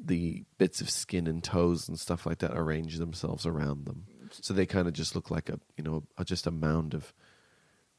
the 0.06 0.44
bits 0.58 0.82
of 0.82 0.90
skin 0.90 1.28
and 1.28 1.44
toes 1.44 1.88
and 1.88 1.98
stuff 2.00 2.26
like 2.26 2.40
that 2.40 2.52
arrange 2.58 2.98
themselves 2.98 3.46
around 3.46 3.86
them? 3.86 4.06
So 4.32 4.54
they 4.54 4.66
kind 4.66 4.88
of 4.88 4.94
just 4.94 5.16
look 5.16 5.30
like 5.32 5.48
a, 5.50 5.60
you 5.78 5.84
know, 5.84 6.04
a, 6.18 6.26
just 6.26 6.48
a 6.48 6.52
mound 6.52 6.94
of 6.94 7.14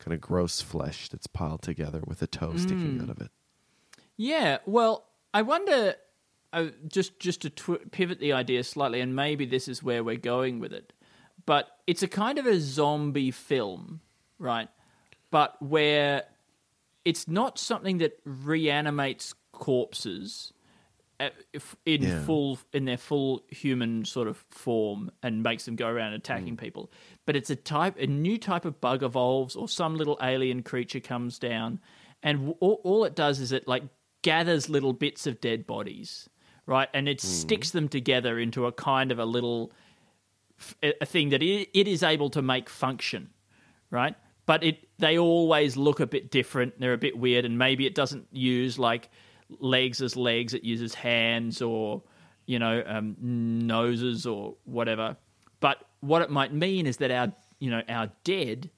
kind 0.04 0.14
of 0.14 0.20
gross 0.20 0.60
flesh 0.60 1.08
that's 1.08 1.26
piled 1.26 1.62
together 1.62 2.02
with 2.06 2.20
a 2.20 2.26
toe 2.26 2.56
sticking 2.56 3.00
out 3.00 3.08
of 3.08 3.20
it. 3.20 3.30
Yeah, 4.16 4.58
well, 4.66 5.06
I 5.32 5.42
wonder. 5.42 5.94
Uh, 6.52 6.66
just 6.86 7.18
just 7.18 7.42
to 7.42 7.50
tw- 7.50 7.90
pivot 7.90 8.20
the 8.20 8.32
idea 8.32 8.62
slightly, 8.62 9.00
and 9.00 9.16
maybe 9.16 9.44
this 9.44 9.66
is 9.66 9.82
where 9.82 10.04
we're 10.04 10.16
going 10.16 10.60
with 10.60 10.72
it. 10.72 10.92
But 11.46 11.66
it's 11.86 12.02
a 12.02 12.08
kind 12.08 12.38
of 12.38 12.46
a 12.46 12.60
zombie 12.60 13.32
film, 13.32 14.00
right? 14.38 14.68
But 15.32 15.60
where 15.60 16.24
it's 17.04 17.26
not 17.26 17.58
something 17.58 17.98
that 17.98 18.20
reanimates 18.24 19.34
corpses 19.52 20.52
in 21.20 22.02
Yeah. 22.02 22.24
full 22.24 22.58
in 22.72 22.84
their 22.84 22.96
full 22.96 23.44
human 23.48 24.04
sort 24.04 24.26
of 24.26 24.44
form 24.50 25.10
and 25.22 25.42
makes 25.42 25.64
them 25.64 25.76
go 25.76 25.88
around 25.88 26.14
attacking 26.14 26.56
mm. 26.56 26.60
people. 26.60 26.90
But 27.24 27.36
it's 27.36 27.50
a 27.50 27.56
type, 27.56 27.96
a 27.98 28.06
new 28.06 28.36
type 28.38 28.64
of 28.64 28.80
bug 28.80 29.02
evolves, 29.02 29.54
or 29.54 29.68
some 29.68 29.96
little 29.96 30.18
alien 30.22 30.62
creature 30.62 31.00
comes 31.00 31.38
down, 31.38 31.80
and 32.22 32.38
w- 32.38 32.56
all, 32.60 32.80
all 32.84 33.04
it 33.04 33.14
does 33.14 33.38
is 33.40 33.52
it 33.52 33.68
like 33.68 33.84
gathers 34.22 34.68
little 34.68 34.92
bits 34.92 35.26
of 35.26 35.40
dead 35.40 35.66
bodies, 35.66 36.28
right, 36.66 36.88
and 36.92 37.08
it 37.08 37.18
mm. 37.18 37.24
sticks 37.24 37.70
them 37.70 37.88
together 37.88 38.38
into 38.38 38.66
a 38.66 38.72
kind 38.72 39.12
of 39.12 39.18
a 39.18 39.24
little 39.24 39.72
f- 40.58 40.76
a 40.82 40.94
a 41.02 41.06
thing 41.06 41.28
that 41.28 41.42
it, 41.42 41.68
it 41.74 41.86
is 41.86 42.02
able 42.02 42.30
to 42.30 42.42
make 42.42 42.68
function, 42.68 43.30
right? 43.90 44.16
But 44.46 44.64
it 44.64 44.88
they 44.98 45.16
always 45.16 45.76
look 45.76 46.00
a 46.00 46.06
bit 46.06 46.30
different. 46.30 46.80
They're 46.80 46.92
a 46.92 46.98
bit 46.98 47.16
weird, 47.16 47.44
and 47.44 47.56
maybe 47.56 47.86
it 47.86 47.94
doesn't 47.94 48.26
use 48.32 48.78
like 48.80 49.10
legs 49.48 50.00
as 50.00 50.16
legs. 50.16 50.54
It 50.54 50.64
uses 50.64 50.94
hands 50.94 51.62
or 51.62 52.02
you 52.46 52.58
know 52.58 52.82
um, 52.86 53.16
noses 53.20 54.26
or 54.26 54.54
whatever. 54.64 55.16
But 55.60 55.78
what 56.00 56.22
it 56.22 56.30
might 56.30 56.52
mean 56.52 56.86
is 56.86 56.98
that 56.98 57.10
our 57.10 57.32
you 57.58 57.70
know 57.70 57.82
our 57.88 58.10
dead, 58.24 58.70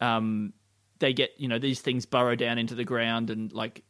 um, 0.00 0.52
they 0.98 1.12
get 1.12 1.32
you 1.36 1.48
know 1.48 1.58
these 1.58 1.80
things 1.80 2.06
burrow 2.06 2.34
down 2.34 2.58
into 2.58 2.74
the 2.74 2.84
ground 2.84 3.30
and 3.30 3.52
like 3.52 3.82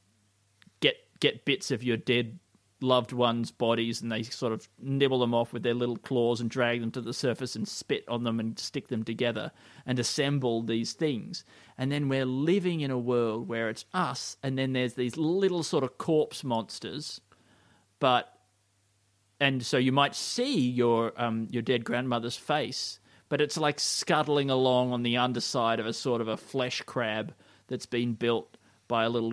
get 0.80 0.96
get 1.20 1.44
bits 1.44 1.70
of 1.70 1.82
your 1.82 1.96
dead 1.96 2.38
loved 2.80 3.12
ones' 3.12 3.50
bodies 3.50 4.02
and 4.02 4.12
they 4.12 4.22
sort 4.22 4.52
of 4.52 4.68
nibble 4.78 5.20
them 5.20 5.34
off 5.34 5.52
with 5.52 5.62
their 5.62 5.74
little 5.74 5.96
claws 5.96 6.40
and 6.40 6.50
drag 6.50 6.80
them 6.80 6.90
to 6.90 7.00
the 7.00 7.12
surface 7.12 7.56
and 7.56 7.66
spit 7.66 8.04
on 8.08 8.24
them 8.24 8.38
and 8.38 8.58
stick 8.58 8.88
them 8.88 9.02
together 9.02 9.50
and 9.86 9.98
assemble 9.98 10.62
these 10.62 10.92
things. 10.92 11.44
And 11.78 11.90
then 11.90 12.08
we're 12.08 12.26
living 12.26 12.80
in 12.80 12.90
a 12.90 12.98
world 12.98 13.48
where 13.48 13.68
it's 13.68 13.86
us 13.94 14.36
and 14.42 14.58
then 14.58 14.72
there's 14.72 14.94
these 14.94 15.16
little 15.16 15.62
sort 15.62 15.84
of 15.84 15.98
corpse 15.98 16.44
monsters, 16.44 17.20
but 17.98 18.32
and 19.38 19.64
so 19.64 19.76
you 19.76 19.92
might 19.92 20.14
see 20.14 20.58
your 20.58 21.12
um, 21.16 21.48
your 21.50 21.62
dead 21.62 21.84
grandmother's 21.84 22.36
face, 22.36 22.98
but 23.28 23.40
it's 23.40 23.58
like 23.58 23.78
scuttling 23.80 24.50
along 24.50 24.92
on 24.92 25.02
the 25.02 25.18
underside 25.18 25.78
of 25.80 25.86
a 25.86 25.92
sort 25.92 26.20
of 26.20 26.28
a 26.28 26.36
flesh 26.36 26.82
crab 26.82 27.34
that's 27.68 27.86
been 27.86 28.14
built 28.14 28.56
by 28.88 29.04
a 29.04 29.10
little 29.10 29.32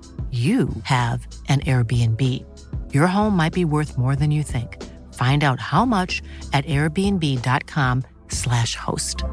you 0.31 0.69
have 0.83 1.27
an 1.49 1.59
Airbnb. 1.61 2.45
Your 2.93 3.07
home 3.07 3.35
might 3.35 3.53
be 3.53 3.65
worth 3.65 3.97
more 3.97 4.15
than 4.15 4.31
you 4.31 4.43
think. 4.43 4.81
Find 5.13 5.43
out 5.43 5.59
how 5.59 5.83
much 5.83 6.21
at 6.53 6.63
airbnb.com/slash 6.65 8.75
host. 8.75 9.25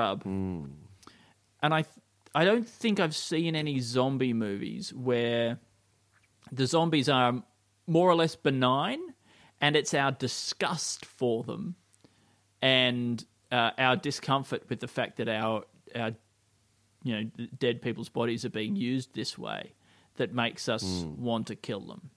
rub. 0.00 0.24
Mm. 0.24 0.70
and 1.62 1.74
I 1.74 1.84
I 2.34 2.44
don't 2.44 2.66
think 2.66 3.00
I've 3.00 3.16
seen 3.16 3.56
any 3.56 3.80
zombie 3.80 4.32
movies 4.32 4.94
where 4.94 5.58
the 6.52 6.66
zombies 6.66 7.08
are 7.08 7.42
more 7.86 8.08
or 8.08 8.14
less 8.14 8.36
benign, 8.36 9.00
and 9.60 9.76
it's 9.76 9.94
our 9.94 10.12
disgust 10.12 11.04
for 11.04 11.42
them 11.42 11.74
and 12.62 13.24
uh, 13.50 13.70
our 13.78 13.96
discomfort 13.96 14.62
with 14.68 14.80
the 14.80 14.88
fact 14.88 15.16
that 15.18 15.28
our 15.28 15.64
our 15.94 16.12
you 17.02 17.14
know 17.14 17.46
dead 17.58 17.82
people's 17.82 18.08
bodies 18.08 18.44
are 18.44 18.50
being 18.50 18.76
used 18.76 19.14
this 19.14 19.38
way 19.38 19.72
that 20.16 20.34
makes 20.34 20.68
us 20.68 21.02
hmm. 21.02 21.22
want 21.22 21.46
to 21.46 21.56
kill 21.56 21.80
them. 21.80 22.10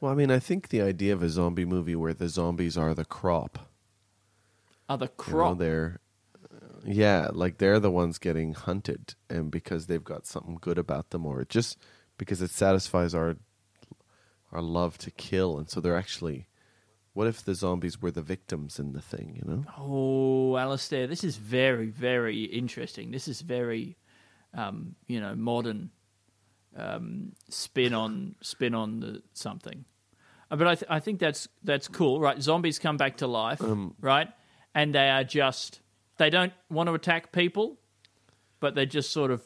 Well, 0.00 0.12
I 0.12 0.14
mean, 0.14 0.30
I 0.30 0.38
think 0.38 0.68
the 0.68 0.82
idea 0.82 1.12
of 1.12 1.22
a 1.22 1.28
zombie 1.28 1.64
movie 1.64 1.96
where 1.96 2.14
the 2.14 2.28
zombies 2.28 2.76
are 2.76 2.94
the 2.94 3.04
crop, 3.04 3.70
Other 4.88 5.06
you 5.06 5.10
know, 5.10 5.14
crop. 5.16 5.58
they're 5.58 6.00
yeah, 6.84 7.28
like 7.32 7.58
they're 7.58 7.80
the 7.80 7.90
ones 7.90 8.18
getting 8.18 8.54
hunted, 8.54 9.14
and 9.28 9.50
because 9.50 9.86
they've 9.86 10.04
got 10.04 10.26
something 10.26 10.58
good 10.60 10.78
about 10.78 11.10
them, 11.10 11.26
or 11.26 11.44
just 11.44 11.78
because 12.16 12.40
it 12.40 12.50
satisfies 12.50 13.14
our 13.14 13.36
our 14.52 14.62
love 14.62 14.98
to 14.98 15.10
kill, 15.10 15.58
and 15.58 15.68
so 15.68 15.80
they're 15.80 15.96
actually. 15.96 16.47
What 17.18 17.26
if 17.26 17.44
the 17.44 17.56
zombies 17.56 18.00
were 18.00 18.12
the 18.12 18.22
victims 18.22 18.78
in 18.78 18.92
the 18.92 19.00
thing? 19.00 19.42
You 19.42 19.50
know, 19.50 19.64
Oh, 19.76 20.56
Alistair, 20.56 21.08
this 21.08 21.24
is 21.24 21.34
very, 21.34 21.88
very 21.88 22.44
interesting. 22.44 23.10
This 23.10 23.26
is 23.26 23.40
very, 23.40 23.96
um, 24.54 24.94
you 25.08 25.20
know, 25.20 25.34
modern 25.34 25.90
um, 26.76 27.32
spin 27.48 27.92
on 27.92 28.36
spin 28.40 28.72
on 28.72 29.00
the 29.00 29.22
something. 29.32 29.84
Uh, 30.48 30.54
But 30.54 30.68
I, 30.68 30.74
th- 30.76 30.90
I 30.90 31.00
think 31.00 31.18
that's 31.18 31.48
that's 31.64 31.88
cool, 31.88 32.20
right? 32.20 32.40
Zombies 32.40 32.78
come 32.78 32.96
back 32.96 33.16
to 33.16 33.26
life, 33.26 33.60
right? 34.00 34.28
And 34.72 34.94
they 34.94 35.10
are 35.10 35.24
just 35.24 35.80
they 36.18 36.30
don't 36.30 36.52
want 36.70 36.86
to 36.86 36.94
attack 36.94 37.32
people, 37.32 37.80
but 38.60 38.76
they're 38.76 38.86
just 38.86 39.10
sort 39.10 39.32
of 39.32 39.42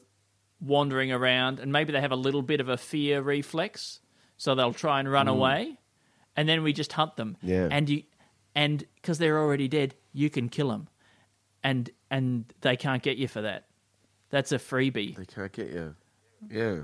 wandering 0.60 1.10
around, 1.10 1.58
and 1.58 1.72
maybe 1.72 1.90
they 1.94 2.02
have 2.02 2.12
a 2.12 2.16
little 2.16 2.42
bit 2.42 2.60
of 2.60 2.68
a 2.68 2.76
fear 2.76 3.22
reflex, 3.22 4.00
so 4.36 4.54
they'll 4.54 4.74
try 4.74 5.00
and 5.00 5.10
run 5.10 5.26
away, 5.26 5.78
and 6.36 6.48
then 6.48 6.62
we 6.62 6.72
just 6.72 6.92
hunt 6.92 7.16
them. 7.16 7.36
Yeah. 7.42 7.68
and 7.70 7.88
you 7.88 8.02
and 8.54 8.84
because 8.96 9.18
they're 9.18 9.38
already 9.38 9.68
dead, 9.68 9.94
you 10.12 10.28
can 10.30 10.48
kill 10.48 10.68
them, 10.68 10.88
and 11.64 11.90
and 12.10 12.52
they 12.60 12.76
can't 12.76 13.02
get 13.02 13.16
you 13.16 13.28
for 13.28 13.42
that. 13.42 13.66
That's 14.30 14.52
a 14.52 14.58
freebie. 14.58 15.16
they 15.16 15.24
can't 15.26 15.52
get 15.52 15.70
you. 15.70 15.94
Yeah. 16.50 16.80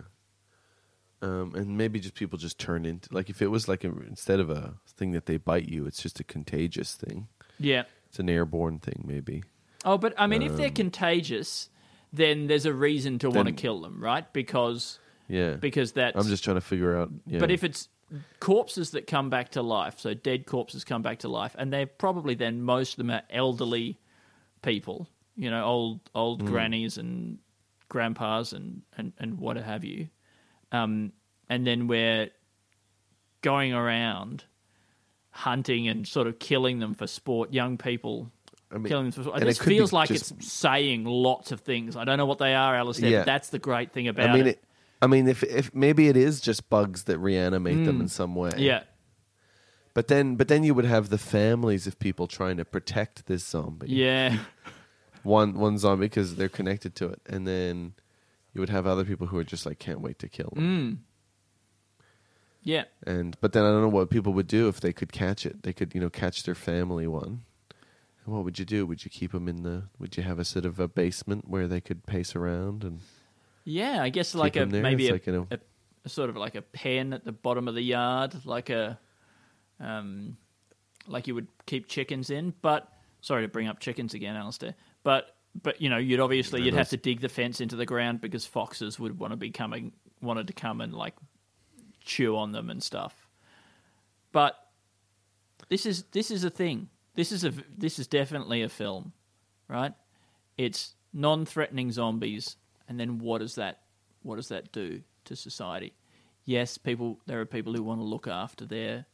Um, 1.20 1.54
and 1.56 1.76
maybe 1.76 1.98
just 1.98 2.14
people 2.14 2.38
just 2.38 2.58
turn 2.60 2.84
into 2.86 3.12
like 3.12 3.28
if 3.28 3.42
it 3.42 3.48
was 3.48 3.66
like 3.66 3.82
a, 3.82 3.88
instead 4.06 4.38
of 4.38 4.50
a 4.50 4.74
thing 4.86 5.10
that 5.12 5.26
they 5.26 5.36
bite 5.36 5.68
you, 5.68 5.84
it's 5.86 6.00
just 6.00 6.20
a 6.20 6.24
contagious 6.24 6.94
thing. 6.94 7.26
Yeah. 7.58 7.84
It's 8.08 8.20
an 8.20 8.28
airborne 8.30 8.78
thing, 8.78 9.04
maybe. 9.06 9.42
Oh, 9.84 9.98
but 9.98 10.14
I 10.16 10.26
mean, 10.28 10.42
if 10.42 10.56
they're 10.56 10.70
contagious, 10.70 11.70
then 12.12 12.46
there's 12.46 12.66
a 12.66 12.72
reason 12.72 13.18
to 13.20 13.30
want 13.30 13.46
to 13.48 13.52
Um, 13.52 13.56
kill 13.56 13.80
them, 13.80 14.02
right? 14.02 14.30
Because 14.32 15.00
Yeah. 15.28 15.54
because 15.56 15.92
that's 15.92 16.16
I'm 16.16 16.28
just 16.30 16.44
trying 16.44 16.56
to 16.56 16.60
figure 16.60 16.96
out. 16.96 17.10
Yeah. 17.26 17.40
But 17.40 17.50
if 17.50 17.64
it's 17.64 17.88
corpses 18.40 18.90
that 18.92 19.06
come 19.06 19.30
back 19.30 19.50
to 19.50 19.62
life, 19.62 19.98
so 19.98 20.14
dead 20.14 20.46
corpses 20.46 20.84
come 20.84 21.02
back 21.02 21.20
to 21.20 21.28
life, 21.28 21.54
and 21.58 21.72
they're 21.72 21.86
probably 21.86 22.34
then 22.34 22.62
most 22.62 22.92
of 22.92 22.96
them 22.98 23.10
are 23.10 23.22
elderly 23.30 23.98
people, 24.62 25.08
you 25.36 25.50
know, 25.50 25.64
old 25.64 26.00
old 26.14 26.44
grannies 26.44 26.98
and 26.98 27.38
grandpas 27.88 28.52
and, 28.52 28.82
and, 28.96 29.12
and 29.18 29.38
what 29.38 29.56
have 29.56 29.84
you. 29.84 30.08
Um, 30.72 31.12
and 31.48 31.66
then 31.66 31.86
we're 31.86 32.30
going 33.42 33.72
around 33.72 34.44
hunting 35.30 35.88
and 35.88 36.06
sort 36.06 36.26
of 36.26 36.38
killing 36.38 36.78
them 36.80 36.94
for 36.94 37.06
sport, 37.06 37.52
young 37.52 37.78
people. 37.78 38.30
I 38.70 38.74
mean, 38.76 38.84
killing 38.84 39.04
them 39.04 39.12
for 39.12 39.22
sport. 39.22 39.36
It 39.38 39.44
it 39.44 39.46
just 39.46 39.62
feels 39.62 39.92
like 39.92 40.08
just- 40.08 40.32
it's 40.32 40.52
saying 40.52 41.04
lots 41.04 41.52
of 41.52 41.60
things. 41.60 41.96
I 41.96 42.04
don't 42.04 42.18
know 42.18 42.26
what 42.26 42.38
they 42.38 42.54
are, 42.54 42.74
Alistair, 42.74 43.08
Yeah. 43.10 43.24
that's 43.24 43.48
the 43.50 43.58
great 43.58 43.92
thing 43.92 44.08
about 44.08 44.30
I 44.30 44.32
mean, 44.32 44.46
it. 44.46 44.46
it, 44.48 44.64
I 45.00 45.06
mean, 45.06 45.28
if 45.28 45.42
if 45.44 45.74
maybe 45.74 46.08
it 46.08 46.16
is 46.16 46.40
just 46.40 46.68
bugs 46.68 47.04
that 47.04 47.18
reanimate 47.18 47.84
them 47.84 48.00
in 48.00 48.08
some 48.08 48.34
way. 48.34 48.50
Yeah. 48.56 48.82
But 49.94 50.08
then, 50.08 50.36
but 50.36 50.48
then 50.48 50.64
you 50.64 50.74
would 50.74 50.84
have 50.84 51.08
the 51.08 51.18
families 51.18 51.86
of 51.86 51.98
people 51.98 52.26
trying 52.26 52.56
to 52.58 52.64
protect 52.64 53.26
this 53.26 53.44
zombie. 53.44 53.88
Yeah. 53.88 54.38
One 55.24 55.54
one 55.58 55.76
zombie 55.78 56.06
because 56.06 56.36
they're 56.36 56.48
connected 56.48 56.94
to 56.96 57.08
it, 57.08 57.20
and 57.26 57.46
then 57.46 57.94
you 58.54 58.60
would 58.60 58.70
have 58.70 58.86
other 58.86 59.04
people 59.04 59.26
who 59.26 59.36
are 59.36 59.44
just 59.44 59.66
like 59.66 59.80
can't 59.80 60.00
wait 60.00 60.20
to 60.20 60.28
kill 60.28 60.52
them. 60.54 60.64
Mm. 60.64 61.08
Yeah. 62.62 62.84
And 63.04 63.36
but 63.40 63.52
then 63.52 63.64
I 63.64 63.68
don't 63.68 63.82
know 63.82 63.88
what 63.88 64.10
people 64.10 64.32
would 64.34 64.46
do 64.46 64.68
if 64.68 64.80
they 64.80 64.92
could 64.92 65.12
catch 65.12 65.44
it. 65.44 65.64
They 65.64 65.72
could 65.72 65.94
you 65.94 66.00
know 66.00 66.08
catch 66.08 66.44
their 66.44 66.54
family 66.54 67.08
one. 67.08 67.42
And 68.24 68.34
what 68.34 68.44
would 68.44 68.58
you 68.58 68.64
do? 68.64 68.86
Would 68.86 69.04
you 69.04 69.10
keep 69.10 69.32
them 69.32 69.48
in 69.48 69.64
the? 69.64 69.88
Would 69.98 70.16
you 70.16 70.22
have 70.22 70.38
a 70.38 70.44
sort 70.44 70.64
of 70.64 70.78
a 70.78 70.86
basement 70.86 71.48
where 71.48 71.66
they 71.66 71.80
could 71.80 72.06
pace 72.06 72.36
around 72.36 72.84
and? 72.84 73.00
Yeah, 73.64 74.02
I 74.02 74.08
guess 74.08 74.34
like 74.34 74.56
a 74.56 74.66
there. 74.66 74.82
maybe 74.82 75.08
a, 75.08 75.12
like, 75.12 75.26
you 75.26 75.32
know- 75.32 75.46
a, 75.50 75.58
a 76.04 76.08
sort 76.08 76.30
of 76.30 76.36
like 76.36 76.54
a 76.54 76.62
pen 76.62 77.12
at 77.12 77.24
the 77.24 77.32
bottom 77.32 77.68
of 77.68 77.74
the 77.74 77.82
yard, 77.82 78.34
like 78.44 78.70
a 78.70 78.98
um, 79.80 80.36
like 81.06 81.26
you 81.26 81.34
would 81.34 81.48
keep 81.66 81.88
chickens 81.88 82.30
in. 82.30 82.54
But 82.62 82.90
sorry 83.20 83.42
to 83.42 83.48
bring 83.48 83.68
up 83.68 83.80
chickens 83.80 84.14
again, 84.14 84.36
Alistair. 84.36 84.74
But 85.02 85.36
but 85.62 85.80
you 85.80 85.88
know 85.90 85.98
you'd 85.98 86.20
obviously 86.20 86.62
you'd 86.62 86.74
have 86.74 86.88
to 86.90 86.96
dig 86.96 87.20
the 87.20 87.28
fence 87.28 87.60
into 87.60 87.76
the 87.76 87.86
ground 87.86 88.20
because 88.20 88.46
foxes 88.46 88.98
would 88.98 89.18
want 89.18 89.32
to 89.32 89.36
be 89.36 89.50
coming 89.50 89.92
wanted 90.20 90.46
to 90.48 90.52
come 90.52 90.80
and 90.80 90.94
like 90.94 91.14
chew 92.00 92.36
on 92.36 92.52
them 92.52 92.70
and 92.70 92.82
stuff. 92.82 93.28
But 94.32 94.54
this 95.68 95.86
is 95.86 96.04
this 96.12 96.30
is 96.30 96.44
a 96.44 96.50
thing. 96.50 96.88
This 97.14 97.32
is 97.32 97.44
a 97.44 97.52
this 97.76 97.98
is 97.98 98.06
definitely 98.06 98.62
a 98.62 98.68
film, 98.68 99.12
right? 99.68 99.92
It's 100.56 100.94
non-threatening 101.12 101.90
zombies, 101.92 102.56
and 102.88 102.98
then 102.98 103.18
what 103.18 103.38
does 103.38 103.54
that 103.56 103.82
what 104.22 104.36
does 104.36 104.48
that 104.48 104.72
do 104.72 105.02
to 105.24 105.36
society? 105.36 105.92
Yes, 106.44 106.78
people 106.78 107.20
there 107.26 107.40
are 107.40 107.46
people 107.46 107.74
who 107.74 107.82
want 107.82 108.00
to 108.00 108.04
look 108.04 108.26
after 108.26 108.66
their, 108.66 109.06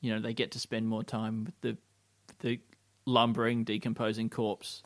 you 0.00 0.14
know, 0.14 0.20
they 0.20 0.34
get 0.34 0.52
to 0.52 0.60
spend 0.60 0.88
more 0.88 1.02
time 1.02 1.44
with 1.44 1.60
the 1.60 1.76
the 2.40 2.60
lumbering, 3.06 3.64
decomposing 3.64 4.30
corpse 4.30 4.82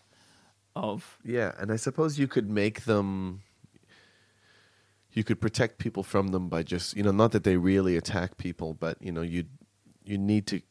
of 0.75 1.19
Yeah, 1.25 1.53
and 1.59 1.73
I 1.73 1.77
suppose 1.77 2.19
you 2.19 2.29
could 2.29 2.49
make 2.49 2.85
them. 2.85 3.43
You 5.13 5.25
could 5.25 5.41
protect 5.41 5.79
people 5.79 6.05
from 6.05 6.29
them 6.29 6.49
by 6.49 6.63
just 6.63 6.97
you 6.97 7.03
know 7.03 7.11
not 7.11 7.33
that 7.33 7.43
they 7.43 7.57
really 7.57 7.97
attack 7.97 8.37
people, 8.37 8.75
but 8.75 9.03
you 9.03 9.11
know 9.11 9.23
you 9.23 9.45
you 10.05 10.17
need 10.17 10.47
to 10.47 10.63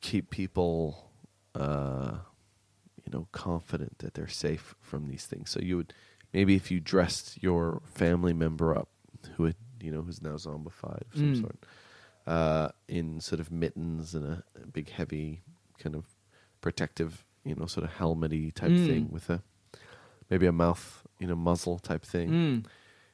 keep 0.00 0.30
people, 0.30 1.10
uh, 1.54 2.12
you 3.04 3.12
know, 3.12 3.26
confident 3.32 3.98
that 3.98 4.14
they're 4.14 4.28
safe 4.28 4.74
from 4.80 5.08
these 5.08 5.26
things. 5.26 5.50
So 5.50 5.60
you 5.60 5.76
would 5.76 5.92
maybe 6.36 6.54
if 6.54 6.70
you 6.70 6.78
dressed 6.80 7.42
your 7.42 7.80
family 7.86 8.34
member 8.34 8.76
up, 8.76 8.88
who 9.36 9.44
had 9.44 9.56
you 9.80 9.90
know 9.90 10.02
who's 10.02 10.20
now 10.20 10.36
zombified 10.36 11.02
of 11.10 11.14
some 11.14 11.32
Mm. 11.32 11.40
sort, 11.40 11.58
uh, 12.26 12.68
in 12.88 13.20
sort 13.20 13.40
of 13.40 13.50
mittens 13.50 14.14
and 14.14 14.24
a, 14.26 14.44
a 14.62 14.66
big 14.66 14.90
heavy 14.90 15.42
kind 15.78 15.94
of 15.94 16.04
protective, 16.60 17.24
you 17.44 17.54
know, 17.54 17.66
sort 17.66 17.84
of 17.84 17.92
helmety 17.94 18.50
type 18.50 18.72
Mm. 18.72 18.86
thing 18.86 19.08
with 19.10 19.30
a 19.30 19.42
maybe 20.28 20.46
a 20.46 20.52
mouth, 20.52 21.04
you 21.20 21.26
know, 21.26 21.36
muzzle 21.36 21.78
type 21.78 22.04
thing. 22.04 22.30
Mm. 22.30 22.66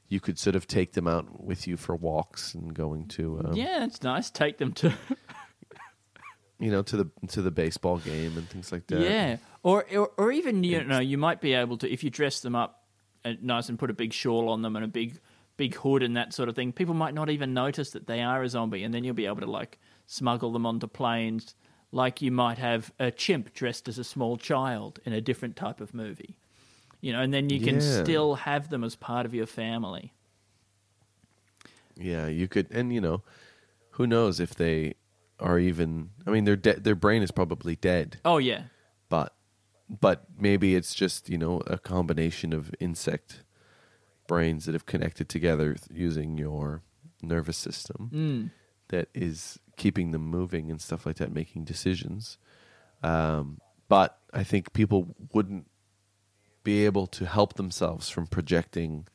You 0.08 0.20
could 0.20 0.38
sort 0.38 0.56
of 0.56 0.66
take 0.66 0.92
them 0.92 1.06
out 1.06 1.44
with 1.44 1.66
you 1.68 1.76
for 1.76 1.94
walks 1.96 2.54
and 2.54 2.74
going 2.74 3.06
to, 3.16 3.40
um, 3.44 3.54
yeah, 3.54 3.84
it's 3.84 4.02
nice. 4.02 4.30
Take 4.30 4.58
them 4.58 4.72
to 4.74 4.92
you 6.58 6.70
know, 6.70 6.82
to 6.82 6.96
the 6.96 7.10
to 7.28 7.42
the 7.42 7.50
baseball 7.50 7.98
game 7.98 8.36
and 8.38 8.48
things 8.48 8.70
like 8.72 8.86
that. 8.88 9.00
Yeah, 9.00 9.36
or, 9.62 9.84
or 9.96 10.10
or 10.16 10.32
even 10.32 10.64
you 10.64 10.82
know 10.84 11.00
you 11.00 11.18
might 11.18 11.40
be 11.40 11.54
able 11.54 11.76
to 11.78 11.90
if 11.92 12.02
you 12.04 12.10
dress 12.10 12.40
them 12.40 12.54
up 12.54 12.81
nice 13.40 13.68
and 13.68 13.78
put 13.78 13.90
a 13.90 13.94
big 13.94 14.12
shawl 14.12 14.48
on 14.48 14.62
them 14.62 14.76
and 14.76 14.84
a 14.84 14.88
big 14.88 15.18
big 15.56 15.74
hood 15.76 16.02
and 16.02 16.16
that 16.16 16.32
sort 16.32 16.48
of 16.48 16.56
thing. 16.56 16.72
People 16.72 16.94
might 16.94 17.14
not 17.14 17.28
even 17.30 17.52
notice 17.54 17.90
that 17.90 18.06
they 18.06 18.22
are 18.22 18.42
a 18.42 18.48
zombie, 18.48 18.82
and 18.82 18.92
then 18.94 19.04
you'll 19.04 19.14
be 19.14 19.26
able 19.26 19.40
to 19.40 19.50
like 19.50 19.78
smuggle 20.06 20.52
them 20.52 20.66
onto 20.66 20.86
planes, 20.86 21.54
like 21.92 22.22
you 22.22 22.30
might 22.32 22.58
have 22.58 22.92
a 22.98 23.10
chimp 23.10 23.52
dressed 23.52 23.86
as 23.88 23.98
a 23.98 24.04
small 24.04 24.36
child 24.36 24.98
in 25.04 25.12
a 25.12 25.20
different 25.20 25.54
type 25.56 25.80
of 25.80 25.92
movie. 25.94 26.36
You 27.00 27.12
know, 27.12 27.20
and 27.20 27.34
then 27.34 27.50
you 27.50 27.60
can 27.60 27.80
Yeah. 27.80 28.02
still 28.02 28.34
have 28.36 28.70
them 28.70 28.82
as 28.84 28.96
part 28.96 29.26
of 29.26 29.34
your 29.34 29.46
family. 29.46 30.12
Yeah, 31.96 32.26
you 32.26 32.48
could, 32.48 32.68
and 32.70 32.92
you 32.92 33.00
know, 33.00 33.22
who 33.92 34.06
knows 34.06 34.40
if 34.40 34.54
they 34.54 34.94
are 35.38 35.58
even? 35.58 36.10
I 36.26 36.30
mean, 36.30 36.44
their 36.44 36.56
de- 36.56 36.80
their 36.80 36.94
brain 36.94 37.22
is 37.22 37.30
probably 37.30 37.76
dead, 37.76 38.18
Oh 38.24 38.38
yeah, 38.38 38.64
but 39.08 39.34
but 40.00 40.24
maybe 40.38 40.74
it's 40.74 40.94
just 40.94 41.28
you 41.28 41.38
know 41.38 41.62
a 41.66 41.78
combination 41.78 42.52
of 42.52 42.74
insect 42.80 43.44
brains 44.26 44.64
that 44.64 44.72
have 44.72 44.86
connected 44.86 45.28
together 45.28 45.76
using 45.92 46.38
your 46.38 46.82
nervous 47.22 47.56
system 47.56 48.10
mm. 48.12 48.50
that 48.88 49.08
is 49.14 49.58
keeping 49.76 50.10
them 50.12 50.22
moving 50.22 50.70
and 50.70 50.80
stuff 50.80 51.06
like 51.06 51.16
that, 51.16 51.32
making 51.32 51.64
decisions. 51.64 52.38
Um, 53.02 53.58
but 53.88 54.18
I 54.32 54.44
think 54.44 54.72
people 54.72 55.14
wouldn't 55.32 55.66
be 56.64 56.84
able 56.84 57.06
to 57.08 57.26
help 57.26 57.54
themselves 57.54 58.08
from 58.08 58.26
projecting, 58.26 59.06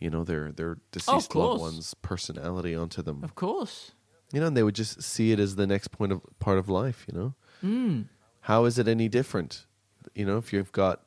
you 0.00 0.10
know, 0.10 0.24
their 0.24 0.52
their 0.52 0.78
deceased 0.90 1.34
loved 1.34 1.60
one's 1.60 1.94
personality 1.94 2.74
onto 2.74 3.02
them. 3.02 3.22
of 3.22 3.34
course. 3.34 3.92
You 4.32 4.40
know, 4.40 4.48
and 4.48 4.56
they 4.56 4.64
would 4.64 4.74
just 4.74 5.00
see 5.02 5.30
it 5.30 5.38
as 5.38 5.54
the 5.54 5.68
next 5.68 5.88
point 5.88 6.10
of 6.10 6.20
part 6.40 6.58
of 6.58 6.68
life. 6.68 7.06
You 7.10 7.18
know, 7.18 7.34
Mm. 7.64 8.06
How 8.46 8.64
is 8.64 8.78
it 8.78 8.86
any 8.86 9.08
different? 9.08 9.66
You 10.14 10.24
know, 10.24 10.38
if 10.38 10.52
you've 10.52 10.70
got 10.70 11.02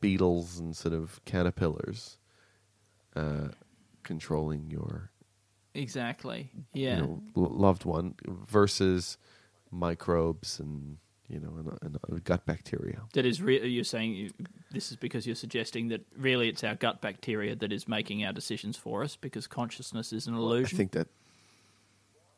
beetles 0.00 0.58
and 0.58 0.76
sort 0.76 0.92
of 0.92 1.24
caterpillars 1.24 2.18
uh, 3.14 3.48
controlling 4.02 4.68
your 4.68 5.10
Exactly. 5.74 6.50
Yeah. 6.74 6.96
you 6.96 7.02
know, 7.02 7.22
l- 7.36 7.54
loved 7.54 7.84
one 7.84 8.16
versus 8.26 9.16
microbes 9.70 10.58
and 10.58 10.98
you 11.28 11.38
know 11.38 11.54
and, 11.56 11.78
and 11.82 11.96
uh, 11.96 12.18
gut 12.24 12.44
bacteria. 12.46 13.02
That 13.12 13.26
is, 13.26 13.40
re- 13.40 13.64
you're 13.64 13.84
saying 13.84 14.14
you, 14.14 14.30
this 14.72 14.90
is 14.90 14.96
because 14.96 15.24
you're 15.24 15.36
suggesting 15.36 15.86
that 15.88 16.04
really 16.18 16.48
it's 16.48 16.64
our 16.64 16.74
gut 16.74 17.00
bacteria 17.00 17.54
that 17.54 17.72
is 17.72 17.86
making 17.86 18.24
our 18.24 18.32
decisions 18.32 18.76
for 18.76 19.04
us 19.04 19.14
because 19.14 19.46
consciousness 19.46 20.12
is 20.12 20.26
an 20.26 20.34
illusion. 20.34 20.76
I 20.76 20.78
think 20.78 20.90
that. 20.92 21.06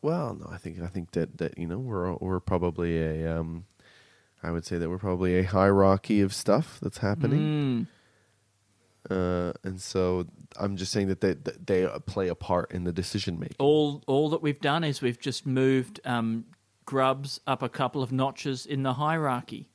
Well, 0.02 0.36
no, 0.38 0.48
I 0.50 0.58
think 0.58 0.82
I 0.82 0.88
think 0.88 1.12
that 1.12 1.38
that 1.38 1.56
you 1.56 1.66
know 1.66 1.78
we're 1.78 2.12
we're 2.16 2.40
probably 2.40 3.00
a 3.00 3.40
um, 3.40 3.64
I 4.44 4.50
would 4.50 4.64
say 4.64 4.78
that 4.78 4.88
we're 4.90 4.98
probably 4.98 5.38
a 5.38 5.42
hierarchy 5.44 6.20
of 6.20 6.34
stuff 6.34 6.78
that's 6.82 6.98
happening, 6.98 7.86
Mm. 9.10 9.50
uh, 9.50 9.52
and 9.64 9.80
so 9.80 10.26
I'm 10.58 10.76
just 10.76 10.92
saying 10.92 11.08
that 11.08 11.20
they 11.20 11.34
that 11.34 11.66
they 11.66 11.86
play 12.06 12.28
a 12.28 12.34
part 12.34 12.70
in 12.72 12.84
the 12.84 12.92
decision 12.92 13.38
making. 13.38 13.56
All, 13.58 14.02
all 14.06 14.30
that 14.30 14.42
we've 14.42 14.60
done 14.60 14.84
is 14.84 15.00
we've 15.02 15.20
just 15.20 15.46
moved 15.46 16.00
um, 16.04 16.44
grubs 16.84 17.40
up 17.46 17.62
a 17.62 17.68
couple 17.68 18.02
of 18.02 18.12
notches 18.12 18.66
in 18.66 18.82
the 18.82 18.94
hierarchy. 18.94 19.68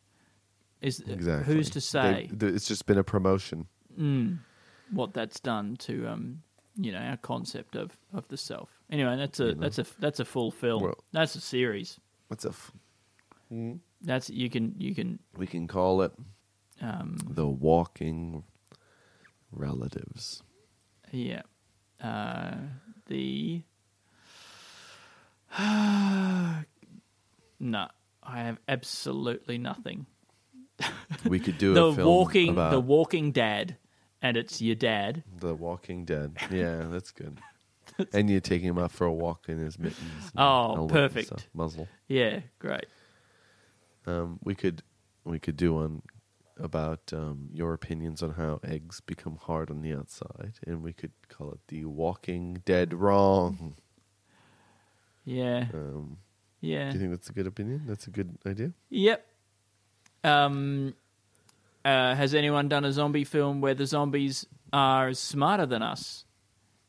Is 0.81 1.01
Exactly. 1.01 1.53
who's 1.53 1.69
to 1.71 1.81
say 1.81 2.29
They- 2.31 2.47
it's 2.47 2.67
just 2.67 2.85
been 2.85 2.97
a 2.97 3.03
promotion. 3.03 3.67
mm, 3.99 4.39
what 4.91 5.13
that's 5.13 5.39
done 5.41 5.75
to 5.77 6.07
um, 6.07 6.41
you 6.77 6.91
know 6.93 6.99
our 6.99 7.17
concept 7.17 7.75
of, 7.75 7.97
of 8.13 8.27
the 8.29 8.37
self? 8.37 8.69
Anyway, 8.89 9.17
that's 9.17 9.39
a 9.41 9.47
You 9.47 9.55
know. 9.55 9.61
that's 9.61 9.77
a 9.79 9.85
that's 9.99 10.19
a 10.21 10.25
full 10.25 10.51
film. 10.51 10.83
Well- 10.83 11.03
that's 11.11 11.35
a 11.35 11.41
series. 11.41 11.99
What's 12.29 12.45
a? 12.45 12.49
F- 12.49 12.71
That's 14.01 14.29
you 14.29 14.49
can 14.49 14.75
you 14.77 14.95
can 14.95 15.19
we 15.37 15.47
can 15.47 15.67
call 15.67 16.01
it 16.01 16.11
um, 16.81 17.17
the 17.29 17.47
walking 17.47 18.43
relatives. 19.51 20.43
Yeah. 21.11 21.41
Uh, 22.01 22.55
the. 23.07 23.63
no, 25.59 26.63
I 28.23 28.39
have 28.41 28.59
absolutely 28.67 29.57
nothing. 29.57 30.05
We 31.27 31.39
could 31.39 31.57
do 31.57 31.73
the 31.73 31.85
a 31.87 31.95
film 31.95 32.07
walking, 32.07 32.49
about 32.49 32.71
the 32.71 32.79
Walking 32.79 33.31
Dad, 33.31 33.77
and 34.21 34.37
it's 34.37 34.61
your 34.61 34.75
dad. 34.75 35.23
The 35.39 35.55
Walking 35.55 36.05
Dead. 36.05 36.37
Yeah, 36.51 36.85
that's 36.89 37.11
good. 37.11 37.39
and 38.13 38.29
you're 38.29 38.39
taking 38.39 38.69
him 38.69 38.77
out 38.77 38.91
for 38.91 39.05
a 39.05 39.11
walk 39.11 39.49
in 39.49 39.57
his 39.57 39.79
mittens. 39.79 40.31
and 40.35 40.37
Oh, 40.37 40.87
perfect. 40.87 41.27
stuff, 41.27 41.47
Muzzle. 41.53 41.87
Yeah, 42.07 42.41
great. 42.59 42.85
Um, 44.09 44.39
we 44.43 44.55
could 44.55 44.81
we 45.23 45.39
could 45.39 45.57
do 45.57 45.73
one 45.73 46.01
about 46.57 47.13
um, 47.13 47.49
your 47.53 47.73
opinions 47.73 48.21
on 48.21 48.31
how 48.31 48.59
eggs 48.63 49.01
become 49.01 49.37
hard 49.37 49.69
on 49.69 49.81
the 49.81 49.93
outside, 49.93 50.53
and 50.65 50.81
we 50.81 50.93
could 50.93 51.11
call 51.29 51.51
it 51.51 51.59
the 51.67 51.85
Walking 51.85 52.61
Dead 52.65 52.93
wrong. 52.93 53.75
Yeah. 55.25 55.67
Um, 55.73 56.17
Yeah. 56.61 56.89
do 56.89 56.93
you 56.95 56.99
think 56.99 57.11
that's 57.11 57.29
a 57.29 57.33
good 57.33 57.47
opinion? 57.47 57.83
That's 57.87 58.07
a 58.07 58.11
good 58.11 58.37
idea. 58.45 58.73
Yep. 58.89 59.25
Um, 60.23 60.95
uh, 61.85 62.15
has 62.15 62.33
anyone 62.33 62.67
done 62.67 62.83
a 62.83 62.91
zombie 62.91 63.23
film 63.23 63.61
where 63.61 63.73
the 63.75 63.85
zombies 63.85 64.45
are 64.73 65.13
smarter 65.13 65.65
than 65.65 65.81
us 65.81 66.25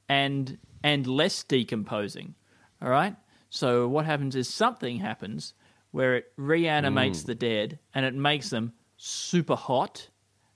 and 0.09 0.59
and 0.83 1.07
less 1.07 1.45
decomposing? 1.45 2.35
All 2.83 2.89
right. 2.91 3.15
So 3.51 3.89
what 3.89 4.07
happens 4.07 4.35
is 4.35 4.49
something 4.49 4.99
happens 4.99 5.55
where 5.91 6.17
it 6.17 6.33
reanimates 6.37 7.23
hmm. 7.23 7.27
the 7.27 7.35
dead 7.35 7.79
and 7.95 8.05
it 8.05 8.15
makes 8.15 8.51
them 8.51 8.73
super 8.97 9.57
hot 9.57 10.09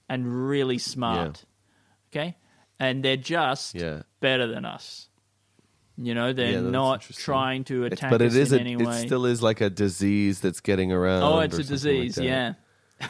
and 0.09 0.49
really 0.49 0.79
smart. 0.79 1.45
Okay, 2.11 2.37
and 2.79 3.05
they're 3.05 3.17
just 3.17 3.75
Yeah. 3.75 4.03
better 4.21 4.47
than 4.47 4.65
us. 4.65 5.09
You 5.97 6.15
know, 6.15 6.33
they're 6.33 6.53
Yeah, 6.53 6.61
not 6.61 7.03
trying 7.03 7.65
to 7.65 7.85
It's- 7.85 7.99
attack 7.99 8.11
but 8.11 8.23
us 8.23 8.35
it 8.35 8.41
is 8.41 8.53
in 8.53 8.59
a, 8.59 8.61
any 8.61 8.73
it 8.75 9.07
still 9.07 9.27
is 9.27 9.43
like 9.43 9.61
a 9.61 9.71
disease 9.71 10.41
that's 10.41 10.61
getting 10.61 10.93
around. 10.93 11.23
oh, 11.23 11.41
it's 11.41 11.57
a 11.59 11.65
something 11.65 11.99
like 11.99 12.07
disease. 12.09 12.19
yeah. 12.19 12.55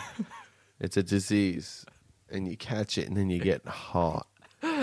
It's 0.80 0.96
a 0.96 1.02
disease, 1.02 1.86
and 2.30 2.48
you 2.48 2.56
catch 2.56 2.98
it, 2.98 3.06
and 3.08 3.16
then 3.16 3.30
you 3.30 3.38
get 3.38 3.64
hot, 3.66 4.26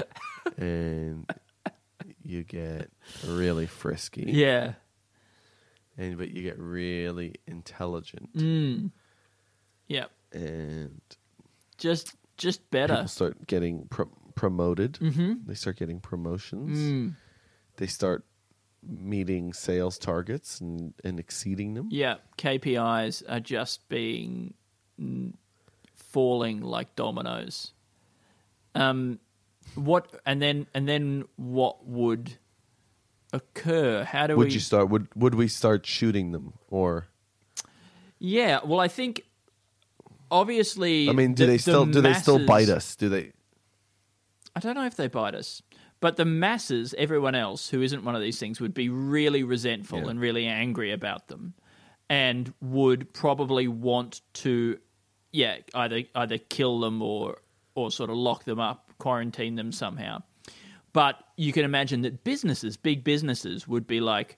and 0.57 1.25
you 2.23 2.43
get 2.43 2.89
really 3.27 3.67
frisky. 3.67 4.23
Yeah. 4.27 4.73
And 5.97 6.17
but 6.17 6.31
you 6.31 6.43
get 6.43 6.57
really 6.59 7.35
intelligent, 7.47 8.33
Mm. 8.35 8.91
Yep. 9.87 10.11
and 10.33 11.01
Just 11.77 12.15
just 12.37 12.69
better. 12.71 12.93
people 12.95 13.07
start 13.07 13.47
getting 13.47 13.87
pro- 13.89 14.09
promoted. 14.35 14.93
Mm-hmm. 14.93 15.33
They 15.45 15.53
start 15.53 15.77
getting 15.77 15.99
promotions. 15.99 16.77
Mm. 16.77 17.15
They 17.77 17.87
start 17.87 18.25
meeting 18.83 19.53
sales 19.53 19.97
targets 19.99 20.59
and, 20.59 20.93
and 21.03 21.19
exceeding 21.19 21.75
them. 21.75 21.87
Yeah, 21.91 22.15
KPIs 22.37 23.21
are 23.29 23.39
just 23.39 23.87
being 23.89 24.53
falling 25.95 26.61
like 26.61 26.95
dominoes. 26.95 27.73
Um, 28.75 29.19
what 29.75 30.19
and 30.25 30.41
then 30.41 30.67
and 30.73 30.87
then 30.87 31.25
what 31.35 31.85
would 31.85 32.37
occur? 33.33 34.03
How 34.03 34.27
do 34.27 34.35
Would 34.37 34.47
we? 34.49 34.53
you 34.53 34.59
start? 34.59 34.89
Would 34.89 35.07
would 35.15 35.35
we 35.35 35.47
start 35.47 35.85
shooting 35.85 36.31
them 36.31 36.53
or? 36.69 37.07
yeah, 38.19 38.59
well, 38.63 38.79
I 38.79 38.87
think 38.87 39.23
obviously. 40.29 41.09
I 41.09 41.13
mean, 41.13 41.33
do 41.33 41.43
the- 41.45 41.51
they 41.51 41.57
the 41.57 41.61
still 41.61 41.85
do 41.85 42.01
they 42.01 42.13
still 42.13 42.45
bite 42.45 42.69
us? 42.69 42.95
Do 42.95 43.09
they? 43.09 43.31
I 44.55 44.59
don't 44.59 44.75
know 44.75 44.85
if 44.85 44.95
they 44.97 45.07
bite 45.07 45.33
us, 45.35 45.61
but 46.01 46.17
the 46.17 46.25
masses, 46.25 46.93
everyone 46.97 47.35
else 47.35 47.69
who 47.69 47.81
isn't 47.81 48.03
one 48.03 48.15
of 48.15 48.21
these 48.21 48.37
things, 48.39 48.59
would 48.59 48.73
be 48.73 48.89
really 48.89 49.43
resentful 49.43 50.01
Yeah. 50.01 50.09
and 50.09 50.19
really 50.19 50.45
angry 50.45 50.91
about 50.91 51.27
them, 51.29 51.53
and 52.09 52.53
would 52.61 53.13
probably 53.13 53.67
want 53.69 54.21
to, 54.33 54.77
yeah, 55.31 55.57
either 55.73 56.03
either 56.15 56.37
kill 56.37 56.79
them 56.81 57.01
or 57.01 57.37
or 57.75 57.89
sort 57.91 58.09
of 58.09 58.17
lock 58.17 58.43
them 58.43 58.59
up, 58.59 58.91
quarantine 58.97 59.55
them 59.55 59.71
somehow. 59.71 60.21
But 60.91 61.15
you 61.41 61.51
can 61.51 61.65
imagine 61.65 62.01
that 62.01 62.23
businesses, 62.23 62.77
big 62.77 63.03
businesses, 63.03 63.67
would 63.67 63.87
be 63.87 63.99
like, 63.99 64.37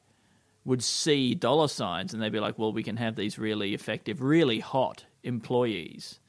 would 0.63 0.81
see 0.81 1.35
dollar 1.35 1.67
signs 1.67 2.13
and 2.13 2.23
they'd 2.23 2.31
be 2.31 2.39
like, 2.39 2.57
well, 2.57 2.71
we 2.71 2.83
can 2.83 2.95
have 2.95 3.15
these 3.17 3.37
really 3.37 3.73
effective, 3.73 4.21
really 4.21 4.59
hot 4.59 5.03
employees. 5.23 6.19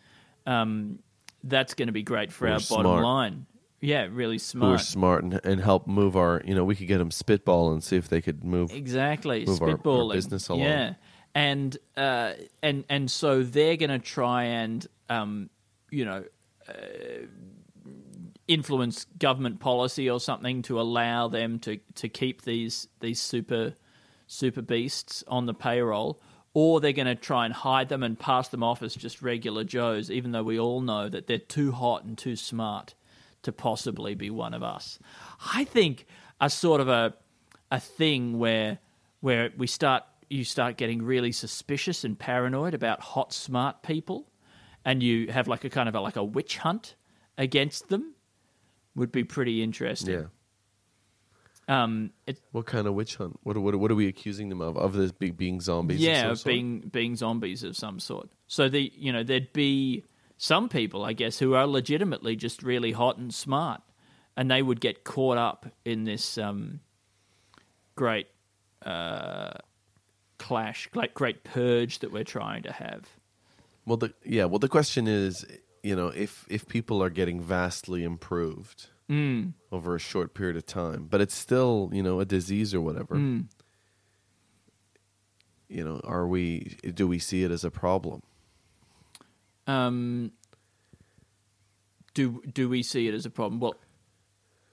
Um, 0.47 0.99
that's 1.45 1.75
going 1.75 1.87
to 1.87 1.93
be 1.93 2.03
great 2.03 2.33
for 2.33 2.47
Who 2.47 2.53
are 2.53 2.55
our 2.55 2.61
bottom 2.69 2.85
smart. 2.87 3.05
line. 3.05 3.47
Yeah, 3.81 4.09
really 4.11 4.39
smart. 4.39 4.69
Who 4.69 4.75
are 4.75 4.79
smart. 4.79 5.21
smart 5.23 5.25
and, 5.45 5.53
and 5.53 5.61
help 5.61 5.87
move 5.87 6.17
our? 6.17 6.43
You 6.45 6.55
know, 6.57 6.65
we 6.65 6.75
could 6.75 6.89
get 6.89 6.99
them 6.99 7.11
spitball 7.11 7.73
and 7.73 7.85
see 7.85 7.97
if 7.97 8.09
they 8.09 8.21
could 8.23 8.43
move. 8.43 8.73
Exactly, 8.73 9.45
move 9.47 9.63
our- 9.63 9.79
our 9.87 10.13
business 10.13 10.49
along. 10.49 10.63
Yeah, 10.63 10.95
and 11.35 11.77
uh, 11.97 12.33
and 12.63 12.85
and 12.89 13.11
so 13.11 13.43
they're 13.43 13.77
going 13.77 13.91
to 13.91 13.99
try 13.99 14.45
and 14.45 14.87
um, 15.11 15.51
you 15.91 16.05
know 16.07 16.25
uh, 16.69 16.73
influence 18.47 19.07
government 19.19 19.61
policy 19.61 20.09
or 20.11 20.21
something 20.21 20.63
to 20.63 20.81
allow 20.81 21.29
them 21.29 21.59
to 21.61 21.79
to 21.95 22.09
keep 22.09 22.43
these 22.43 22.89
these 23.01 23.21
super 23.21 23.75
super 24.27 24.63
beasts 24.63 25.25
on 25.29 25.47
the 25.47 25.55
payroll. 25.55 26.21
Or 26.57 26.81
they're 26.81 26.93
going 26.93 27.09
to 27.09 27.17
try 27.17 27.47
and 27.47 27.53
hide 27.53 27.89
them 27.89 28.05
and 28.05 28.17
pass 28.17 28.49
them 28.49 28.63
off 28.63 28.81
as 28.81 28.95
just 28.95 29.23
regular 29.23 29.65
Joes, 29.65 30.09
even 30.09 30.31
though 30.31 30.45
we 30.45 30.61
all 30.61 30.81
know 30.81 31.09
that 31.09 31.27
they're 31.27 31.37
too 31.37 31.73
hot 31.73 32.05
and 32.05 32.17
too 32.17 32.37
smart 32.37 32.95
to 33.43 33.51
possibly 33.51 34.15
be 34.15 34.31
one 34.31 34.55
of 34.55 34.63
us. 34.63 35.01
I 35.53 35.65
think 35.65 36.07
a 36.41 36.51
sort 36.51 36.81
of 36.81 36.89
a 36.89 37.15
a 37.71 37.81
thing 37.81 38.39
where 38.39 38.79
where 39.21 39.51
we 39.57 39.67
start 39.67 40.05
you 40.29 40.45
start 40.45 40.77
getting 40.77 41.03
really 41.03 41.33
suspicious 41.33 42.05
and 42.05 42.19
paranoid 42.19 42.75
about 42.75 43.01
hot 43.01 43.33
smart 43.33 43.83
people 43.83 44.31
and 44.85 45.03
you 45.03 45.31
have 45.31 45.49
like 45.49 45.65
a 45.65 45.71
kind 45.71 45.89
of 45.89 45.95
a, 45.95 46.01
like 46.01 46.17
a 46.17 46.25
witch 46.25 46.59
hunt 46.59 46.95
against 47.37 47.89
them 47.89 48.14
would 48.95 49.13
be 49.13 49.25
pretty 49.25 49.63
interesting. 49.63 50.29
Yeah. 51.69 51.83
Um 51.85 52.11
it, 52.27 52.41
What 52.53 52.67
kind 52.67 52.87
of 52.87 52.95
witch 52.95 53.17
hunt? 53.17 53.39
What 53.43 53.57
what 53.57 53.75
what 53.77 53.91
are 53.91 53.95
we 53.95 54.07
accusing 54.09 54.49
them 54.51 54.61
of? 54.61 54.77
Of 54.77 54.93
this 54.93 55.13
be, 55.13 55.31
being 55.31 55.61
zombies? 55.61 55.97
of 55.97 56.03
yeah, 56.03 56.23
some 56.23 56.31
of 56.31 56.39
sort? 56.39 56.53
being 56.53 56.81
being 56.81 57.17
zombies 57.17 57.63
of 57.63 57.77
some 57.77 57.99
sort. 58.01 58.29
So 58.47 58.69
the 58.69 58.93
you 58.97 59.13
know 59.13 59.23
there'd 59.23 59.53
be 59.53 60.05
some 60.37 60.69
people, 60.69 61.05
I 61.05 61.13
guess, 61.13 61.39
who 61.39 61.55
are 61.55 61.67
legitimately 61.67 62.37
just 62.37 62.63
really 62.63 62.93
hot 62.93 63.17
and 63.17 63.33
smart, 63.33 63.81
and 64.37 64.51
they 64.51 64.63
would 64.63 64.81
get 64.81 65.05
caught 65.05 65.39
up 65.39 65.67
in 65.85 66.05
this 66.05 66.37
um, 66.39 66.81
great 67.95 68.27
uh, 68.85 69.53
clash, 70.39 70.89
like 70.95 71.15
great 71.15 71.45
purge 71.45 72.01
that 72.01 72.13
we're 72.13 72.25
trying 72.25 72.65
to 72.65 72.73
have. 72.73 73.09
Well, 73.87 73.97
the 73.97 74.13
yeah. 74.25 74.45
Well, 74.47 74.59
the 74.59 74.69
question 74.69 75.07
is, 75.07 75.47
you 75.85 75.95
know, 75.95 76.09
if 76.09 76.47
if 76.49 76.67
people 76.67 77.03
are 77.03 77.11
getting 77.11 77.41
vastly 77.41 78.03
improved 78.03 78.89
Mm. 79.11 79.53
over 79.71 79.95
a 79.95 79.99
short 79.99 80.33
period 80.33 80.57
of 80.57 80.65
time, 80.65 81.07
but 81.11 81.21
it's 81.21 81.35
still 81.35 81.91
you 81.93 82.03
know 82.03 82.21
a 82.21 82.25
disease 82.25 82.73
or 82.75 82.81
whatever. 82.81 83.17
Mm. 83.17 83.49
You 85.69 85.85
know, 85.85 86.01
are 86.05 86.27
we? 86.27 86.77
Do 86.95 87.07
we 87.07 87.19
see 87.19 87.45
it 87.45 87.51
as 87.51 87.65
a 87.65 87.71
problem? 87.71 88.23
Um, 89.67 90.33
do 92.15 92.43
do 92.53 92.69
we 92.69 92.83
see 92.83 93.09
it 93.09 93.15
as 93.15 93.27
a 93.27 93.31
problem? 93.31 93.61
Well, 93.61 93.75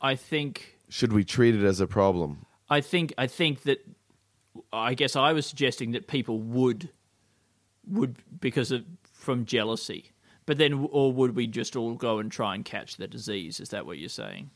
I 0.02 0.16
think 0.16 0.78
Should 0.90 1.12
we 1.14 1.24
treat 1.24 1.56
it 1.56 1.64
as 1.64 1.82
a 1.82 1.88
problem? 1.88 2.46
I 2.70 2.82
think 2.82 3.14
I 3.18 3.28
think 3.28 3.64
that 3.64 3.86
I 4.72 4.94
guess 4.94 5.16
I 5.16 5.34
was 5.34 5.46
suggesting 5.46 5.92
that 5.92 6.08
people 6.08 6.40
would 6.40 6.90
would 7.88 8.18
because 8.40 8.72
of 8.72 8.86
from 9.14 9.46
jealousy, 9.46 10.12
but 10.52 10.58
then 10.58 10.86
or 10.92 11.14
would 11.14 11.34
we 11.34 11.48
just 11.48 11.78
all 11.78 11.96
go 11.96 12.20
and 12.20 12.30
try 12.30 12.54
and 12.56 12.66
catch 12.66 12.98
the 12.98 13.08
disease? 13.08 13.62
Is 13.62 13.70
that 13.70 13.86
what 13.86 13.98
you're 14.00 14.10
saying? 14.10 14.50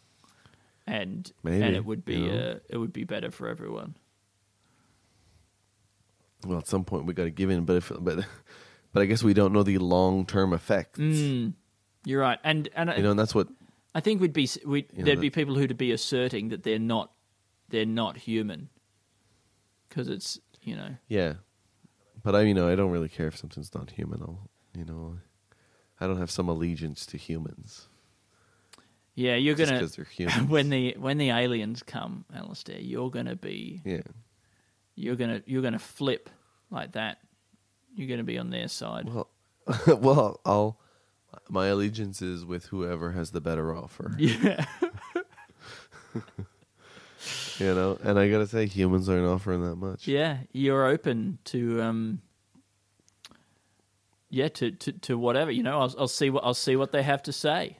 And 0.85 1.31
Maybe, 1.41 1.63
and 1.63 1.73
it 1.73 1.85
would 1.85 2.03
be 2.03 2.15
you 2.15 2.27
know. 2.33 2.37
uh, 2.37 2.59
it 2.67 2.75
would 2.75 2.91
be 2.91 3.05
better 3.05 3.31
for 3.31 3.47
everyone. 3.47 3.95
Well, 6.45 6.57
at 6.57 6.67
some 6.67 6.83
point 6.83 7.05
we 7.05 7.13
got 7.13 7.23
to 7.23 7.31
give 7.31 7.49
in, 7.49 7.63
but 7.63 7.77
if 7.77 7.93
but 7.97 8.25
but 8.91 9.01
I 9.01 9.05
guess 9.05 9.23
we 9.23 9.33
don't 9.33 9.53
know 9.53 9.63
the 9.63 9.77
long 9.77 10.25
term 10.25 10.51
effects. 10.51 10.99
Mm, 10.99 11.53
you're 12.03 12.19
right, 12.19 12.39
and 12.43 12.67
and 12.75 12.91
You 12.97 13.03
know, 13.03 13.11
and 13.11 13.19
that's 13.19 13.33
what 13.33 13.47
I 13.93 14.01
think 14.01 14.19
we'd 14.19 14.33
be 14.33 14.49
we 14.65 14.81
there'd 14.93 15.17
that- 15.17 15.21
be 15.21 15.29
people 15.29 15.55
who'd 15.55 15.77
be 15.77 15.93
asserting 15.93 16.49
that 16.49 16.63
they're 16.63 16.77
not 16.77 17.13
they're 17.69 17.85
not 17.85 18.17
human 18.17 18.67
because 19.87 20.09
it's 20.09 20.41
you 20.61 20.75
know 20.75 20.97
Yeah, 21.07 21.35
but 22.21 22.35
I, 22.35 22.41
you 22.41 22.53
know, 22.53 22.67
I 22.67 22.75
don't 22.75 22.91
really 22.91 23.07
care 23.07 23.27
if 23.27 23.37
something's 23.37 23.73
not 23.73 23.91
human. 23.91 24.21
I'll, 24.21 24.49
you 24.77 24.83
know, 24.83 25.19
I 25.99 26.07
don't 26.07 26.17
have 26.17 26.31
some 26.31 26.49
allegiance 26.49 27.05
to 27.07 27.17
humans 27.17 27.87
yeah 29.15 29.35
you're 29.35 29.55
just 29.55 29.69
gonna 29.71 29.79
because 29.79 29.95
they're 29.95 30.05
human. 30.05 30.47
when 30.49 30.69
the 30.69 30.95
when 30.99 31.17
the 31.17 31.29
aliens 31.29 31.81
come, 31.81 32.25
Alistair, 32.35 32.79
you're 32.79 33.09
gonna 33.09 33.35
be 33.35 33.81
yeah, 33.85 34.01
you're 34.95 35.15
gonna 35.15 35.41
you're 35.45 35.61
gonna 35.61 35.79
flip 35.79 36.29
like 36.69 36.91
that. 36.93 37.19
You're 37.95 38.09
gonna 38.09 38.23
be 38.25 38.37
on 38.37 38.49
their 38.49 38.67
side. 38.67 39.05
well, 39.07 39.29
well, 39.87 40.41
I'll. 40.45 40.79
My 41.49 41.67
allegiance 41.67 42.21
is 42.21 42.45
with 42.45 42.65
whoever 42.67 43.11
has 43.11 43.31
the 43.31 43.41
better 43.41 43.75
offer. 43.75 44.15
Yeah, 44.19 44.65
You 47.57 47.73
know, 47.73 47.97
and 48.03 48.19
I 48.19 48.29
gotta 48.29 48.47
say, 48.47 48.65
humans 48.65 49.07
aren't 49.09 49.25
offering 49.25 49.63
that 49.63 49.75
much. 49.77 50.07
yeah. 50.07 50.39
You're 50.51 50.85
open 50.85 51.39
to 51.45 51.81
um, 51.81 52.21
yeah, 54.35 54.49
to, 54.49 54.71
to, 54.71 54.91
to 54.91 55.17
whatever. 55.17 55.49
You 55.51 55.63
know, 55.63 55.79
I'll, 55.79 55.95
I'll 55.97 56.07
see 56.19 56.29
what 56.29 56.43
I'll 56.43 56.53
see 56.67 56.75
what 56.75 56.91
they 56.91 57.03
have 57.03 57.23
to 57.23 57.31
say. 57.33 57.77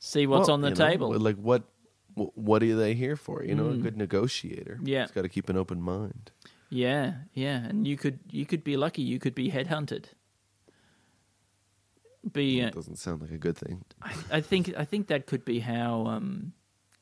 See 0.00 0.26
what's 0.26 0.48
Well, 0.48 0.54
on 0.54 0.60
the 0.62 0.70
you 0.70 0.74
know, 0.74 0.88
table. 0.90 1.18
like 1.18 1.36
what? 1.36 1.62
What 2.14 2.62
are 2.62 2.76
they 2.76 2.94
here 2.94 3.16
for? 3.16 3.42
You 3.44 3.54
know, 3.54 3.70
a 3.70 3.76
good 3.76 3.96
negotiator. 3.96 4.78
Mm. 4.82 4.88
Yeah. 4.88 5.02
he's 5.02 5.12
got 5.12 5.22
to 5.22 5.28
keep 5.30 5.48
an 5.48 5.56
open 5.56 5.80
mind. 5.80 6.30
Yeah, 6.68 7.14
yeah, 7.32 7.64
and 7.68 7.86
you 7.86 7.96
could 7.96 8.18
you 8.30 8.44
could 8.44 8.64
be 8.64 8.76
lucky. 8.76 9.02
You 9.02 9.18
could 9.18 9.34
be 9.34 9.50
headhunted. 9.50 10.06
be. 12.32 12.60
Uh, 12.60 12.66
That 12.66 12.74
doesn't 12.74 12.96
sound 12.98 13.22
like 13.22 13.30
a 13.30 13.38
good 13.38 13.56
thing. 13.56 13.84
I, 14.02 14.12
I 14.38 14.40
think 14.40 14.72
I 14.76 14.84
think 14.84 15.06
that 15.08 15.26
could 15.26 15.44
be 15.44 15.60
how 15.60 16.06
um, 16.06 16.52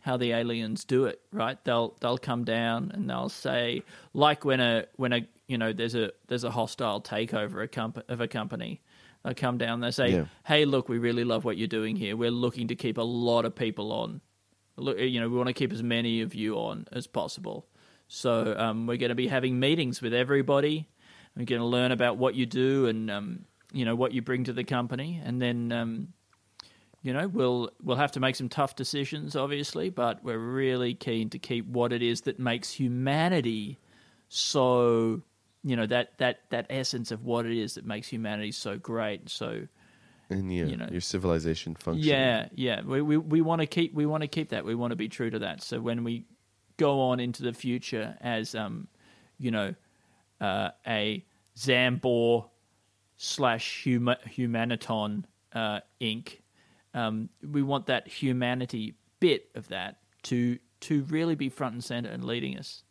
how 0.02 0.16
the 0.16 0.32
aliens 0.32 0.84
do 0.84 1.04
it, 1.04 1.20
right? 1.32 1.62
They'll 1.64 1.94
they'll 2.00 2.18
come 2.18 2.44
down 2.44 2.90
and 2.94 3.08
they'll 3.08 3.28
say, 3.28 3.82
like 4.14 4.44
when 4.44 4.60
a 4.60 4.86
when 4.96 5.12
a 5.12 5.26
you 5.46 5.58
know 5.58 5.72
there's 5.72 5.94
a 5.94 6.12
there's 6.28 6.44
a 6.44 6.50
hostile 6.50 7.00
takeover 7.00 7.62
a 7.62 7.68
comp- 7.68 8.08
of 8.08 8.20
a 8.20 8.28
company. 8.28 8.80
They'll 9.24 9.34
come 9.34 9.58
down. 9.58 9.80
They 9.80 9.90
say, 9.90 10.12
Yeah. 10.12 10.24
"Hey, 10.46 10.64
look, 10.64 10.88
we 10.88 10.98
really 10.98 11.24
love 11.24 11.44
what 11.44 11.58
you're 11.58 11.68
doing 11.68 11.96
here. 11.96 12.16
We're 12.16 12.30
looking 12.30 12.68
to 12.68 12.74
keep 12.74 12.96
a 12.96 13.02
lot 13.02 13.44
of 13.44 13.54
people 13.54 13.92
on. 13.92 14.22
Look, 14.76 14.98
you 14.98 15.20
know, 15.20 15.28
we 15.28 15.36
want 15.36 15.48
to 15.48 15.52
keep 15.52 15.72
as 15.72 15.82
many 15.82 16.22
of 16.22 16.34
you 16.34 16.56
on 16.56 16.86
as 16.92 17.06
possible. 17.06 17.66
So 18.08 18.56
um, 18.56 18.86
we're 18.86 18.96
going 18.96 19.10
to 19.10 19.14
be 19.14 19.28
having 19.28 19.60
meetings 19.60 20.00
with 20.00 20.14
everybody. 20.14 20.88
We're 21.36 21.44
going 21.44 21.60
to 21.60 21.66
learn 21.66 21.92
about 21.92 22.16
what 22.16 22.34
you 22.34 22.46
do 22.46 22.86
and 22.86 23.10
um, 23.10 23.44
you 23.72 23.84
know 23.84 23.94
what 23.94 24.12
you 24.12 24.22
bring 24.22 24.44
to 24.44 24.52
the 24.52 24.64
company, 24.64 25.20
and 25.22 25.40
then." 25.40 25.72
Um, 25.72 26.08
you 27.02 27.12
know, 27.12 27.28
we'll 27.28 27.70
we'll 27.82 27.96
have 27.96 28.12
to 28.12 28.20
make 28.20 28.36
some 28.36 28.48
tough 28.48 28.76
decisions, 28.76 29.34
obviously, 29.36 29.90
but 29.90 30.22
we're 30.22 30.38
really 30.38 30.94
keen 30.94 31.30
to 31.30 31.38
keep 31.38 31.66
what 31.66 31.92
it 31.92 32.02
is 32.02 32.22
that 32.22 32.38
makes 32.38 32.70
humanity 32.70 33.78
so, 34.28 35.22
you 35.64 35.76
know, 35.76 35.86
that 35.86 36.18
that 36.18 36.40
that 36.50 36.66
essence 36.70 37.10
of 37.10 37.24
what 37.24 37.46
it 37.46 37.56
is 37.56 37.74
that 37.74 37.84
makes 37.84 38.08
humanity 38.08 38.52
so 38.52 38.76
great. 38.76 39.28
So, 39.30 39.66
And 40.28 40.52
yeah, 40.52 40.66
You 40.66 40.76
know. 40.76 40.88
your 40.90 41.00
civilization 41.00 41.74
function. 41.74 42.04
yeah, 42.06 42.48
yeah, 42.54 42.82
we 42.82 43.00
we, 43.02 43.16
we 43.16 43.40
want 43.40 43.60
to 43.60 43.66
keep 43.66 43.94
we 43.94 44.06
want 44.06 44.22
to 44.22 44.28
keep 44.28 44.50
that. 44.50 44.64
We 44.64 44.74
want 44.74 44.90
to 44.92 44.96
be 44.96 45.08
true 45.08 45.30
to 45.30 45.38
that. 45.40 45.62
So 45.62 45.80
when 45.80 46.04
we 46.04 46.26
go 46.76 47.00
on 47.00 47.18
into 47.18 47.42
the 47.42 47.52
future 47.52 48.16
as 48.20 48.54
um, 48.54 48.88
you 49.38 49.50
know, 49.50 49.74
uh, 50.40 50.70
a 50.86 51.24
Zambor 51.56 52.48
slash 53.16 53.84
huma, 53.84 54.16
Humaniton 54.36 55.24
uh, 55.54 55.80
Inc. 56.00 56.39
Um, 56.94 57.28
we 57.46 57.62
want 57.62 57.86
that 57.86 58.08
humanity 58.08 58.94
bit 59.20 59.48
of 59.54 59.68
that 59.68 59.98
to 60.24 60.58
to 60.80 61.02
really 61.04 61.34
be 61.34 61.48
front 61.48 61.74
and 61.74 61.84
center 61.84 62.10
and 62.10 62.24
leading 62.24 62.56
us. 62.58 62.82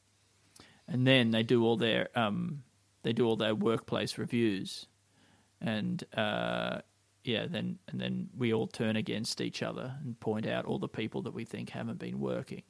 And 0.87 1.05
then 1.05 1.31
they 1.31 1.43
do 1.43 1.63
all 1.65 1.75
their 1.75 2.09
um, 2.15 2.63
they 3.03 3.13
do 3.13 3.25
all 3.25 3.35
their 3.35 3.55
workplace 3.55 4.17
reviews, 4.17 4.87
and 5.61 6.03
uh, 6.15 6.79
yeah, 7.23 7.45
then 7.47 7.77
and 7.89 7.99
then 8.01 8.29
we 8.35 8.53
all 8.53 8.67
turn 8.67 8.95
against 8.95 9.41
each 9.41 9.61
other 9.61 9.95
and 10.03 10.19
point 10.19 10.47
out 10.47 10.65
all 10.65 10.79
the 10.79 10.87
people 10.87 11.21
that 11.23 11.33
we 11.33 11.45
think 11.45 11.69
haven't 11.69 11.99
been 11.99 12.19
working, 12.19 12.63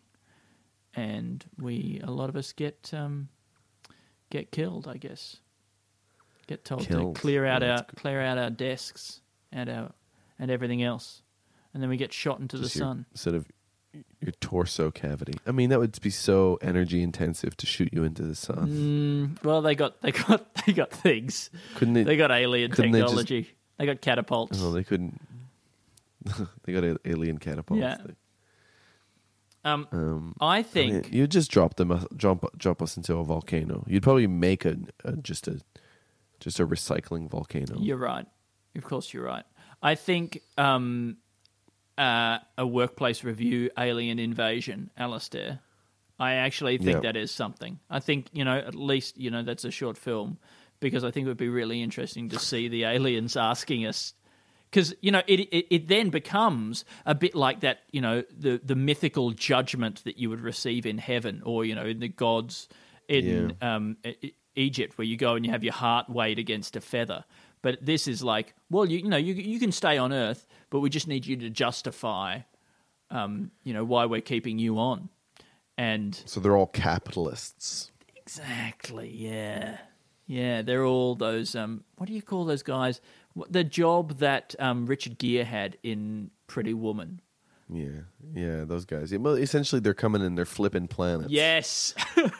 and 0.96 1.46
we 1.58 2.02
a 2.04 2.12
lot 2.12 2.30
of 2.30 2.36
us 2.36 2.52
get 2.52 2.92
um, 2.94 3.30
get 4.30 4.52
killed, 4.52 4.88
I 4.88 4.98
guess. 4.98 5.38
Get 6.48 6.66
told 6.66 6.88
Killed. 6.88 7.16
to 7.16 7.22
clear 7.22 7.46
out 7.46 7.62
our 7.62 7.84
good. 7.84 7.96
clear 7.96 8.22
out 8.22 8.40
our 8.40 8.50
desks 8.50 9.22
and 9.52 9.70
our 9.70 9.92
and 10.40 10.50
everything 10.50 10.82
else, 10.82 11.22
and 11.74 11.84
then 11.84 11.90
we 11.90 11.98
get 11.98 12.14
shot 12.14 12.40
into 12.40 12.58
Just 12.58 12.74
the 12.74 12.80
your, 12.80 12.88
sun. 12.88 13.06
Sort 13.14 13.36
of 13.36 13.46
your 14.22 14.32
torso 14.40 14.92
cavity. 14.92 15.34
I 15.48 15.52
mean, 15.52 15.70
that 15.72 15.80
would 15.80 16.00
be 16.02 16.10
so 16.12 16.58
energy 16.62 17.02
intensive 17.02 17.58
to 17.58 17.66
shoot 17.66 17.90
you 17.92 18.04
into 18.04 18.22
the 18.24 18.36
sun. 18.36 19.38
Mm, 19.40 19.44
well, 19.44 19.62
they 19.62 19.76
got 19.76 20.02
they 20.02 20.12
got 20.12 20.54
they 20.66 20.74
got 20.74 20.92
things. 20.92 21.50
Couldn't 21.76 21.98
it? 21.98 22.04
They 22.06 22.18
got 22.18 22.32
alien 22.32 22.72
couldn't 22.72 22.92
they 22.92 23.00
just- 23.02 23.10
technology. 23.12 23.50
They 23.78 23.86
got 23.86 24.02
catapults. 24.02 24.60
oh, 24.62 24.72
they 24.72 24.84
couldn't. 24.84 25.22
they 26.64 26.74
got 26.74 27.00
alien 27.06 27.38
catapults. 27.38 27.82
Yeah. 27.82 27.98
Um, 29.64 29.88
Um, 29.92 30.36
I 30.40 30.46
I 30.46 30.56
mean, 30.58 30.64
think 30.64 31.14
you 31.14 31.28
just 31.28 31.52
drop 31.52 31.76
them, 31.76 31.92
uh, 31.92 32.04
drop, 32.16 32.46
drop 32.58 32.82
us 32.82 32.96
into 32.98 33.16
a 33.16 33.24
volcano. 33.24 33.84
You'd 33.88 34.04
probably 34.04 34.28
make 34.28 34.66
a, 34.66 34.78
a 35.04 35.14
just 35.18 35.48
a, 35.48 35.60
just 36.40 36.60
a 36.60 36.68
recycling 36.68 37.30
volcano. 37.30 37.78
You're 37.80 37.98
right. 37.98 38.26
Of 38.76 38.84
course, 38.84 39.14
you're 39.14 39.26
right. 39.26 39.44
I 39.82 39.96
think 39.96 40.42
um, 40.58 41.18
uh, 41.98 42.40
a 42.58 42.66
workplace 42.68 43.24
review, 43.24 43.70
Alien 43.78 44.20
Invasion, 44.20 44.90
Alistair. 44.98 45.60
I 46.20 46.34
actually 46.36 46.78
think 46.78 47.04
Yeah. 47.04 47.12
that 47.12 47.16
is 47.18 47.32
something. 47.32 47.80
I 47.90 48.00
think 48.00 48.28
you 48.34 48.44
know 48.44 48.58
at 48.58 48.76
least 48.76 49.18
you 49.18 49.32
know 49.32 49.42
that's 49.44 49.64
a 49.64 49.72
short 49.72 49.98
film 49.98 50.38
because 50.82 51.04
I 51.04 51.12
think 51.12 51.26
it 51.26 51.28
would 51.30 51.38
be 51.38 51.50
really 51.50 51.82
interesting 51.82 52.30
to 52.30 52.40
see 52.40 52.68
the 52.68 52.84
aliens 52.84 53.38
asking 53.38 53.86
us 53.86 54.14
because 54.70 54.94
you 55.02 55.12
know 55.12 55.22
it, 55.28 55.40
it 55.40 55.66
it 55.70 55.88
then 55.88 56.10
becomes 56.10 56.84
a 57.06 57.16
bit 57.16 57.36
like 57.36 57.62
that 57.62 57.80
you 57.92 58.02
know 58.02 58.24
the 58.38 58.60
the 58.64 58.76
mythical 58.76 59.32
judgment 59.32 60.04
that 60.04 60.18
you 60.18 60.30
would 60.30 60.42
receive 60.42 60.86
in 60.86 60.98
heaven 60.98 61.42
or 61.46 61.64
you 61.64 61.74
know 61.74 61.86
in 61.86 62.00
the 62.00 62.10
gods 62.10 62.68
in 63.08 63.54
um, 63.62 63.96
E- 64.06 64.16
E- 64.22 64.34
Egypt 64.56 64.98
where 64.98 65.06
you 65.08 65.16
go 65.16 65.36
and 65.36 65.46
you 65.46 65.52
have 65.54 65.64
your 65.64 65.74
heart 65.74 66.10
weighed 66.10 66.38
against 66.38 66.76
a 66.76 66.82
feather. 66.82 67.24
But 67.62 67.86
this 67.86 68.08
is 68.08 68.24
like, 68.24 68.54
well, 68.70 68.86
you, 68.86 69.00
you 69.00 69.10
know, 69.10 69.18
you 69.18 69.34
you 69.34 69.60
can 69.60 69.72
stay 69.72 69.98
on 69.98 70.14
Earth, 70.14 70.48
but 70.70 70.80
we 70.80 70.90
just 70.90 71.08
need 71.08 71.26
you 71.26 71.36
to 71.38 71.50
justify, 71.50 72.40
um, 73.12 73.52
you 73.64 73.74
know, 73.74 73.84
why 73.84 74.06
we're 74.06 74.22
keeping 74.22 74.60
you 74.60 74.80
on. 74.80 75.10
And 75.78 76.16
So 76.26 76.40
they're 76.40 76.58
all 76.58 76.68
capitalists. 76.68 77.92
Exactly. 78.18 79.10
Yeah. 79.14 79.78
Yeah. 80.28 80.62
They're 80.62 80.86
all 80.86 81.16
those. 81.16 81.56
Um, 81.56 81.84
what 81.98 82.08
do 82.08 82.14
you 82.14 82.22
call 82.22 82.46
those 82.46 82.64
guys? 82.64 83.02
The 83.50 83.64
job 83.64 84.20
that 84.20 84.56
um, 84.60 84.86
Richard 84.86 85.18
Gere 85.18 85.44
had 85.44 85.78
in 85.84 86.32
Pretty 86.48 86.74
Woman. 86.74 87.22
Yeah, 87.72 88.02
yeah, 88.34 88.64
those 88.66 88.86
guys. 88.86 89.12
Yeah, 89.12 89.20
well, 89.20 89.36
essentially, 89.36 89.80
they're 89.80 89.94
coming 89.94 90.24
and 90.24 90.36
they're 90.36 90.46
flipping 90.46 90.88
planets. 90.88 91.30
Yes. 91.30 91.94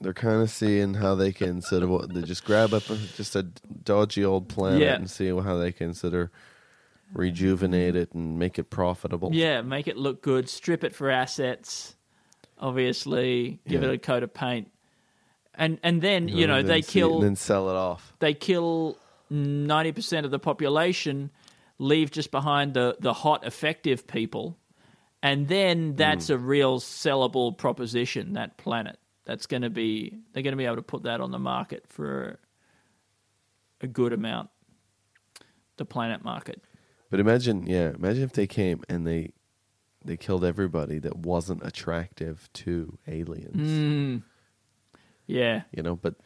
they're 0.00 0.12
kind 0.14 0.40
of 0.42 0.50
seeing 0.50 0.94
how 0.94 1.14
they 1.14 1.32
can 1.32 1.60
sort 1.62 1.82
of 1.82 2.12
they 2.14 2.22
just 2.22 2.44
grab 2.44 2.72
up 2.72 2.88
a, 2.90 2.96
just 3.16 3.36
a 3.36 3.42
dodgy 3.42 4.24
old 4.24 4.48
planet 4.48 4.80
Yeah. 4.80 4.94
and 4.94 5.10
see 5.10 5.28
how 5.28 5.56
they 5.58 5.72
can 5.72 5.92
sort 5.94 6.14
of 6.14 6.30
rejuvenate 7.12 7.96
it 7.96 8.12
and 8.14 8.38
make 8.38 8.58
it 8.58 8.70
profitable. 8.70 9.30
yeah. 9.32 9.62
Make 9.62 9.88
it 9.88 9.96
look 9.96 10.22
good. 10.22 10.48
Strip 10.48 10.84
it 10.84 10.94
for 10.94 11.10
assets. 11.10 11.96
Obviously, 12.58 13.58
give 13.66 13.82
Yeah. 13.82 13.88
it 13.88 13.94
a 13.94 13.98
coat 13.98 14.22
of 14.22 14.32
paint. 14.34 14.70
And 15.54 15.78
and 15.82 16.00
then 16.00 16.28
you 16.28 16.46
know 16.46 16.56
and 16.58 16.68
they 16.68 16.74
then 16.74 16.82
see- 16.82 16.92
kill 17.00 17.14
and 17.16 17.22
then 17.22 17.36
sell 17.36 17.68
it 17.68 17.76
off. 17.76 18.12
they 18.20 18.32
kill 18.34 18.96
ninety 19.28 19.92
percent 19.92 20.24
of 20.24 20.30
the 20.32 20.38
population, 20.38 21.30
leave 21.78 22.10
just 22.10 22.30
behind 22.30 22.74
the 22.74 22.96
the 23.00 23.12
hot 23.12 23.44
effective 23.46 24.06
people, 24.06 24.56
and 25.22 25.48
then 25.48 25.96
that's 25.96 26.28
Hmm. 26.28 26.34
a 26.34 26.38
real 26.38 26.80
sellable 26.80 27.56
proposition. 27.56 28.34
That 28.34 28.56
planet 28.56 28.98
that's 29.30 29.46
going 29.46 29.62
to 29.62 29.70
be 29.70 30.18
they're 30.32 30.42
going 30.42 30.54
to 30.54 30.56
be 30.56 30.66
able 30.66 30.74
to 30.74 30.82
put 30.82 31.04
that 31.04 31.20
on 31.20 31.30
the 31.30 31.38
market 31.38 31.84
for 31.86 32.40
a 33.80 33.86
good 33.86 34.12
amount. 34.12 34.50
The 35.76 35.84
planet 35.84 36.24
market. 36.24 36.60
But 37.10 37.20
imagine, 37.20 37.64
yeah, 37.68 37.90
imagine 37.90 38.24
if 38.24 38.32
they 38.32 38.48
came 38.48 38.82
and 38.88 39.06
they 39.06 39.32
they 40.04 40.16
killed 40.16 40.44
everybody 40.44 40.98
that 40.98 41.16
wasn't 41.16 41.64
attractive 41.64 42.48
to 42.54 42.98
aliens. 43.06 43.68
Mm. 43.68 44.22
Yeah, 45.28 45.62
You 45.70 45.84
know, 45.84 45.94
but 45.94 46.16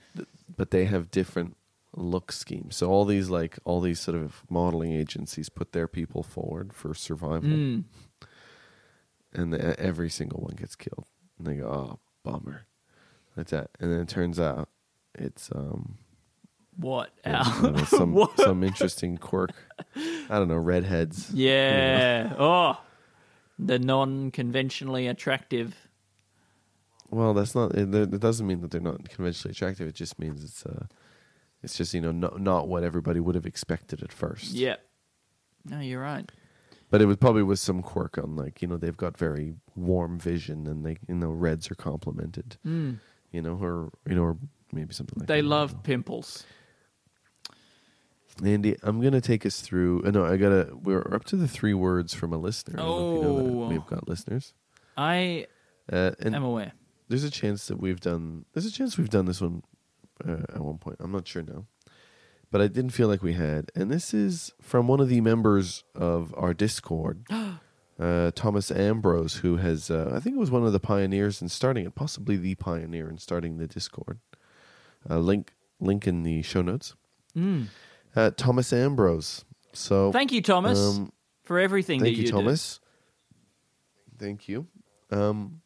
but 0.56 0.70
they 0.70 0.86
have 0.86 1.10
different 1.10 1.58
look 1.94 2.32
schemes. 2.32 2.74
So 2.76 2.88
all 2.88 3.04
these 3.04 3.28
like 3.28 3.58
all 3.64 3.82
these 3.82 4.00
sort 4.00 4.16
of 4.16 4.44
modeling 4.48 4.92
agencies 4.92 5.50
put 5.50 5.72
their 5.72 5.88
people 5.88 6.22
forward 6.22 6.72
for 6.72 6.94
survival. 6.94 7.50
Mm. 7.50 7.84
and 9.34 9.52
the, 9.52 9.78
every 9.78 10.08
single 10.08 10.40
one 10.40 10.54
gets 10.56 10.74
killed. 10.74 11.06
And 11.38 11.46
they 11.46 11.56
go, 11.56 11.66
"Oh, 11.68 11.98
bummer." 12.22 12.64
That's 13.36 13.50
that. 13.50 13.70
And 13.80 13.92
then 13.92 14.00
it 14.00 14.08
turns 14.08 14.38
out 14.38 14.68
it's 15.14 15.50
um 15.54 15.98
what? 16.76 17.10
Al? 17.24 17.70
know, 17.72 17.84
some 17.84 18.12
What? 18.14 18.36
some 18.38 18.62
interesting 18.64 19.16
quirk. 19.16 19.52
I 19.96 20.38
don't 20.38 20.48
know, 20.48 20.56
redheads. 20.56 21.30
Yeah. 21.32 22.34
Oh, 22.38 22.80
the 23.58 23.78
non-conventionally 23.78 25.06
attractive. 25.06 25.88
Well, 27.10 27.32
that's 27.32 27.54
not. 27.54 27.74
It, 27.76 27.94
it 27.94 28.18
doesn't 28.18 28.46
mean 28.46 28.60
that 28.62 28.72
they're 28.72 28.80
not 28.80 29.08
conventionally 29.08 29.52
attractive. 29.52 29.86
It 29.86 29.94
just 29.94 30.18
means 30.18 30.42
it's 30.42 30.66
uh, 30.66 30.86
it's 31.62 31.76
just 31.76 31.94
you 31.94 32.00
know 32.00 32.10
not 32.10 32.40
not 32.40 32.66
what 32.66 32.82
everybody 32.82 33.20
would 33.20 33.36
have 33.36 33.46
expected 33.46 34.02
at 34.02 34.12
first. 34.12 34.52
Yeah. 34.52 34.76
No, 35.64 35.80
you're 35.80 36.02
right. 36.02 36.30
But 36.90 37.02
it 37.02 37.06
was 37.06 37.16
probably 37.16 37.42
with 37.42 37.58
some 37.58 37.82
quirk 37.82 38.18
on 38.18 38.36
like 38.36 38.62
you 38.62 38.68
know 38.68 38.76
they've 38.76 38.96
got 38.96 39.16
very 39.16 39.54
warm 39.76 40.18
vision 40.18 40.66
and 40.66 40.84
they 40.84 40.96
you 41.08 41.14
know 41.14 41.30
reds 41.30 41.70
are 41.70 41.76
complemented. 41.76 42.56
Mm. 42.66 42.98
You 43.34 43.42
know 43.42 43.58
or 43.60 43.90
you 44.08 44.14
know 44.14 44.22
or 44.22 44.36
maybe 44.72 44.94
something 44.94 45.18
like 45.18 45.26
They 45.26 45.38
that. 45.38 45.42
Don't 45.42 45.50
love 45.50 45.82
pimples. 45.82 46.44
Andy, 48.44 48.76
I'm 48.84 49.00
gonna 49.00 49.20
take 49.20 49.44
us 49.44 49.60
through. 49.60 50.04
Uh, 50.04 50.12
no, 50.12 50.24
I 50.24 50.36
gotta. 50.36 50.70
We're 50.72 51.12
up 51.12 51.24
to 51.26 51.36
the 51.36 51.48
three 51.48 51.74
words 51.74 52.14
from 52.14 52.32
a 52.32 52.36
listener. 52.36 52.78
I 52.78 52.84
don't 52.84 52.98
know 52.98 53.10
if 53.10 53.16
you 53.16 53.50
know 53.50 53.64
Oh. 53.64 53.68
We've 53.68 53.86
got 53.86 54.08
listeners, 54.08 54.54
I 54.96 55.46
uh, 55.92 56.12
am 56.20 56.44
aware. 56.44 56.74
there's 57.08 57.24
a 57.24 57.30
chance 57.30 57.66
that 57.66 57.80
we've 57.80 58.00
done. 58.00 58.44
There's 58.52 58.66
a 58.66 58.72
chance 58.72 58.96
we've 58.96 59.10
done 59.10 59.26
this 59.26 59.40
one 59.40 59.64
uh, 60.24 60.42
at 60.54 60.60
one 60.60 60.78
point. 60.78 60.98
I'm 61.00 61.10
not 61.10 61.26
sure 61.26 61.42
now, 61.42 61.66
but 62.52 62.60
I 62.60 62.68
didn't 62.68 62.90
feel 62.90 63.08
like 63.08 63.22
we 63.22 63.32
had. 63.32 63.72
And 63.74 63.90
this 63.90 64.14
is 64.14 64.52
from 64.60 64.86
one 64.86 65.00
of 65.00 65.08
the 65.08 65.20
members 65.20 65.82
of 65.96 66.32
our 66.36 66.54
Discord, 66.54 67.26
uh, 67.98 68.30
Thomas 68.34 68.70
Ambrose, 68.70 69.36
who 69.36 69.56
has. 69.56 69.90
Uh, 69.90 70.12
I 70.14 70.20
think 70.20 70.36
it 70.36 70.38
was 70.38 70.50
one 70.50 70.64
of 70.64 70.72
the 70.72 70.80
pioneers 70.80 71.40
in 71.40 71.48
starting 71.48 71.86
it, 71.86 71.94
possibly 71.94 72.36
the 72.36 72.54
pioneer 72.56 73.08
in 73.08 73.18
starting 73.18 73.58
the 73.58 73.66
Discord. 73.66 74.18
Uh, 75.08 75.18
link 75.18 75.52
link 75.80 76.06
in 76.06 76.22
the 76.22 76.42
show 76.42 76.62
notes. 76.62 76.94
Mm. 77.36 77.66
Uh, 78.16 78.30
Thomas 78.36 78.72
Ambrose. 78.72 79.44
So 79.72 80.12
Thank 80.12 80.32
you, 80.32 80.40
Thomas, 80.40 80.78
um, 80.78 81.12
for 81.42 81.58
everything 81.58 82.00
thank 82.00 82.16
that 82.16 82.20
you, 82.20 82.26
you, 82.26 82.32
Thomas. 82.32 82.80
Thank 84.18 84.48
you. 84.48 84.68
Um, 85.10 85.60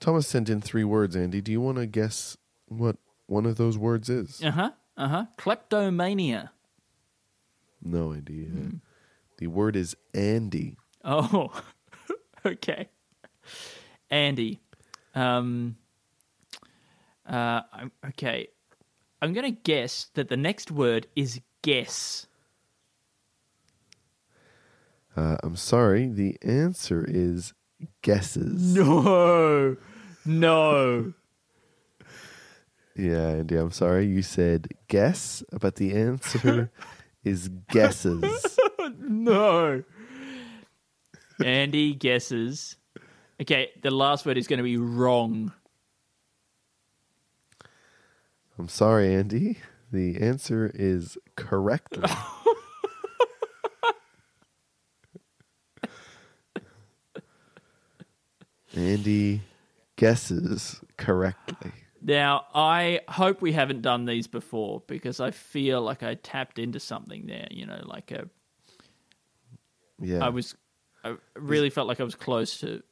Thomas 0.00 0.26
sent 0.26 0.48
in 0.48 0.60
three 0.60 0.84
words. 0.84 1.16
Andy, 1.16 1.40
do 1.40 1.52
you 1.52 1.60
want 1.60 1.78
to 1.78 1.86
guess 1.86 2.36
what 2.66 2.96
one 3.26 3.46
of 3.46 3.56
those 3.56 3.76
words 3.76 4.08
is? 4.08 4.42
Uh 4.42 4.50
huh. 4.50 4.70
Uh 4.96 5.08
huh. 5.08 5.24
Kleptomania. 5.36 6.52
No 7.82 8.12
idea. 8.12 8.46
Hmm. 8.46 8.76
The 9.38 9.48
word 9.48 9.74
is 9.74 9.96
Andy. 10.14 10.76
Oh, 11.04 11.50
okay. 12.46 12.88
Andy. 14.10 14.60
Um, 15.14 15.76
uh, 17.28 17.62
I'm- 17.72 17.92
okay. 18.08 18.48
I'm 19.20 19.32
going 19.32 19.54
to 19.54 19.60
guess 19.62 20.10
that 20.14 20.28
the 20.28 20.36
next 20.36 20.70
word 20.70 21.06
is 21.14 21.40
guess. 21.62 22.26
Uh, 25.16 25.36
I'm 25.42 25.56
sorry. 25.56 26.08
The 26.08 26.36
answer 26.42 27.04
is 27.08 27.52
guesses. 28.02 28.74
No. 28.74 29.76
No. 30.24 31.12
Yeah, 32.96 33.28
Andy, 33.28 33.56
I'm 33.56 33.70
sorry. 33.70 34.06
You 34.06 34.22
said 34.22 34.68
guess, 34.88 35.42
but 35.60 35.76
the 35.76 35.94
answer 35.94 36.70
is 37.24 37.48
guesses. 37.70 38.58
no. 38.98 39.82
Andy 41.44 41.94
guesses. 41.94 42.76
Okay, 43.40 43.70
the 43.82 43.90
last 43.90 44.26
word 44.26 44.38
is 44.38 44.46
going 44.46 44.58
to 44.58 44.62
be 44.64 44.76
wrong. 44.76 45.52
I'm 48.58 48.68
sorry, 48.68 49.14
Andy. 49.14 49.58
The 49.92 50.20
answer 50.20 50.70
is 50.74 51.18
correctly. 51.36 52.08
Andy 58.76 59.42
guesses 59.96 60.80
correctly. 60.96 61.72
Now, 62.00 62.46
I 62.54 63.00
hope 63.08 63.40
we 63.40 63.52
haven't 63.52 63.82
done 63.82 64.06
these 64.06 64.26
before 64.26 64.82
because 64.86 65.20
I 65.20 65.30
feel 65.30 65.82
like 65.82 66.02
I 66.02 66.14
tapped 66.14 66.58
into 66.58 66.80
something 66.80 67.26
there, 67.26 67.46
you 67.50 67.66
know, 67.66 67.80
like 67.84 68.10
a 68.10 68.28
Yeah. 70.00 70.24
I 70.24 70.30
was 70.30 70.56
I 71.04 71.16
really 71.36 71.70
felt 71.70 71.88
like 71.88 72.00
I 72.00 72.04
was 72.04 72.14
close 72.14 72.60
to 72.60 72.82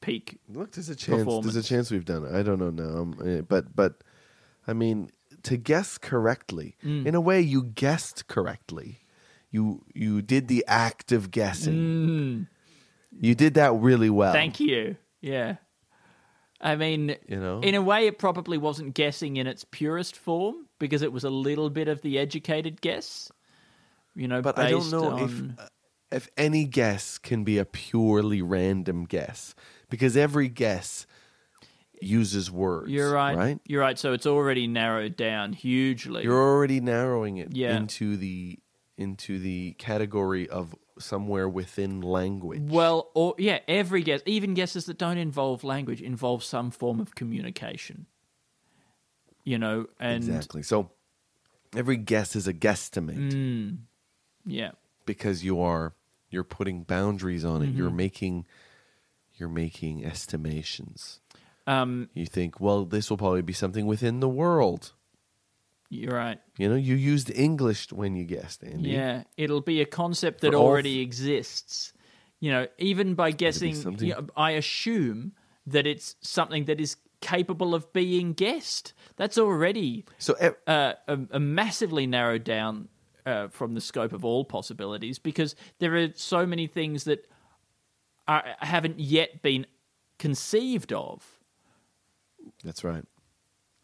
peak. 0.00 0.38
Look, 0.48 0.72
there's 0.72 0.88
a 0.88 0.96
chance. 0.96 1.24
There's 1.24 1.56
a 1.56 1.62
chance 1.62 1.90
we've 1.90 2.04
done 2.04 2.24
it. 2.24 2.34
I 2.34 2.42
don't 2.42 2.58
know 2.58 2.70
now. 2.70 3.24
Eh, 3.24 3.40
but 3.42 3.74
but, 3.74 4.02
I 4.66 4.72
mean, 4.72 5.10
to 5.44 5.56
guess 5.56 5.98
correctly, 5.98 6.76
Mm. 6.84 7.06
in 7.06 7.14
a 7.14 7.20
way, 7.20 7.40
you 7.40 7.62
guessed 7.62 8.26
correctly. 8.26 9.00
You 9.50 9.84
you 9.94 10.20
did 10.22 10.48
the 10.48 10.64
act 10.66 11.12
of 11.12 11.30
guessing. 11.30 12.48
You 13.20 13.34
did 13.36 13.54
that 13.54 13.72
really 13.74 14.10
well. 14.10 14.32
Mm. 14.32 14.36
Thank 14.36 14.60
you. 14.60 14.96
Yeah. 15.20 15.56
I 16.60 16.76
mean, 16.76 17.16
You 17.28 17.38
know? 17.38 17.60
in 17.60 17.74
a 17.74 17.82
way, 17.82 18.06
it 18.06 18.18
probably 18.18 18.56
wasn't 18.58 18.94
guessing 18.94 19.36
in 19.36 19.46
its 19.46 19.64
purest 19.70 20.16
form 20.16 20.66
because 20.78 21.02
it 21.02 21.12
was 21.12 21.22
a 21.22 21.30
little 21.30 21.68
bit 21.70 21.88
of 21.88 22.00
the 22.02 22.18
educated 22.18 22.80
guess. 22.80 23.30
You 24.16 24.28
know, 24.28 24.40
But 24.42 24.58
I 24.58 24.70
don't 24.70 24.90
know 24.90 25.10
on... 25.10 25.22
if 25.58 25.70
if 26.14 26.28
any 26.36 26.64
guess 26.64 27.18
can 27.18 27.44
be 27.44 27.58
a 27.58 27.64
purely 27.64 28.40
random 28.42 29.04
guess 29.04 29.54
because 29.90 30.16
every 30.16 30.48
guess 30.48 31.06
uses 32.00 32.50
words. 32.50 32.90
You're 32.90 33.12
right. 33.12 33.36
Right. 33.36 33.58
You're 33.66 33.80
right. 33.80 33.98
So 33.98 34.12
it's 34.12 34.26
already 34.26 34.66
narrowed 34.66 35.16
down 35.16 35.52
hugely. 35.52 36.22
You're 36.24 36.40
already 36.40 36.80
narrowing 36.80 37.38
it 37.38 37.54
Yeah. 37.54 37.76
into 37.76 38.16
the 38.16 38.58
into 38.96 39.38
the 39.40 39.72
category 39.78 40.48
of 40.48 40.74
somewhere 41.00 41.48
within 41.48 42.00
language. 42.00 42.62
Well, 42.62 43.10
or 43.14 43.34
yeah, 43.38 43.58
every 43.66 44.02
guess, 44.02 44.20
even 44.26 44.54
guesses 44.54 44.86
that 44.86 44.98
don't 44.98 45.18
involve 45.18 45.64
language, 45.64 46.00
involve 46.00 46.44
some 46.44 46.70
form 46.70 47.00
of 47.00 47.14
communication. 47.16 48.06
You 49.42 49.58
know, 49.58 49.86
and 49.98 50.16
exactly. 50.22 50.62
So 50.62 50.90
every 51.76 51.96
guess 51.96 52.36
is 52.36 52.46
a 52.46 52.54
guesstimate 52.54 53.32
Mm. 53.32 53.78
yeah, 54.46 54.70
because 55.06 55.42
you 55.44 55.60
are 55.60 55.94
you're 56.34 56.44
putting 56.44 56.82
boundaries 56.82 57.44
on 57.44 57.62
it. 57.62 57.70
You're 57.70 57.88
Mm-hmm. 57.88 57.96
making 57.96 58.46
you're 59.36 59.48
making 59.48 60.04
estimations. 60.04 61.20
um, 61.66 62.08
You 62.14 62.26
think, 62.26 62.60
well, 62.60 62.84
this 62.84 63.08
will 63.10 63.16
probably 63.16 63.42
be 63.42 63.52
something 63.52 63.86
within 63.86 64.20
the 64.20 64.28
world. 64.28 64.92
you're 65.90 66.14
right. 66.14 66.38
You 66.58 66.68
know, 66.68 66.76
you 66.76 66.94
used 66.94 67.30
English 67.34 67.92
when 67.92 68.14
you 68.16 68.24
guessed, 68.24 68.62
Andy. 68.62 68.90
Yeah, 68.90 69.24
it'll 69.36 69.60
be 69.60 69.80
a 69.80 69.86
concept 69.86 70.40
that 70.42 70.52
For 70.52 70.58
already 70.58 70.94
th- 70.94 71.06
exists. 71.06 71.92
You 72.40 72.50
know, 72.52 72.66
even 72.78 73.14
by 73.14 73.30
guessing, 73.32 73.74
you 74.00 74.12
know, 74.14 74.26
I 74.36 74.52
assume 74.52 75.32
that 75.66 75.86
it's 75.86 76.14
something 76.20 76.66
that 76.66 76.80
is 76.80 76.96
capable 77.20 77.74
of 77.74 77.90
being 77.92 78.34
guessed. 78.34 78.92
That's 79.16 79.38
already 79.38 80.04
So 80.18 80.34
uh, 80.66 80.92
a, 81.08 81.18
a 81.30 81.40
massively 81.40 82.06
narrowed 82.06 82.44
down 82.44 82.88
uh, 83.26 83.48
from 83.48 83.74
the 83.74 83.80
scope 83.80 84.12
of 84.12 84.24
all 84.24 84.44
possibilities 84.44 85.18
because 85.18 85.54
there 85.78 85.96
are 85.96 86.08
so 86.14 86.46
many 86.46 86.66
things 86.66 87.04
that 87.04 87.26
are, 88.28 88.44
haven't 88.58 88.98
yet 89.00 89.42
been 89.42 89.66
conceived 90.18 90.92
of. 90.92 91.40
that's 92.62 92.84
right. 92.84 93.04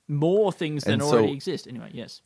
More 0.08 0.52
things 0.52 0.84
than 0.84 1.00
so- 1.00 1.06
already 1.06 1.32
exist. 1.32 1.66
Anyway, 1.66 1.90
yes. 1.92 2.22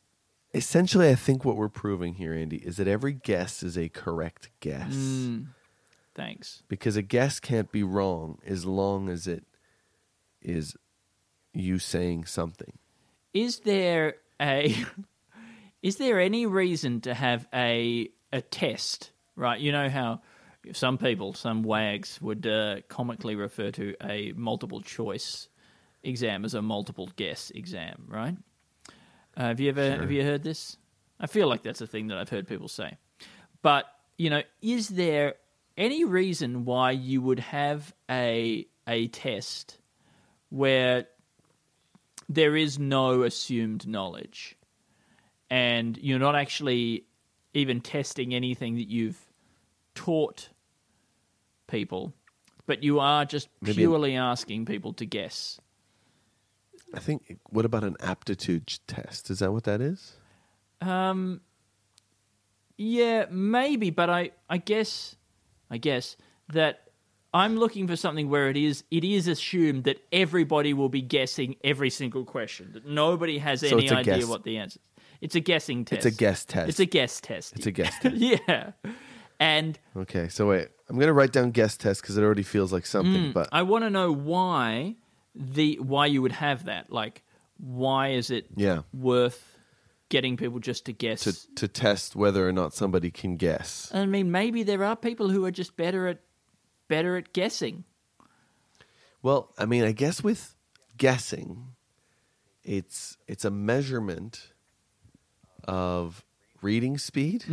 Essentially, 0.53 1.09
I 1.09 1.15
think 1.15 1.43
what 1.43 1.57
we're 1.57 1.67
proving 1.67 2.13
here, 2.13 2.33
Andy, 2.33 2.57
is 2.57 2.77
that 2.77 2.87
every 2.87 3.11
guess 3.11 3.61
is 3.61 3.77
a 3.77 3.89
correct 3.89 4.49
guess. 4.61 4.93
Mm. 4.93 5.47
Thanks. 6.15 6.63
Because 6.69 6.95
a 6.95 7.01
guess 7.01 7.41
can't 7.41 7.69
be 7.71 7.83
wrong 7.83 8.39
as 8.45 8.65
long 8.65 9.09
as 9.09 9.27
it 9.27 9.43
is 10.41 10.77
you 11.53 11.77
saying 11.77 12.25
something. 12.25 12.77
Is 13.33 13.59
there 13.59 14.15
a 14.41 14.73
is 15.85 15.97
there 15.97 16.19
any 16.19 16.47
reason 16.47 17.01
to 17.01 17.13
have 17.13 17.47
a 17.53 18.09
a 18.33 18.41
test? 18.41 19.11
Right, 19.35 19.59
you 19.59 19.71
know 19.71 19.87
how 19.87 20.21
some 20.73 20.97
people, 20.97 21.33
some 21.33 21.61
wags, 21.61 22.19
would 22.21 22.47
uh, 22.47 22.77
comically 22.87 23.35
refer 23.35 23.69
to 23.69 23.93
a 24.01 24.33
multiple 24.35 24.81
choice 24.81 25.47
exam 26.01 26.43
as 26.43 26.55
a 26.55 26.61
multiple 26.63 27.07
guess 27.15 27.51
exam. 27.53 28.05
Right? 28.07 28.35
Uh, 29.37 29.43
have 29.43 29.59
you 29.59 29.69
ever 29.69 29.91
have 29.91 30.11
you 30.11 30.23
heard 30.23 30.41
this? 30.41 30.75
I 31.19 31.27
feel 31.27 31.47
like 31.47 31.61
that's 31.61 31.81
a 31.81 31.87
thing 31.87 32.07
that 32.07 32.17
I've 32.17 32.29
heard 32.29 32.47
people 32.47 32.67
say. 32.67 32.97
But 33.61 33.85
you 34.17 34.31
know, 34.31 34.41
is 34.63 34.89
there 34.89 35.35
any 35.77 36.03
reason 36.03 36.65
why 36.65 36.91
you 36.91 37.21
would 37.21 37.41
have 37.41 37.93
a 38.09 38.65
a 38.87 39.07
test 39.09 39.77
where 40.49 41.05
there 42.27 42.55
is 42.55 42.79
no 42.79 43.21
assumed 43.21 43.87
knowledge 43.87 44.57
and 45.55 45.97
you're 46.07 46.19
not 46.27 46.35
actually 46.35 47.05
even 47.53 47.79
testing 47.81 48.33
anything 48.33 48.75
that 48.75 48.89
you've 48.89 49.19
taught 49.93 50.49
people 51.67 52.13
but 52.65 52.83
you 52.83 52.99
are 52.99 53.23
just 53.25 53.47
Maybe 53.61 53.71
an- 53.71 53.89
purely 53.89 54.15
asking 54.15 54.65
people 54.65 54.91
to 54.93 55.05
guess 55.05 55.59
I 56.93 56.99
think, 56.99 57.39
what 57.49 57.65
about 57.65 57.83
an 57.83 57.97
aptitude 57.99 58.67
test? 58.87 59.29
Is 59.29 59.39
that 59.39 59.51
what 59.51 59.63
that 59.65 59.81
is? 59.81 60.13
um 60.81 61.39
yeah 62.77 63.25
maybe 63.31 63.89
but 63.89 64.09
i 64.09 64.31
i 64.49 64.57
guess 64.57 65.15
i 65.71 65.77
guess 65.77 66.17
that 66.49 66.89
i'm 67.33 67.55
looking 67.57 67.87
for 67.87 67.95
something 67.95 68.29
where 68.29 68.49
it 68.49 68.57
is 68.57 68.83
it 68.91 69.03
is 69.05 69.27
assumed 69.29 69.85
that 69.85 69.97
everybody 70.11 70.73
will 70.73 70.89
be 70.89 71.01
guessing 71.01 71.55
every 71.63 71.89
single 71.89 72.25
question 72.25 72.71
that 72.73 72.85
nobody 72.85 73.37
has 73.37 73.61
So 73.61 73.77
any 73.77 73.89
idea 73.89 74.17
guess. 74.17 74.25
what 74.27 74.43
the 74.43 74.57
answer 74.57 74.79
is 74.94 74.94
it's 75.21 75.35
a 75.35 75.39
guessing 75.39 75.85
test 75.85 76.05
It's 76.05 76.15
a 76.15 76.17
guess 76.17 76.45
test. 76.45 76.69
it's 76.69 76.79
a 76.79 76.85
guess 76.85 77.19
test 77.21 77.55
It's 77.55 77.65
a 77.65 77.71
guess 77.71 77.93
test. 78.01 78.15
yeah 78.15 78.71
and 79.39 79.77
Okay, 79.97 80.27
so 80.29 80.47
wait. 80.47 80.69
I'm 80.89 80.95
going 80.97 81.07
to 81.07 81.13
write 81.13 81.31
down 81.33 81.51
guess 81.51 81.75
test 81.77 82.01
because 82.01 82.17
it 82.17 82.23
already 82.23 82.43
feels 82.43 82.71
like 82.71 82.85
something. 82.85 83.31
Mm, 83.31 83.33
but 83.33 83.49
I 83.51 83.63
want 83.63 83.83
to 83.83 83.89
know 83.89 84.11
why 84.13 84.95
the 85.33 85.77
why 85.79 86.05
you 86.05 86.21
would 86.21 86.31
have 86.31 86.65
that. 86.65 86.91
Like, 86.91 87.23
why 87.57 88.09
is 88.09 88.29
it 88.29 88.45
yeah, 88.55 88.83
worth 88.93 89.57
getting 90.09 90.37
people 90.37 90.59
just 90.59 90.85
to 90.85 90.93
guess? 90.93 91.21
to 91.23 91.55
to 91.55 91.67
test 91.67 92.15
whether 92.15 92.47
or 92.47 92.53
not 92.53 92.73
somebody 92.73 93.09
can 93.11 93.35
guess. 93.35 93.91
I 93.93 94.05
mean, 94.05 94.31
maybe 94.31 94.63
there 94.63 94.83
are 94.85 94.95
people 94.95 95.29
who 95.29 95.43
are 95.45 95.51
just 95.51 95.75
better 95.75 96.07
at 96.07 96.19
better 96.87 97.17
at 97.17 97.33
guessing. 97.33 97.83
Well, 99.21 99.51
I 99.57 99.65
mean, 99.65 99.83
I 99.83 99.91
guess 99.91 100.23
with 100.23 100.55
guessing, 100.97 101.69
it's 102.63 103.17
it's 103.27 103.43
a 103.43 103.51
measurement 103.51 104.53
of 105.65 106.23
reading 106.61 106.97
speed, 106.97 107.45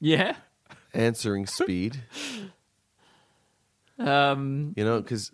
Yeah. 0.00 0.36
answering 0.92 1.46
speed. 1.46 2.02
Um. 3.98 4.74
You 4.76 4.84
know, 4.84 5.00
because 5.00 5.30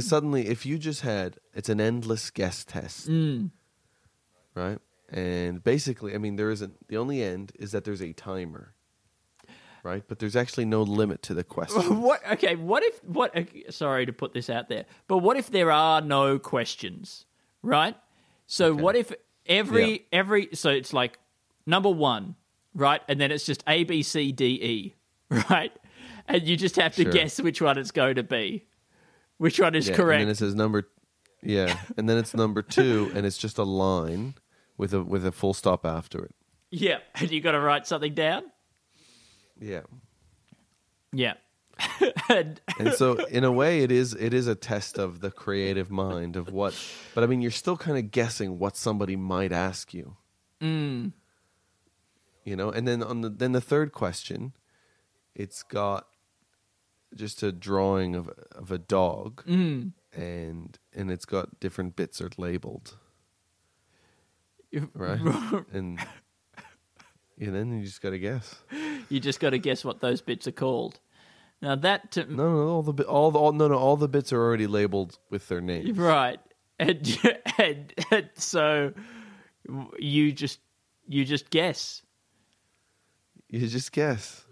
suddenly, 0.00 0.48
if 0.48 0.66
you 0.66 0.78
just 0.78 1.02
had, 1.02 1.36
it's 1.54 1.68
an 1.68 1.80
endless 1.80 2.30
guess 2.30 2.64
test, 2.64 3.08
Mm. 3.08 3.50
right? 4.54 4.78
and 5.12 5.62
basically, 5.64 6.14
I 6.14 6.18
mean, 6.18 6.36
there 6.36 6.50
isn't. 6.50 6.88
The 6.88 6.96
only 6.96 7.22
end 7.22 7.52
is 7.58 7.72
that 7.72 7.84
there's 7.84 8.02
a 8.02 8.12
timer, 8.12 8.74
right? 9.84 10.02
But 10.06 10.18
there's 10.18 10.34
actually 10.36 10.64
no 10.64 10.82
limit 10.82 11.22
to 11.22 11.34
the 11.34 11.44
question. 11.44 12.00
What? 12.02 12.20
Okay. 12.32 12.56
What 12.56 12.82
if? 12.82 13.02
What? 13.04 13.36
okay, 13.36 13.64
Sorry 13.70 14.06
to 14.06 14.12
put 14.12 14.34
this 14.34 14.50
out 14.50 14.68
there, 14.68 14.86
but 15.06 15.18
what 15.18 15.36
if 15.36 15.50
there 15.50 15.70
are 15.70 16.00
no 16.00 16.38
questions? 16.40 17.26
Right. 17.62 17.96
So 18.46 18.74
what 18.74 18.96
if 18.96 19.12
every 19.46 20.06
every 20.12 20.48
so 20.54 20.70
it's 20.70 20.92
like 20.92 21.18
number 21.70 21.88
one, 21.90 22.34
right, 22.74 23.00
and 23.08 23.20
then 23.20 23.30
it's 23.30 23.46
just 23.46 23.64
A 23.66 23.84
B 23.84 24.02
C 24.02 24.32
D 24.32 24.44
E, 24.46 24.94
right, 25.50 25.72
and 26.28 26.42
you 26.42 26.56
just 26.56 26.76
have 26.76 26.94
to 26.96 27.04
Sure. 27.04 27.12
guess 27.12 27.40
which 27.40 27.62
one 27.62 27.78
it's 27.78 27.90
going 27.92 28.16
to 28.16 28.22
be, 28.22 28.66
which 29.38 29.58
one 29.58 29.74
is 29.74 29.88
Yeah, 29.88 29.94
correct. 29.94 30.20
And 30.20 30.28
then 30.28 30.32
it 30.32 30.36
says 30.38 30.54
number, 30.54 30.88
yeah, 31.42 31.78
and 31.96 32.08
then 32.08 32.18
it's 32.18 32.34
number 32.34 32.60
two, 32.76 33.10
and 33.14 33.24
it's 33.24 33.38
just 33.38 33.56
a 33.58 33.64
line 33.64 34.34
with 34.76 34.92
a 34.92 35.02
with 35.02 35.24
a 35.24 35.32
full 35.32 35.54
stop 35.54 35.86
after 35.86 36.22
it. 36.24 36.34
yeah, 36.70 36.98
and 37.14 37.30
you 37.30 37.40
got 37.40 37.52
to 37.52 37.60
write 37.60 37.86
something 37.86 38.12
down. 38.14 38.42
Yeah. 39.58 39.82
Yeah. 41.12 41.34
and, 42.28 42.60
and 42.78 42.92
so 42.92 43.14
in 43.26 43.42
a 43.42 43.50
way 43.50 43.80
it 43.80 43.90
is 43.90 44.12
it 44.14 44.34
is 44.34 44.46
a 44.46 44.54
test 44.54 44.98
of 44.98 45.20
the 45.20 45.30
creative 45.30 45.90
mind 45.90 46.36
of 46.36 46.52
what 46.52 46.74
but 47.14 47.24
i 47.24 47.26
mean 47.26 47.40
you're 47.40 47.50
still 47.50 47.76
kind 47.76 47.96
of 47.96 48.10
guessing 48.10 48.58
what 48.58 48.76
somebody 48.76 49.16
might 49.16 49.50
ask 49.50 49.94
you 49.94 50.14
mm. 50.60 51.10
You 52.44 52.56
know 52.56 52.70
and 52.70 52.86
then 52.86 53.02
on 53.02 53.20
the 53.20 53.28
then 53.28 53.52
the 53.52 53.60
third 53.60 53.92
question 53.92 54.52
it's 55.34 55.62
got 55.62 56.06
just 57.14 57.42
a 57.42 57.52
drawing 57.52 58.14
of 58.14 58.28
of 58.52 58.70
a 58.70 58.78
dog 58.78 59.44
mm. 59.44 59.92
and 60.12 60.78
and 60.94 61.10
it's 61.10 61.24
got 61.24 61.60
different 61.60 61.96
bits 61.96 62.20
are 62.20 62.30
labeled 62.36 62.96
right 64.94 65.20
and 65.72 65.98
and 67.40 67.54
then 67.54 67.78
you 67.78 67.84
just 67.84 68.00
got 68.00 68.10
to 68.10 68.18
guess 68.18 68.56
you 69.10 69.20
just 69.20 69.40
got 69.40 69.50
to 69.50 69.58
guess 69.58 69.84
what 69.84 70.00
those 70.00 70.22
bits 70.22 70.46
are 70.46 70.52
called. 70.52 71.00
Now 71.60 71.74
that 71.76 72.12
to, 72.12 72.24
no 72.24 72.50
no 72.50 72.68
all 72.68 72.82
the 72.82 73.04
all 73.04 73.30
the 73.30 73.38
all, 73.38 73.52
no 73.52 73.68
no 73.68 73.76
all 73.76 73.96
the 73.96 74.08
bits 74.08 74.32
are 74.32 74.40
already 74.40 74.66
labeled 74.66 75.18
with 75.28 75.48
their 75.48 75.60
names 75.60 75.98
Right. 75.98 76.40
And, 76.78 77.18
and, 77.58 77.92
and 78.10 78.30
so 78.34 78.94
you 79.98 80.32
just 80.32 80.60
you 81.06 81.26
just 81.26 81.50
guess. 81.50 82.02
You 83.50 83.66
just 83.66 83.92
guess 83.92 84.44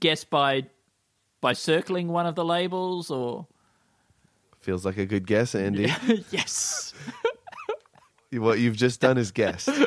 Guess 0.00 0.24
by 0.24 0.66
by 1.40 1.52
circling 1.52 2.08
one 2.08 2.26
of 2.26 2.34
the 2.34 2.44
labels 2.44 3.10
or 3.10 3.46
Feels 4.64 4.86
like 4.86 4.96
a 4.96 5.04
good 5.04 5.26
guess, 5.26 5.54
Andy. 5.54 5.92
yes. 6.30 6.94
what 8.32 8.58
you've 8.58 8.76
just 8.76 8.98
done 8.98 9.18
is 9.18 9.30
guess. 9.30 9.68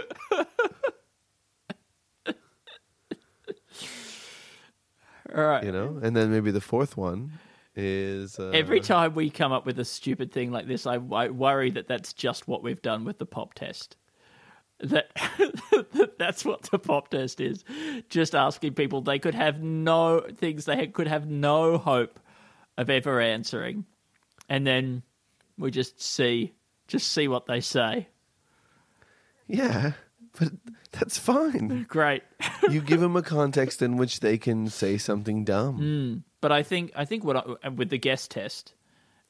All 5.35 5.43
right. 5.43 5.63
You 5.63 5.71
know, 5.71 5.99
and 6.03 6.15
then 6.15 6.29
maybe 6.31 6.51
the 6.51 6.61
fourth 6.61 6.95
one 6.95 7.31
is 7.75 8.37
uh, 8.37 8.51
Every 8.53 8.79
time 8.79 9.15
we 9.15 9.31
come 9.31 9.51
up 9.51 9.65
with 9.65 9.79
a 9.79 9.85
stupid 9.85 10.31
thing 10.31 10.51
like 10.51 10.67
this, 10.67 10.85
I, 10.85 10.99
I 11.11 11.29
worry 11.29 11.71
that 11.71 11.87
that's 11.87 12.13
just 12.13 12.47
what 12.47 12.61
we've 12.61 12.83
done 12.83 13.03
with 13.03 13.17
the 13.17 13.25
pop 13.25 13.55
test. 13.55 13.97
That 14.79 15.09
that's 16.19 16.45
what 16.45 16.63
the 16.63 16.77
pop 16.77 17.09
test 17.09 17.41
is. 17.41 17.63
Just 18.09 18.35
asking 18.35 18.75
people 18.75 19.01
they 19.01 19.19
could 19.19 19.35
have 19.35 19.61
no 19.61 20.21
things 20.35 20.65
they 20.65 20.75
had, 20.75 20.93
could 20.93 21.07
have 21.07 21.27
no 21.27 21.77
hope 21.77 22.19
of 22.77 22.89
ever 22.89 23.19
answering, 23.19 23.85
and 24.47 24.67
then 24.67 25.01
we 25.57 25.71
just 25.71 26.01
see 26.01 26.53
just 26.87 27.11
see 27.11 27.27
what 27.27 27.47
they 27.47 27.59
say. 27.59 28.07
Yeah, 29.47 29.93
but 30.39 30.51
that's 30.91 31.17
fine. 31.17 31.83
Great, 31.89 32.23
you 32.69 32.81
give 32.81 32.99
them 32.99 33.15
a 33.15 33.23
context 33.23 33.81
in 33.81 33.97
which 33.97 34.19
they 34.19 34.37
can 34.37 34.69
say 34.69 34.97
something 34.97 35.43
dumb. 35.43 36.23
but 36.39 36.51
I 36.51 36.63
think 36.63 36.91
I 36.95 37.05
think 37.05 37.23
what 37.23 37.47
I, 37.63 37.69
with 37.69 37.89
the 37.89 37.97
guest 37.97 38.31
test, 38.31 38.75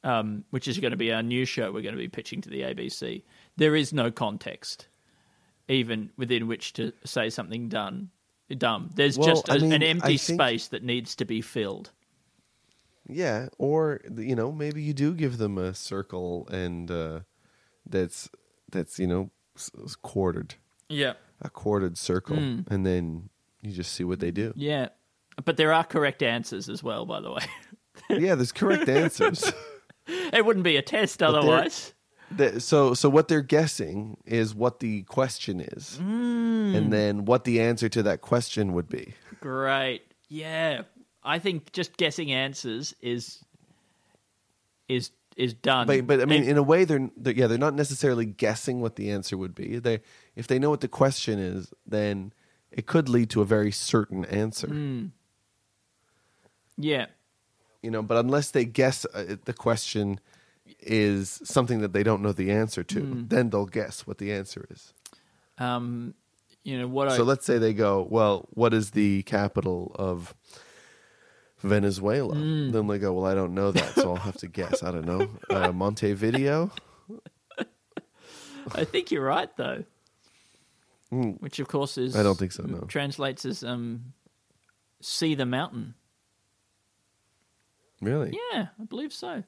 um, 0.03 0.43
which 0.49 0.67
is 0.67 0.79
going 0.79 0.91
to 0.91 0.97
be 0.97 1.11
our 1.13 1.23
new 1.23 1.45
show, 1.45 1.71
we're 1.71 1.83
going 1.83 1.95
to 1.95 2.01
be 2.01 2.09
pitching 2.09 2.41
to 2.41 2.49
the 2.49 2.61
ABC. 2.61 3.23
There 3.55 3.75
is 3.75 3.93
no 3.93 4.11
context, 4.11 4.87
even 5.67 6.09
within 6.17 6.47
which 6.47 6.73
to 6.73 6.93
say 7.05 7.29
something 7.29 7.69
done 7.69 8.09
dumb. 8.57 8.89
There's 8.95 9.17
Well, 9.17 9.27
just 9.27 9.49
a, 9.49 9.53
I 9.53 9.57
mean, 9.57 9.73
an 9.73 9.83
empty 9.83 10.17
think- 10.17 10.39
space 10.39 10.67
that 10.69 10.81
needs 10.83 11.15
to 11.17 11.25
be 11.25 11.41
filled. 11.41 11.91
Yeah, 13.09 13.47
or 13.57 14.01
you 14.17 14.35
know, 14.35 14.51
maybe 14.51 14.81
you 14.81 14.93
do 14.93 15.13
give 15.13 15.37
them 15.37 15.57
a 15.57 15.73
circle 15.73 16.47
and 16.49 16.89
uh, 16.91 17.19
that's 17.85 18.29
that's 18.71 18.99
you 18.99 19.07
know 19.07 19.31
quartered, 20.01 20.55
Yeah, 20.89 21.13
a 21.41 21.49
quartered 21.49 21.97
circle, 21.97 22.35
Hmm. 22.37 22.59
and 22.69 22.85
then 22.85 23.29
you 23.61 23.71
just 23.71 23.93
see 23.93 24.03
what 24.03 24.19
they 24.19 24.31
do. 24.31 24.53
yeah, 24.55 24.89
but 25.45 25.55
there 25.57 25.71
are 25.73 25.83
correct 25.85 26.21
answers 26.21 26.67
as 26.69 26.83
well. 26.83 27.05
By 27.05 27.21
the 27.21 27.31
way, 27.31 27.43
yeah, 28.09 28.35
there's 28.35 28.51
correct 28.51 28.89
answers. 29.03 29.51
it 30.07 30.45
wouldn't 30.45 30.65
be 30.65 30.75
a 30.77 30.81
test 30.81 31.23
otherwise. 31.23 31.93
The- 32.31 32.59
so 32.59 32.93
so 32.93 33.07
what 33.09 33.27
they're 33.29 33.41
guessing 33.41 34.17
is 34.25 34.53
what 34.53 34.79
the 34.79 35.03
question 35.03 35.59
is, 35.61 35.97
Hmm. 35.97 36.73
and 36.75 36.91
then 36.91 37.25
what 37.25 37.43
the 37.45 37.61
answer 37.61 37.87
to 37.89 38.03
that 38.03 38.21
question 38.21 38.73
would 38.73 38.89
be. 38.89 39.13
Great. 39.39 40.01
Yeah. 40.27 40.81
I 41.23 41.39
think 41.39 41.71
just 41.71 41.95
guessing 41.97 42.31
answers 42.31 42.93
is 43.01 43.43
is 44.89 45.11
is 45.37 45.53
done. 45.53 45.87
But 45.87 46.05
but 46.07 46.21
I 46.21 46.25
mean, 46.25 46.41
And- 46.41 46.51
in 46.51 46.57
a 46.57 46.63
way, 46.63 46.83
they're, 46.83 47.09
they're 47.15 47.33
yeah, 47.33 47.47
they're 47.47 47.57
not 47.57 47.73
necessarily 47.75 48.25
guessing 48.25 48.81
what 48.81 48.95
the 48.97 49.09
answer 49.11 49.37
would 49.37 49.53
be. 49.55 49.79
They 49.79 49.99
if 50.35 50.47
they 50.47 50.59
know 50.59 50.69
what 50.69 50.81
the 50.81 50.87
question 50.87 51.39
is, 51.39 51.71
then 51.85 52.33
it 52.71 52.85
could 52.87 53.07
lead 53.07 53.29
to 53.31 53.41
a 53.41 53.45
very 53.45 53.71
certain 53.71 54.25
answer. 54.25 54.67
Hmm. 54.67 55.05
yeah. 56.77 57.05
You 57.81 57.91
know, 57.91 58.01
but 58.01 58.17
unless 58.17 58.51
they 58.51 58.65
guess 58.65 59.05
uh, 59.13 59.35
the 59.45 59.53
question 59.53 60.19
is 60.79 61.41
something 61.43 61.79
that 61.81 61.93
they 61.93 62.03
don't 62.03 62.21
know 62.21 62.31
the 62.33 62.51
answer 62.51 62.83
to, 62.83 62.99
Hmm. 63.01 63.27
then 63.27 63.49
they'll 63.49 63.65
guess 63.65 64.05
what 64.07 64.17
the 64.17 64.31
answer 64.31 64.67
is. 64.69 64.93
Um 65.57 66.13
you 66.63 66.77
know 66.77 66.87
what 66.87 67.07
I 67.07 67.15
So 67.17 67.23
let's 67.23 67.45
say 67.45 67.57
they 67.57 67.73
go, 67.73 68.05
well, 68.09 68.47
what 68.51 68.73
is 68.73 68.91
the 68.91 69.23
capital 69.23 69.95
of 69.95 70.35
Venezuela? 71.59 72.35
Hmm. 72.35 72.71
Then 72.71 72.87
they 72.87 72.99
go, 72.99 73.13
well, 73.13 73.25
I 73.25 73.33
don't 73.33 73.53
know 73.53 73.71
that, 73.71 73.95
so 73.95 74.09
I'll 74.11 74.15
have 74.17 74.37
to 74.37 74.47
guess. 74.47 74.83
I 74.83 74.91
don't 74.91 75.05
know. 75.05 75.29
Uh, 75.49 75.71
Montevideo? 75.83 76.71
I 78.75 78.83
think 78.83 79.11
you're 79.11 79.23
right 79.25 79.49
though. 79.55 79.85
Which 81.09 81.59
of 81.59 81.69
course 81.69 81.97
is. 81.97 82.17
I 82.17 82.21
don't 82.23 82.37
think 82.37 82.51
so, 82.51 82.63
no. 82.63 82.79
Translates 82.81 83.45
as 83.45 83.63
um 83.63 84.11
see 85.01 85.35
the 85.35 85.45
mountain. 85.45 85.93
Really? 88.01 88.37
Yeah, 88.51 88.67
I 88.79 88.83
believe 88.83 89.13
so. 89.13 89.43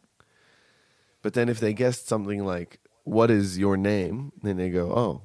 But 1.22 1.34
then 1.34 1.50
if 1.50 1.60
they 1.60 1.74
guessed 1.74 2.08
something 2.08 2.46
like, 2.46 2.80
what 3.04 3.30
is 3.32 3.58
your 3.58 3.76
name? 3.78 4.32
Then 4.42 4.58
they 4.58 4.70
go, 4.70 4.92
oh, 4.92 5.22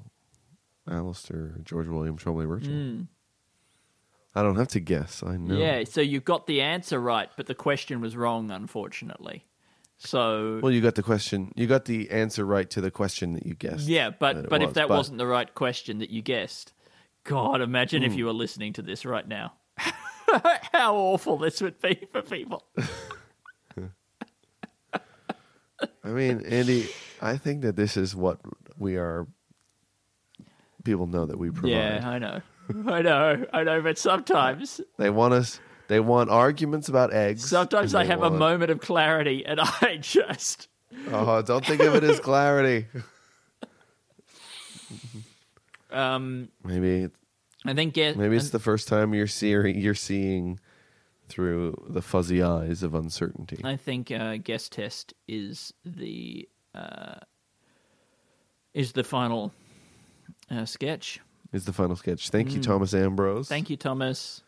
Alistair 0.90 1.57
George 1.62 1.86
William 1.88 2.16
Trombley 2.18 2.47
Birchall. 2.47 3.07
I 4.36 4.42
don't 4.42 4.57
have 4.57 4.68
to 4.68 4.80
guess. 4.80 5.22
I 5.24 5.36
know. 5.36 5.55
Hmm. 5.55 5.61
Yeah, 5.61 5.84
so 5.84 6.01
you 6.01 6.20
got 6.20 6.47
the 6.47 6.61
answer 6.61 6.99
right, 7.01 7.28
but 7.36 7.47
the 7.47 7.55
question 7.55 8.01
was 8.01 8.16
wrong 8.16 8.51
unfortunately. 8.51 9.45
So 9.97 10.59
Well, 10.62 10.72
you 10.72 10.80
got 10.80 10.97
the 10.97 11.05
question. 11.05 11.53
You 11.55 11.68
got 11.68 11.84
the 11.84 12.11
answer 12.11 12.45
right 12.45 12.68
to 12.70 12.80
the 12.80 12.90
question 12.90 13.34
that 13.34 13.47
you 13.47 13.55
guessed. 13.55 13.86
Yeah, 13.86 14.11
but 14.11 14.49
but 14.49 14.61
if 14.62 14.74
that 14.74 14.88
but- 14.88 14.97
wasn't 14.97 15.18
the 15.18 15.26
right 15.26 15.55
question 15.55 15.99
that 15.99 16.11
you 16.11 16.20
guessed, 16.20 16.72
God, 17.22 17.61
imagine 17.61 18.03
Hmm. 18.03 18.11
if 18.11 18.16
you 18.16 18.26
were 18.26 18.32
listening 18.32 18.72
to 18.74 18.82
this 18.82 19.05
right 19.07 19.26
now. 19.26 19.53
How 20.72 20.97
awful 20.97 21.38
this 21.38 21.61
would 21.62 21.80
be 21.80 22.07
for 22.12 22.22
people. 22.22 22.64
I 26.04 26.08
mean, 26.08 26.44
Andy, 26.46 26.88
I 27.20 27.36
think 27.36 27.62
that 27.62 27.76
this 27.76 27.96
is 27.96 28.14
what 28.14 28.40
we 28.78 28.96
are. 28.96 29.26
People 30.84 31.06
know 31.06 31.26
that 31.26 31.38
we 31.38 31.50
provide. 31.50 31.70
Yeah, 31.70 32.08
I 32.08 32.18
know. 32.18 32.40
I 32.92 33.02
know. 33.02 33.46
I 33.52 33.62
know, 33.64 33.80
but 33.82 33.98
sometimes 33.98 34.80
They 34.98 35.10
want 35.10 35.34
us. 35.34 35.60
They 35.88 36.00
want 36.00 36.30
arguments 36.30 36.88
about 36.88 37.12
eggs. 37.12 37.44
sometimes 37.48 37.94
I 37.94 38.04
have 38.04 38.22
a 38.22 38.30
moment 38.30 38.70
of 38.70 38.80
clarity 38.80 39.44
and 39.44 39.60
I 39.82 39.98
just 40.00 40.68
Oh, 41.10 41.42
don't 41.42 41.64
think 41.66 41.80
of 41.82 41.94
it 41.94 42.04
as 42.04 42.20
clarity. 42.20 42.86
um 45.90 46.48
Maybe 46.64 47.08
I 47.64 47.74
think 47.74 47.94
get 47.94 48.16
maybe 48.16 48.36
it's 48.36 48.50
the 48.50 48.58
first 48.58 48.88
time 48.88 49.14
you're 49.14 49.26
seeing 49.26 49.78
you're 49.78 49.94
seeing 49.94 50.58
through 51.28 51.84
the 51.88 52.02
fuzzy 52.02 52.42
eyes 52.42 52.82
of 52.82 52.94
uncertainty. 52.94 53.60
I 53.64 53.76
think 53.76 54.10
uh, 54.10 54.36
guest 54.36 54.72
test 54.72 55.14
is 55.26 55.72
the 55.84 56.48
uh, 56.74 57.16
is 58.72 58.92
the 58.92 59.04
final 59.04 59.52
uh, 60.50 60.64
sketch. 60.64 61.20
Is 61.52 61.64
the 61.64 61.72
final 61.72 61.96
sketch. 61.96 62.30
Thank 62.30 62.52
you, 62.52 62.60
Thomas 62.60 62.92
Ambrose. 62.94 63.48
Hmm. 63.48 63.54
Thank 63.54 63.70
you, 63.70 63.76
Thomas. 63.76 64.42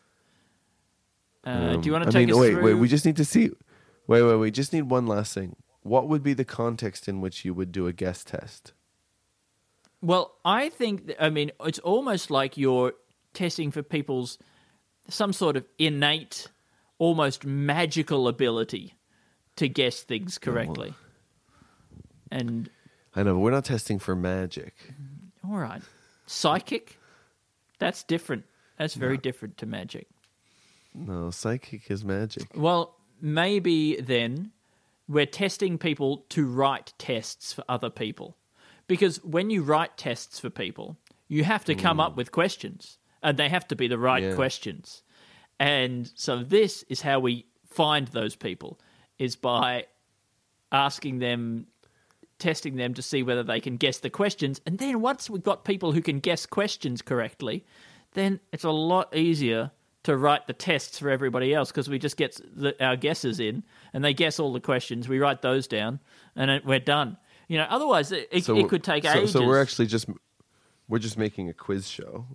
Uh, 1.45 1.49
Um, 1.49 1.81
do 1.81 1.87
you 1.87 1.93
want 1.93 2.03
to 2.03 2.09
I 2.09 2.11
take 2.11 2.27
mean, 2.27 2.35
us 2.35 2.41
wait, 2.41 2.53
through? 2.53 2.63
wait. 2.63 2.73
We 2.73 2.87
just 2.89 3.05
need 3.05 3.15
to 3.17 3.25
see. 3.25 3.51
Wait, 4.07 4.21
wait. 4.21 4.35
We 4.35 4.51
just 4.51 4.73
need 4.73 4.83
one 4.83 5.07
last 5.07 5.33
thing. 5.33 5.55
What 5.83 6.09
would 6.09 6.21
be 6.21 6.33
the 6.33 6.43
context 6.45 7.07
in 7.07 7.21
which 7.21 7.45
you 7.45 7.53
would 7.53 7.71
do 7.71 7.87
a 7.87 7.93
guest 7.93 8.27
test? 8.27 8.73
Well, 10.01 10.35
I 10.45 10.69
think, 10.69 11.13
I 11.19 11.29
mean, 11.29 11.51
it's 11.65 11.79
almost 11.79 12.29
like 12.29 12.57
you're 12.57 12.93
testing 13.33 13.71
for 13.71 13.81
people's 13.81 14.37
some 15.09 15.31
sort 15.31 15.55
of 15.55 15.65
innate, 15.79 16.49
almost 16.99 17.45
magical 17.45 18.27
ability 18.27 18.93
to 19.55 19.67
guess 19.67 20.01
things 20.01 20.37
correctly. 20.37 20.93
And, 22.31 22.69
I 23.15 23.23
know, 23.23 23.33
but 23.33 23.39
we're 23.39 23.51
not 23.51 23.65
testing 23.65 23.99
for 23.99 24.15
magic. 24.15 24.75
all 25.47 25.57
right, 25.57 25.81
psychic, 26.25 26.99
that's 27.79 28.03
different. 28.03 28.43
That's 28.77 28.93
very 28.93 29.17
different 29.17 29.57
to 29.57 29.65
magic. 29.65 30.07
No, 30.93 31.31
psychic 31.31 31.89
is 31.89 32.03
magic. 32.03 32.47
Well, 32.55 32.95
maybe 33.19 33.99
then 33.99 34.51
we're 35.07 35.25
testing 35.25 35.77
people 35.77 36.25
to 36.29 36.45
write 36.45 36.93
tests 36.97 37.53
for 37.53 37.63
other 37.67 37.89
people. 37.89 38.35
Because 38.87 39.23
when 39.23 39.49
you 39.49 39.63
write 39.63 39.97
tests 39.97 40.39
for 40.39 40.49
people, 40.49 40.97
you 41.27 41.43
have 41.43 41.65
to 41.65 41.75
come 41.75 41.99
up 41.99 42.13
mm. 42.13 42.17
with 42.17 42.31
questions, 42.31 42.97
and 43.21 43.37
they 43.37 43.49
have 43.49 43.67
to 43.67 43.75
be 43.75 43.87
the 43.87 43.97
right 43.97 44.23
Yeah. 44.23 44.35
questions. 44.35 45.03
And 45.59 46.09
so 46.15 46.43
this 46.43 46.83
is 46.89 47.01
how 47.01 47.19
we 47.19 47.45
find 47.65 48.07
those 48.09 48.35
people 48.35 48.79
is 49.17 49.35
by 49.35 49.85
asking 50.71 51.19
them 51.19 51.67
testing 52.39 52.75
them 52.75 52.93
to 52.93 53.01
see 53.01 53.23
whether 53.23 53.43
they 53.43 53.59
can 53.59 53.77
guess 53.77 53.97
the 53.99 54.09
questions. 54.09 54.61
And 54.65 54.77
then 54.77 55.01
once 55.01 55.29
we've 55.29 55.43
got 55.43 55.65
people 55.65 55.91
who 55.91 56.01
can 56.01 56.19
guess 56.19 56.45
questions 56.45 57.01
correctly, 57.01 57.65
then 58.13 58.39
it's 58.51 58.63
a 58.63 58.69
lot 58.69 59.15
easier 59.15 59.71
to 60.03 60.15
write 60.15 60.47
the 60.47 60.53
tests 60.53 60.99
for 60.99 61.09
everybody 61.09 61.53
else 61.53 61.71
because 61.71 61.89
we 61.89 61.99
just 61.99 62.15
get 62.15 62.39
the, 62.55 62.75
our 62.83 62.95
guesses 62.95 63.39
in 63.39 63.63
and 63.93 64.03
they 64.03 64.13
guess 64.13 64.39
all 64.39 64.53
the 64.53 64.59
questions. 64.59 65.09
We 65.09 65.19
write 65.19 65.41
those 65.41 65.67
down 65.67 65.99
and 66.35 66.49
it, 66.49 66.65
we're 66.65 66.79
done. 66.79 67.17
You 67.47 67.57
know, 67.57 67.67
otherwise 67.69 68.11
it, 68.11 68.27
it, 68.31 68.47
it 68.47 68.69
could 68.69 68.83
take 68.83 69.03
so, 69.03 69.13
ages. 69.13 69.31
So 69.31 69.45
we're 69.45 69.61
actually 69.61 69.87
just 69.87 70.07
we're 70.87 70.99
just 70.99 71.17
making 71.17 71.49
a 71.49 71.53
quiz 71.53 71.89
show. 71.89 72.25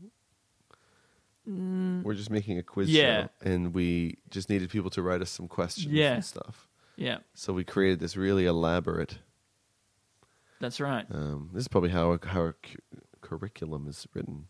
We're 1.46 2.14
just 2.14 2.30
making 2.30 2.58
a 2.58 2.62
quiz 2.62 2.88
Mm. 2.88 2.92
Yeah. 2.92 3.22
show, 3.24 3.28
and 3.42 3.74
we 3.74 4.18
just 4.30 4.48
needed 4.48 4.70
people 4.70 4.90
to 4.90 5.02
write 5.02 5.22
us 5.22 5.30
some 5.30 5.48
questions 5.48 5.92
Yeah. 5.92 6.14
and 6.14 6.24
stuff. 6.24 6.68
yeah, 6.96 7.18
So 7.34 7.52
we 7.52 7.64
created 7.64 7.98
this 8.00 8.16
really 8.16 8.46
elaborate. 8.46 9.18
that's 10.60 10.78
right. 10.80 11.04
Um, 11.10 11.50
this 11.52 11.62
is 11.62 11.68
probably 11.68 11.90
how 11.90 12.18
how 12.24 12.40
our 12.42 12.52
cu- 12.62 12.78
curriculum 13.20 13.88
is 13.88 14.06
written. 14.14 14.46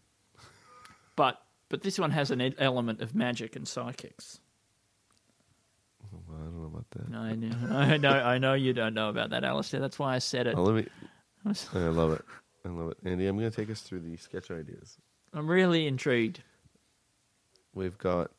But 1.16 1.42
but 1.70 1.80
this 1.82 1.98
one 1.98 2.10
has 2.10 2.30
an 2.30 2.42
e- 2.42 2.54
element 2.58 3.00
of 3.00 3.14
magic 3.14 3.56
and 3.56 3.66
psychics. 3.66 4.40
Well, 6.10 6.36
I 6.38 6.42
don't 6.44 6.60
know 6.60 6.66
about 6.66 6.90
that. 6.90 7.16
I 7.16 7.34
know, 7.34 7.76
I 7.76 7.96
know, 7.96 8.10
I 8.10 8.36
know 8.38 8.52
you 8.54 8.74
don't 8.74 8.92
know 8.92 9.08
about 9.08 9.30
that, 9.30 9.44
Alistair. 9.44 9.80
That's 9.80 9.98
why 9.98 10.14
I 10.14 10.18
said 10.18 10.46
it. 10.46 10.56
Oh, 10.56 10.62
let 10.64 10.74
me. 10.74 10.86
I 11.74 11.78
love 11.88 12.12
it. 12.12 12.24
I 12.64 12.68
love 12.68 12.90
it, 12.90 12.98
Andy. 13.04 13.26
I'm 13.26 13.38
going 13.38 13.50
to 13.50 13.56
take 13.56 13.70
us 13.70 13.80
through 13.80 14.00
the 14.00 14.16
sketch 14.18 14.50
ideas. 14.50 14.98
I'm 15.32 15.48
really 15.50 15.86
intrigued. 15.86 16.42
We've 17.74 17.96
got 17.98 18.30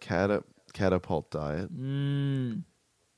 cata- 0.00 0.44
catapult 0.72 1.30
diet, 1.30 1.74
Mm, 1.76 2.64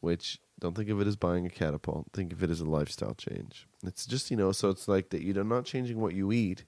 which 0.01 0.39
don't 0.61 0.77
think 0.77 0.89
of 0.91 1.01
it 1.01 1.07
as 1.07 1.17
buying 1.17 1.47
a 1.47 1.51
catapult. 1.51 2.07
Think 2.13 2.33
of 2.33 2.43
it 2.43 2.51
as 2.51 2.61
a 2.61 2.65
lifestyle 2.65 3.15
change. 3.15 3.67
It's 3.85 4.07
just 4.07 4.31
you 4.31 4.37
know, 4.37 4.53
so 4.53 4.71
it's 4.71 4.89
like 4.89 5.11
that. 5.11 5.23
You're 5.23 5.45
not 5.45 5.65
changing 5.65 6.01
what 6.01 6.15
you 6.15 6.33
eat. 6.33 6.65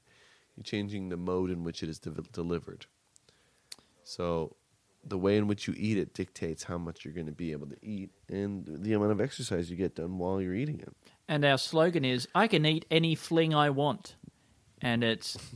You're 0.56 0.64
changing 0.64 1.08
the 1.08 1.16
mode 1.16 1.50
in 1.50 1.64
which 1.64 1.82
it 1.82 1.88
is 1.88 1.98
de- 1.98 2.10
delivered. 2.32 2.86
So, 4.04 4.56
the 5.04 5.18
way 5.18 5.36
in 5.36 5.46
which 5.46 5.66
you 5.68 5.74
eat 5.76 5.98
it 5.98 6.14
dictates 6.14 6.64
how 6.64 6.78
much 6.78 7.04
you're 7.04 7.14
going 7.14 7.26
to 7.26 7.32
be 7.32 7.52
able 7.52 7.66
to 7.68 7.76
eat 7.82 8.10
and 8.28 8.64
the 8.66 8.92
amount 8.92 9.12
of 9.12 9.20
exercise 9.20 9.70
you 9.70 9.76
get 9.76 9.94
done 9.94 10.18
while 10.18 10.40
you're 10.40 10.54
eating 10.54 10.80
it. 10.80 10.92
and 11.28 11.44
our 11.44 11.58
slogan 11.58 12.04
is 12.04 12.26
"I 12.34 12.46
can 12.48 12.64
eat 12.66 12.84
any 12.90 13.14
fling 13.14 13.54
I 13.54 13.70
want," 13.70 14.16
and 14.80 15.02
it's. 15.04 15.36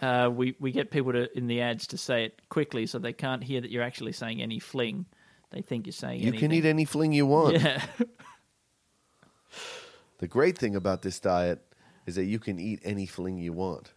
Uh, 0.00 0.30
we 0.32 0.54
we 0.58 0.72
get 0.72 0.90
people 0.90 1.12
to 1.12 1.36
in 1.36 1.46
the 1.46 1.60
ads 1.60 1.86
to 1.88 1.98
say 1.98 2.24
it 2.24 2.40
quickly 2.48 2.86
so 2.86 2.98
they 2.98 3.12
can't 3.12 3.44
hear 3.44 3.60
that 3.60 3.70
you're 3.70 3.82
actually 3.82 4.12
saying 4.12 4.40
any 4.40 4.58
fling. 4.58 5.04
They 5.50 5.60
think 5.62 5.86
you're 5.86 5.92
saying 5.92 6.20
You 6.20 6.28
anything. 6.28 6.48
can 6.50 6.52
eat 6.58 6.64
any 6.64 6.84
fling 6.86 7.12
you 7.12 7.26
want. 7.26 7.60
Yeah, 7.60 7.82
The 10.18 10.28
great 10.28 10.56
thing 10.58 10.76
about 10.76 11.02
this 11.02 11.18
diet 11.20 11.60
is 12.06 12.14
that 12.14 12.24
you 12.24 12.38
can 12.38 12.58
eat 12.60 12.80
any 12.84 13.06
fling 13.06 13.36
you 13.38 13.52
want. 13.52 13.92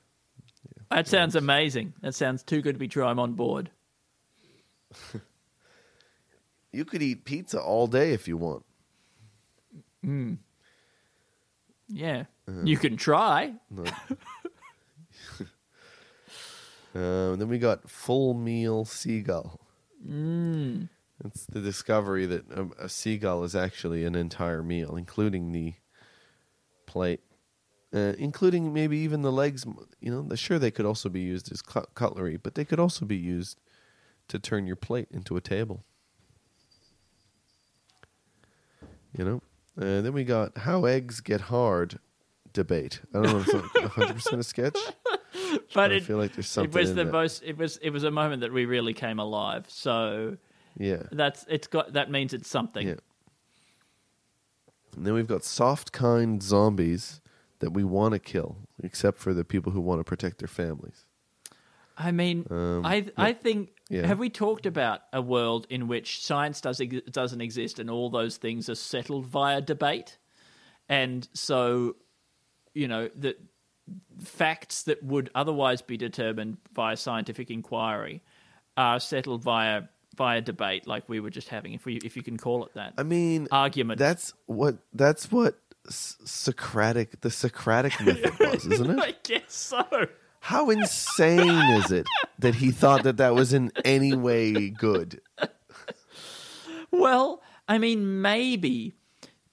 that 0.90 1.08
sounds 1.08 1.36
amazing. 1.36 1.94
That 2.02 2.16
sounds 2.16 2.44
too 2.44 2.62
good 2.62 2.76
to 2.76 2.80
be 2.80 2.88
true. 2.88 3.06
I'm 3.06 3.20
on 3.20 3.34
board. 3.34 3.70
You 6.76 6.86
could 6.86 7.04
eat 7.04 7.24
pizza 7.24 7.62
all 7.62 7.86
day 7.86 8.14
if 8.14 8.28
you 8.28 8.36
want. 8.36 8.66
Yeah, 11.88 12.24
Uh-huh. 12.48 12.62
you 12.64 12.78
can 12.78 12.98
try. 12.98 13.54
Um, 16.96 17.40
then 17.40 17.48
we 17.48 17.58
got 17.58 17.90
full 17.90 18.34
meal 18.34 18.86
seagull. 18.86 19.60
Mm. 20.08 20.90
It's 21.26 21.46
the 21.46 21.62
discovery 21.62 22.26
that 22.26 22.50
a, 22.52 22.86
a 22.86 22.90
seagull 22.90 23.44
is 23.44 23.56
actually 23.56 24.06
an 24.06 24.16
entire 24.16 24.62
meal, 24.62 24.96
including 24.96 25.52
the 25.52 25.74
plate, 26.86 27.22
uh, 27.94 28.14
including 28.18 28.74
maybe 28.74 28.98
even 28.98 29.22
the 29.22 29.32
legs. 29.32 29.66
You 30.02 30.12
know, 30.12 30.22
the- 30.22 30.38
sure 30.38 30.60
they 30.60 30.72
could 30.72 30.86
also 30.86 31.10
be 31.10 31.22
used 31.22 31.52
as 31.52 31.62
cut- 31.62 31.94
cutlery, 31.96 32.38
but 32.38 32.56
they 32.56 32.66
could 32.66 32.80
also 32.80 33.06
be 33.06 33.18
used 33.18 33.60
to 34.28 34.40
turn 34.40 34.68
your 34.68 34.76
plate 34.76 35.08
into 35.12 35.36
a 35.36 35.42
table. 35.42 35.84
You 39.18 39.26
know, 39.26 39.42
uh, 39.78 40.02
then 40.02 40.14
we 40.14 40.24
got 40.24 40.60
how 40.60 40.86
eggs 40.86 41.22
get 41.22 41.42
hard 41.42 42.00
debate. 42.54 43.02
I 43.14 43.22
don't 43.22 43.32
know 43.34 43.40
if 43.40 43.48
it's 43.48 43.54
one 43.54 43.90
hundred 43.90 44.14
percent 44.16 44.40
a 44.40 44.44
sketch. 44.44 44.78
But 45.74 45.92
I 45.92 45.96
it, 45.96 46.04
feel 46.04 46.18
like 46.18 46.34
there's 46.34 46.48
something. 46.48 46.72
it 46.72 46.80
was 46.80 46.94
the 46.96 47.04
that. 47.06 47.12
most. 47.12 47.44
It 47.44 47.58
was 47.58 47.78
it 47.78 47.90
was 47.90 48.04
a 48.04 48.12
moment 48.12 48.42
that 48.42 48.52
we 48.54 48.66
really 48.66 48.94
came 48.94 49.20
alive. 49.20 49.66
So 49.68 50.38
Yeah. 50.78 51.04
that's 51.12 51.46
it's 51.50 51.68
got 51.68 51.94
that 51.94 52.10
means 52.12 52.34
it's 52.34 52.50
something. 52.50 52.88
Yeah. 52.88 52.96
And 54.96 55.06
then 55.06 55.14
we've 55.14 55.28
got 55.28 55.44
soft, 55.44 55.92
kind 55.92 56.42
zombies 56.42 57.20
that 57.60 57.72
we 57.72 57.84
want 57.84 58.14
to 58.14 58.20
kill, 58.20 58.58
except 58.84 59.18
for 59.18 59.34
the 59.34 59.44
people 59.44 59.72
who 59.72 59.82
want 59.82 60.00
to 60.00 60.04
protect 60.04 60.40
their 60.40 60.48
families. 60.48 61.06
I 61.98 62.12
mean, 62.12 62.46
Um, 62.50 62.86
I 62.86 63.06
I 63.18 63.34
think 63.34 63.72
Yeah. 63.90 64.06
have 64.08 64.20
we 64.20 64.30
talked 64.30 64.66
about 64.66 65.02
a 65.12 65.22
world 65.22 65.66
in 65.70 65.88
which 65.88 66.24
science 66.24 66.62
does 66.62 66.80
ex- 66.82 67.02
doesn't 67.12 67.42
exist 67.42 67.80
and 67.80 67.90
all 67.90 68.10
those 68.10 68.38
things 68.38 68.70
are 68.70 68.76
settled 68.76 69.26
via 69.28 69.62
debate, 69.62 70.18
and 70.90 71.28
so 71.34 71.96
you 72.74 72.88
know 72.88 73.10
that 73.18 73.40
facts 74.24 74.84
that 74.84 75.04
would 75.04 75.30
otherwise 75.36 75.82
be 75.82 75.98
determined 75.98 76.58
via 76.74 76.96
scientific 76.96 77.52
inquiry 77.52 78.22
are 78.78 79.00
settled 79.00 79.44
via 79.44 79.84
via 80.16 80.42
debate, 80.42 80.88
like 80.88 81.08
we 81.10 81.20
were 81.20 81.30
just 81.30 81.50
having, 81.50 81.74
if 81.74 81.86
we 81.86 81.98
if 81.98 82.16
you 82.16 82.24
can 82.24 82.38
call 82.38 82.66
it 82.66 82.74
that. 82.76 82.94
I 82.98 83.04
mean, 83.04 83.48
Argument. 83.52 84.00
That's 84.00 84.34
what. 84.46 84.78
That's 84.94 85.32
what 85.32 85.58
Socratic, 85.90 87.22
the 87.22 87.32
Socratic 87.32 88.00
method 88.00 88.40
was, 88.40 88.66
isn't 88.72 88.92
it? 88.92 89.00
I 89.00 89.16
guess 89.24 89.54
so. 89.54 89.86
How 90.40 90.70
insane 90.70 91.72
is 91.72 91.92
it 91.92 92.08
that 92.40 92.56
he 92.56 92.72
thought 92.72 93.04
that 93.04 93.18
that 93.18 93.34
was 93.34 93.54
in 93.54 93.72
any 93.86 94.14
way 94.14 94.70
good? 94.70 95.22
Well, 96.92 97.42
I 97.68 97.78
mean, 97.78 98.22
maybe 98.22 98.94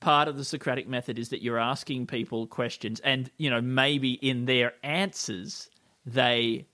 part 0.00 0.28
of 0.28 0.36
the 0.36 0.44
Socratic 0.44 0.88
method 0.88 1.18
is 1.18 1.28
that 1.28 1.42
you're 1.42 1.58
asking 1.58 2.06
people 2.06 2.46
questions, 2.46 3.00
and 3.00 3.30
you 3.36 3.50
know, 3.50 3.60
maybe 3.60 4.12
in 4.14 4.46
their 4.46 4.72
answers 4.82 5.70
they 6.06 6.66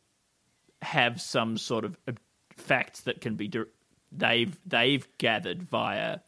have 0.82 1.20
some 1.20 1.58
sort 1.58 1.84
of 1.84 1.96
facts 2.56 3.00
that 3.02 3.20
can 3.20 3.34
be 3.34 3.48
dir- 3.48 3.68
they've 4.12 4.56
they've 4.66 5.06
gathered 5.18 5.62
via. 5.62 6.20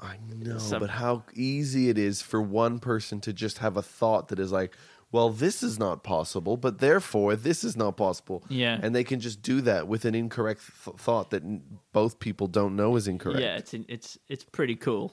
I 0.00 0.16
know, 0.34 0.58
Some- 0.58 0.80
but 0.80 0.90
how 0.90 1.22
easy 1.34 1.88
it 1.88 1.96
is 1.98 2.22
for 2.22 2.40
one 2.42 2.80
person 2.80 3.20
to 3.20 3.32
just 3.32 3.58
have 3.58 3.76
a 3.76 3.82
thought 3.82 4.28
that 4.28 4.40
is 4.40 4.50
like, 4.50 4.74
well, 5.12 5.30
this 5.30 5.62
is 5.62 5.78
not 5.78 6.02
possible, 6.02 6.56
but 6.56 6.78
therefore 6.78 7.36
this 7.36 7.62
is 7.62 7.76
not 7.76 7.96
possible. 7.96 8.42
Yeah. 8.48 8.80
And 8.82 8.94
they 8.96 9.04
can 9.04 9.20
just 9.20 9.42
do 9.42 9.60
that 9.60 9.86
with 9.86 10.04
an 10.04 10.14
incorrect 10.16 10.62
th- 10.84 10.96
thought 10.96 11.30
that 11.30 11.44
n- 11.44 11.62
both 11.92 12.18
people 12.18 12.48
don't 12.48 12.74
know 12.74 12.96
is 12.96 13.06
incorrect. 13.06 13.40
Yeah, 13.42 13.56
it's 13.56 13.74
in, 13.74 13.84
it's 13.88 14.18
it's 14.28 14.42
pretty 14.42 14.74
cool. 14.74 15.12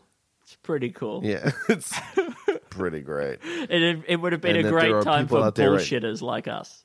It's 0.50 0.56
pretty 0.64 0.90
cool. 0.90 1.22
Yeah. 1.24 1.52
it's 1.70 1.94
pretty 2.72 3.02
great. 3.02 3.38
It 3.44 4.04
it 4.08 4.16
would 4.20 4.32
have 4.32 4.42
been 4.42 4.56
And 4.56 4.66
a 4.66 4.70
great 4.72 5.04
time 5.04 5.28
for 5.28 5.52
there 5.52 5.72
right- 5.74 5.80
bullshitters 5.80 6.24
like 6.24 6.48
us. 6.48 6.84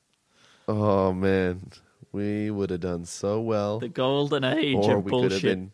Oh, 0.67 1.11
man. 1.11 1.71
We 2.11 2.51
would 2.51 2.69
have 2.69 2.81
done 2.81 3.05
so 3.05 3.41
well. 3.41 3.79
The 3.79 3.89
golden 3.89 4.43
age 4.43 4.75
or 4.77 4.97
of 4.97 5.05
we 5.05 5.09
could 5.11 5.31
have 5.31 5.41
bullshit. 5.41 5.41
been. 5.43 5.71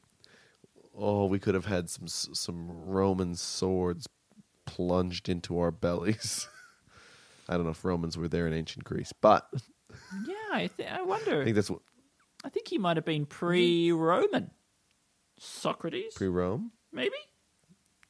Oh, 0.98 1.26
we 1.26 1.38
could 1.38 1.54
have 1.54 1.66
had 1.66 1.90
some 1.90 2.08
some 2.08 2.70
Roman 2.86 3.36
swords 3.36 4.08
plunged 4.66 5.28
into 5.28 5.60
our 5.60 5.72
bellies. 5.72 6.48
I 7.50 7.56
don't 7.56 7.66
know 7.66 7.72
if 7.72 7.84
Romans 7.84 8.18
were 8.18 8.30
there 8.30 8.48
in 8.48 8.54
ancient 8.54 8.86
Greece, 8.86 9.12
but 9.20 9.48
Yeah, 10.26 10.34
I, 10.54 10.70
th- 10.78 10.90
I 10.90 11.02
wonder. 11.02 11.42
I 11.42 11.44
think 11.44 11.56
that's 11.56 11.70
what 11.70 11.82
I 12.46 12.50
think 12.50 12.70
he 12.70 12.78
might 12.78 12.96
have 12.98 13.06
been 13.06 13.26
pre-Roman. 13.26 14.52
Socrates, 15.40 16.14
pre-Rome. 16.16 16.72
maybe. 16.92 17.16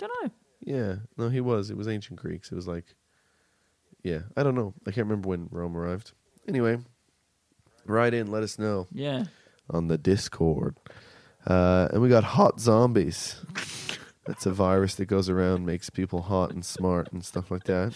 Don't 0.01 0.11
know. 0.23 0.31
Yeah, 0.61 0.95
no, 1.17 1.29
he 1.29 1.41
was. 1.41 1.69
It 1.69 1.77
was 1.77 1.87
ancient 1.87 2.19
Greeks. 2.19 2.51
It 2.51 2.55
was 2.55 2.67
like, 2.67 2.85
yeah, 4.03 4.21
I 4.35 4.43
don't 4.43 4.55
know. 4.55 4.73
I 4.87 4.91
can't 4.91 5.07
remember 5.07 5.29
when 5.29 5.47
Rome 5.51 5.77
arrived. 5.77 6.11
Anyway, 6.47 6.77
write 7.85 8.13
in, 8.13 8.27
let 8.31 8.43
us 8.43 8.57
know 8.59 8.87
Yeah. 8.91 9.25
on 9.69 9.87
the 9.87 9.97
Discord. 9.97 10.75
Uh, 11.47 11.87
and 11.93 12.01
we 12.01 12.09
got 12.09 12.23
hot 12.23 12.59
zombies. 12.59 13.39
That's 14.25 14.45
a 14.45 14.51
virus 14.51 14.95
that 14.95 15.05
goes 15.05 15.29
around, 15.29 15.65
makes 15.65 15.89
people 15.89 16.23
hot 16.23 16.51
and 16.51 16.63
smart 16.65 17.11
and 17.11 17.23
stuff 17.25 17.49
like 17.51 17.63
that. 17.65 17.95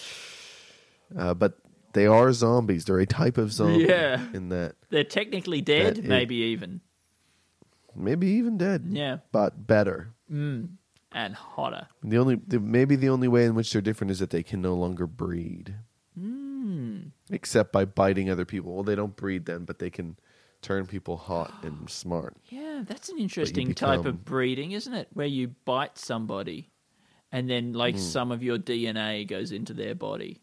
Uh, 1.15 1.33
but 1.35 1.57
they 1.93 2.07
are 2.07 2.33
zombies. 2.33 2.85
They're 2.85 2.99
a 2.99 3.05
type 3.05 3.37
of 3.37 3.51
zombie. 3.53 3.85
Yeah. 3.85 4.19
In 4.33 4.49
that 4.49 4.75
They're 4.89 5.03
technically 5.03 5.61
dead, 5.61 5.95
That 5.97 6.03
is- 6.03 6.09
maybe 6.09 6.35
even. 6.37 6.81
maybe 7.95 8.27
even 8.27 8.57
dead. 8.57 8.85
Yeah. 8.89 9.17
But 9.31 9.67
better. 9.67 10.13
And 11.15 11.33
hotter. 11.33 11.87
The 12.03 12.17
only 12.17 12.35
the, 12.35 12.59
maybe 12.59 12.95
the 12.97 13.09
only 13.09 13.27
way 13.29 13.45
in 13.45 13.55
which 13.55 13.71
they're 13.71 13.81
different 13.81 14.11
is 14.11 14.19
that 14.19 14.29
they 14.31 14.43
can 14.43 14.61
no 14.61 14.75
longer 14.75 15.07
breed, 15.07 15.75
Hmm. 16.13 16.97
except 17.31 17.71
by 17.71 17.85
biting 17.85 18.29
other 18.29 18.45
people. 18.45 18.73
Well, 18.73 18.83
they 18.83 18.95
don't 18.95 19.15
breed 19.15 19.45
then, 19.45 19.63
but 19.65 19.79
they 19.79 19.89
can 19.89 20.17
turn 20.61 20.87
people 20.87 21.17
hot 21.17 21.53
and 21.63 21.89
smart. 21.89 22.35
Yeah, 22.49 22.83
that's 22.85 23.09
an 23.09 23.17
interesting 23.17 23.73
type 23.73 24.05
of 24.05 24.25
breeding, 24.25 24.71
isn't 24.73 24.93
it? 24.93 25.07
Where 25.13 25.25
you 25.27 25.49
bite 25.65 25.97
somebody 25.97 26.71
and 27.31 27.49
then 27.49 27.73
like 27.73 27.95
Hmm. 27.95 28.01
some 28.01 28.31
of 28.31 28.43
your 28.43 28.57
DNA 28.57 29.25
goes 29.25 29.51
into 29.51 29.73
their 29.73 29.95
body. 29.95 30.41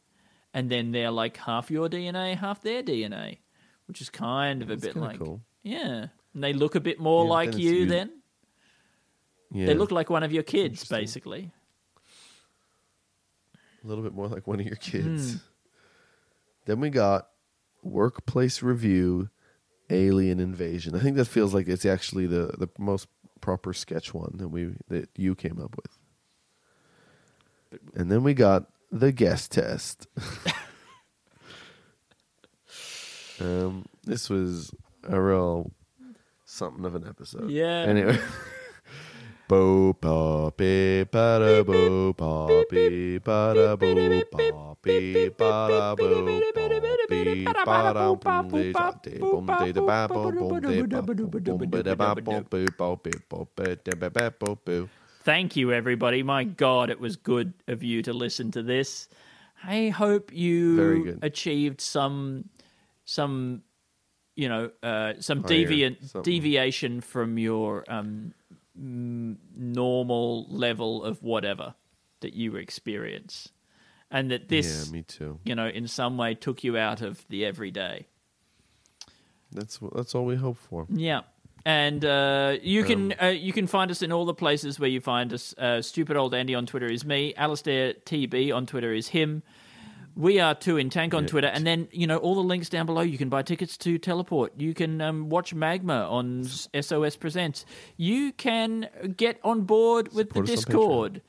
And 0.55 0.71
then 0.71 0.93
they're 0.93 1.11
like 1.11 1.37
half 1.39 1.71
your 1.71 1.89
DNA, 1.89 2.35
half 2.37 2.63
their 2.63 2.83
DNA, 2.83 3.39
which 3.87 4.01
is 4.01 4.11
kind 4.11 4.63
of 4.63 4.71
a 4.71 4.77
bit 4.77 4.97
like 4.97 5.19
cool. 5.19 5.41
Yeah. 5.63 6.07
And 6.35 6.43
they 6.45 6.53
look 6.55 6.75
a 6.77 6.81
bit 6.81 6.99
more 7.01 7.25
Yeah, 7.25 7.31
like 7.31 7.59
you. 7.59 7.87
then. 7.87 8.22
Yeah, 9.53 9.67
They 9.67 9.75
look 9.75 9.93
like 9.93 10.11
one 10.11 10.23
of 10.23 10.33
your 10.33 10.43
kids, 10.43 10.85
basically. 10.85 11.51
a 13.85 13.87
little 13.87 14.05
bit 14.05 14.15
more 14.15 14.29
like 14.29 14.47
one 14.47 14.61
of 14.61 14.67
your 14.67 14.77
kids. 14.77 15.39
Then 16.67 16.81
we 16.81 16.91
got 16.91 17.29
workplace 17.83 18.63
review, 18.63 19.29
alien 19.91 20.41
invasion. 20.41 20.95
I 20.95 21.01
think 21.01 21.17
that 21.17 21.27
feels 21.27 21.53
like 21.53 21.69
it's 21.69 21.85
actually 21.85 22.27
the 22.27 22.55
the 22.57 22.69
most 22.79 23.09
proper 23.41 23.73
sketch 23.73 24.15
one 24.15 24.35
that 24.37 24.49
we 24.49 24.75
that 24.89 25.09
you 25.17 25.35
came 25.35 25.61
up 25.61 25.77
with. 25.77 25.99
And 27.95 28.11
then 28.11 28.23
we 28.23 28.35
got 28.35 28.67
the 28.91 29.13
guest 29.13 29.53
test. 29.53 30.07
um, 33.41 33.87
this 34.05 34.31
was 34.31 34.73
a 35.05 35.21
real 35.21 35.73
something 36.45 36.85
of 36.85 36.95
an 36.95 37.07
episode. 37.07 37.51
Yeah. 37.51 37.81
Anyway. 37.81 38.19
Bo 39.53 39.93
poppy 39.93 41.05
bo 41.05 42.17
poppy 42.17 43.21
bo 43.21 43.21
poppy 43.21 43.21
bo 43.21 44.25
poppy 44.33 45.29
para 45.29 45.93
boom 45.95 46.41
de 46.41 46.49
da 46.57 46.65
de 46.81 46.81
boom 47.05 47.05
de 47.11 47.53
da 47.53 47.61
ba 47.67 47.93
boom 47.93 48.17
boom 48.17 48.49
de 48.49 48.73
ba 48.73 48.97
boom 49.77 49.93
boom 51.45 51.69
ba 51.69 51.83
da 51.83 51.95
ba 51.95 52.15
boom 52.17 52.49
boo 52.49 52.51
bo 52.57 52.65
boo 53.05 53.29
bo 53.29 53.45
ba 53.45 53.77
da 53.77 53.93
ba 53.95 54.09
ba 54.09 54.33
bo 54.41 54.57
boo. 54.65 54.89
Thank 55.23 55.55
you, 55.55 55.71
everybody. 55.71 56.23
My 56.23 56.45
God, 56.45 56.89
it 56.89 56.99
was 56.99 57.17
good 57.17 57.53
of 57.69 57.83
you 57.83 58.01
to 58.05 58.15
listen 58.15 58.51
to 58.53 58.63
this. 58.63 59.07
I 59.63 59.91
hope 59.91 60.33
you 60.33 61.19
achieved 61.21 61.83
some, 61.83 62.49
some, 63.05 63.65
you 64.35 64.49
know, 64.49 64.71
uh, 64.83 65.13
some 65.21 65.43
deviant 65.43 66.09
something. 66.09 66.23
deviation 66.23 67.03
from 67.03 67.37
your 67.37 67.85
um, 67.93 68.33
normal 68.75 70.47
level 70.49 71.05
of 71.05 71.23
whatever 71.23 71.75
that 72.21 72.35
you 72.35 72.57
experience, 72.57 73.49
and 74.11 74.31
that 74.31 74.49
this, 74.49 74.87
Yeah, 74.87 74.93
me 74.93 75.03
too. 75.03 75.39
you 75.45 75.55
know, 75.55 75.67
in 75.69 75.89
some 75.89 76.17
way 76.17 76.35
took 76.35 76.63
you 76.65 76.77
out 76.77 77.01
of 77.03 77.25
the 77.29 77.45
everyday. 77.45 78.07
That's 79.51 79.81
what 79.83 79.95
that's 79.95 80.15
all 80.15 80.25
we 80.25 80.37
hope 80.37 80.57
for. 80.57 80.87
Yeah. 80.89 81.23
And 81.65 82.05
uh, 82.05 82.57
you 82.63 82.81
Um, 82.83 82.87
can 82.87 83.15
uh, 83.23 83.27
you 83.29 83.53
can 83.53 83.67
find 83.67 83.91
us 83.91 84.03
in 84.03 84.11
all 84.11 84.25
the 84.25 84.35
places 84.35 84.81
where 84.81 84.89
you 84.91 85.01
find 85.01 85.33
us. 85.33 85.55
Uh, 85.57 85.81
Stupid 85.83 86.17
old 86.17 86.35
Andy 86.35 86.55
on 86.55 86.67
Twitter 86.67 86.91
is 86.91 87.05
me. 87.05 87.35
Alistair 87.37 87.93
TB 87.95 88.53
on 88.55 88.67
Twitter 88.67 88.93
is 88.93 89.09
him. 89.09 89.43
We 90.15 90.41
are 90.41 90.55
two 90.55 90.77
in 90.77 90.91
tank 90.91 91.15
on 91.15 91.27
Twitter, 91.27 91.47
and 91.49 91.67
then 91.67 91.89
you 91.91 92.07
know 92.07 92.19
all 92.19 92.35
the 92.35 92.43
links 92.43 92.69
down 92.69 92.87
below. 92.87 93.01
You 93.01 93.17
can 93.19 93.29
buy 93.31 93.43
tickets 93.43 93.77
to 93.79 93.97
Teleport. 93.99 94.53
You 94.59 94.75
can 94.75 95.01
um, 95.01 95.29
watch 95.31 95.55
Magma 95.55 96.07
on 96.09 96.45
SOS 96.45 97.17
Presents. 97.17 97.65
You 97.97 98.33
can 98.33 98.89
get 99.17 99.39
on 99.43 99.63
board 99.63 100.13
with 100.13 100.29
Support 100.29 100.47
the 100.47 100.53
Discord, 100.57 101.23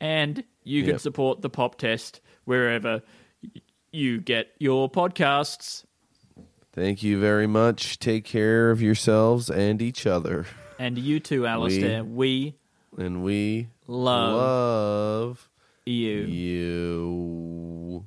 and 0.00 0.42
you 0.64 0.82
can 0.82 0.92
Yep. 0.92 1.00
support 1.00 1.42
the 1.42 1.50
Pop 1.50 1.76
Test 1.76 2.20
wherever 2.44 3.02
you 3.92 4.20
get 4.20 4.48
your 4.58 4.90
podcasts. 4.90 5.84
Thank 6.72 7.02
you 7.02 7.18
very 7.20 7.46
much. 7.48 7.98
Take 7.98 8.24
care 8.24 8.70
of 8.70 8.80
yourselves 8.80 9.50
and 9.50 9.82
each 9.82 10.06
other. 10.06 10.46
And 10.78 10.96
you 10.96 11.20
too, 11.20 11.46
Alistair. 11.46 12.04
we 12.04 12.54
And 12.96 13.22
we 13.22 13.68
Love. 13.86 14.34
love 14.36 15.48
you. 15.84 16.20
you. 16.22 18.06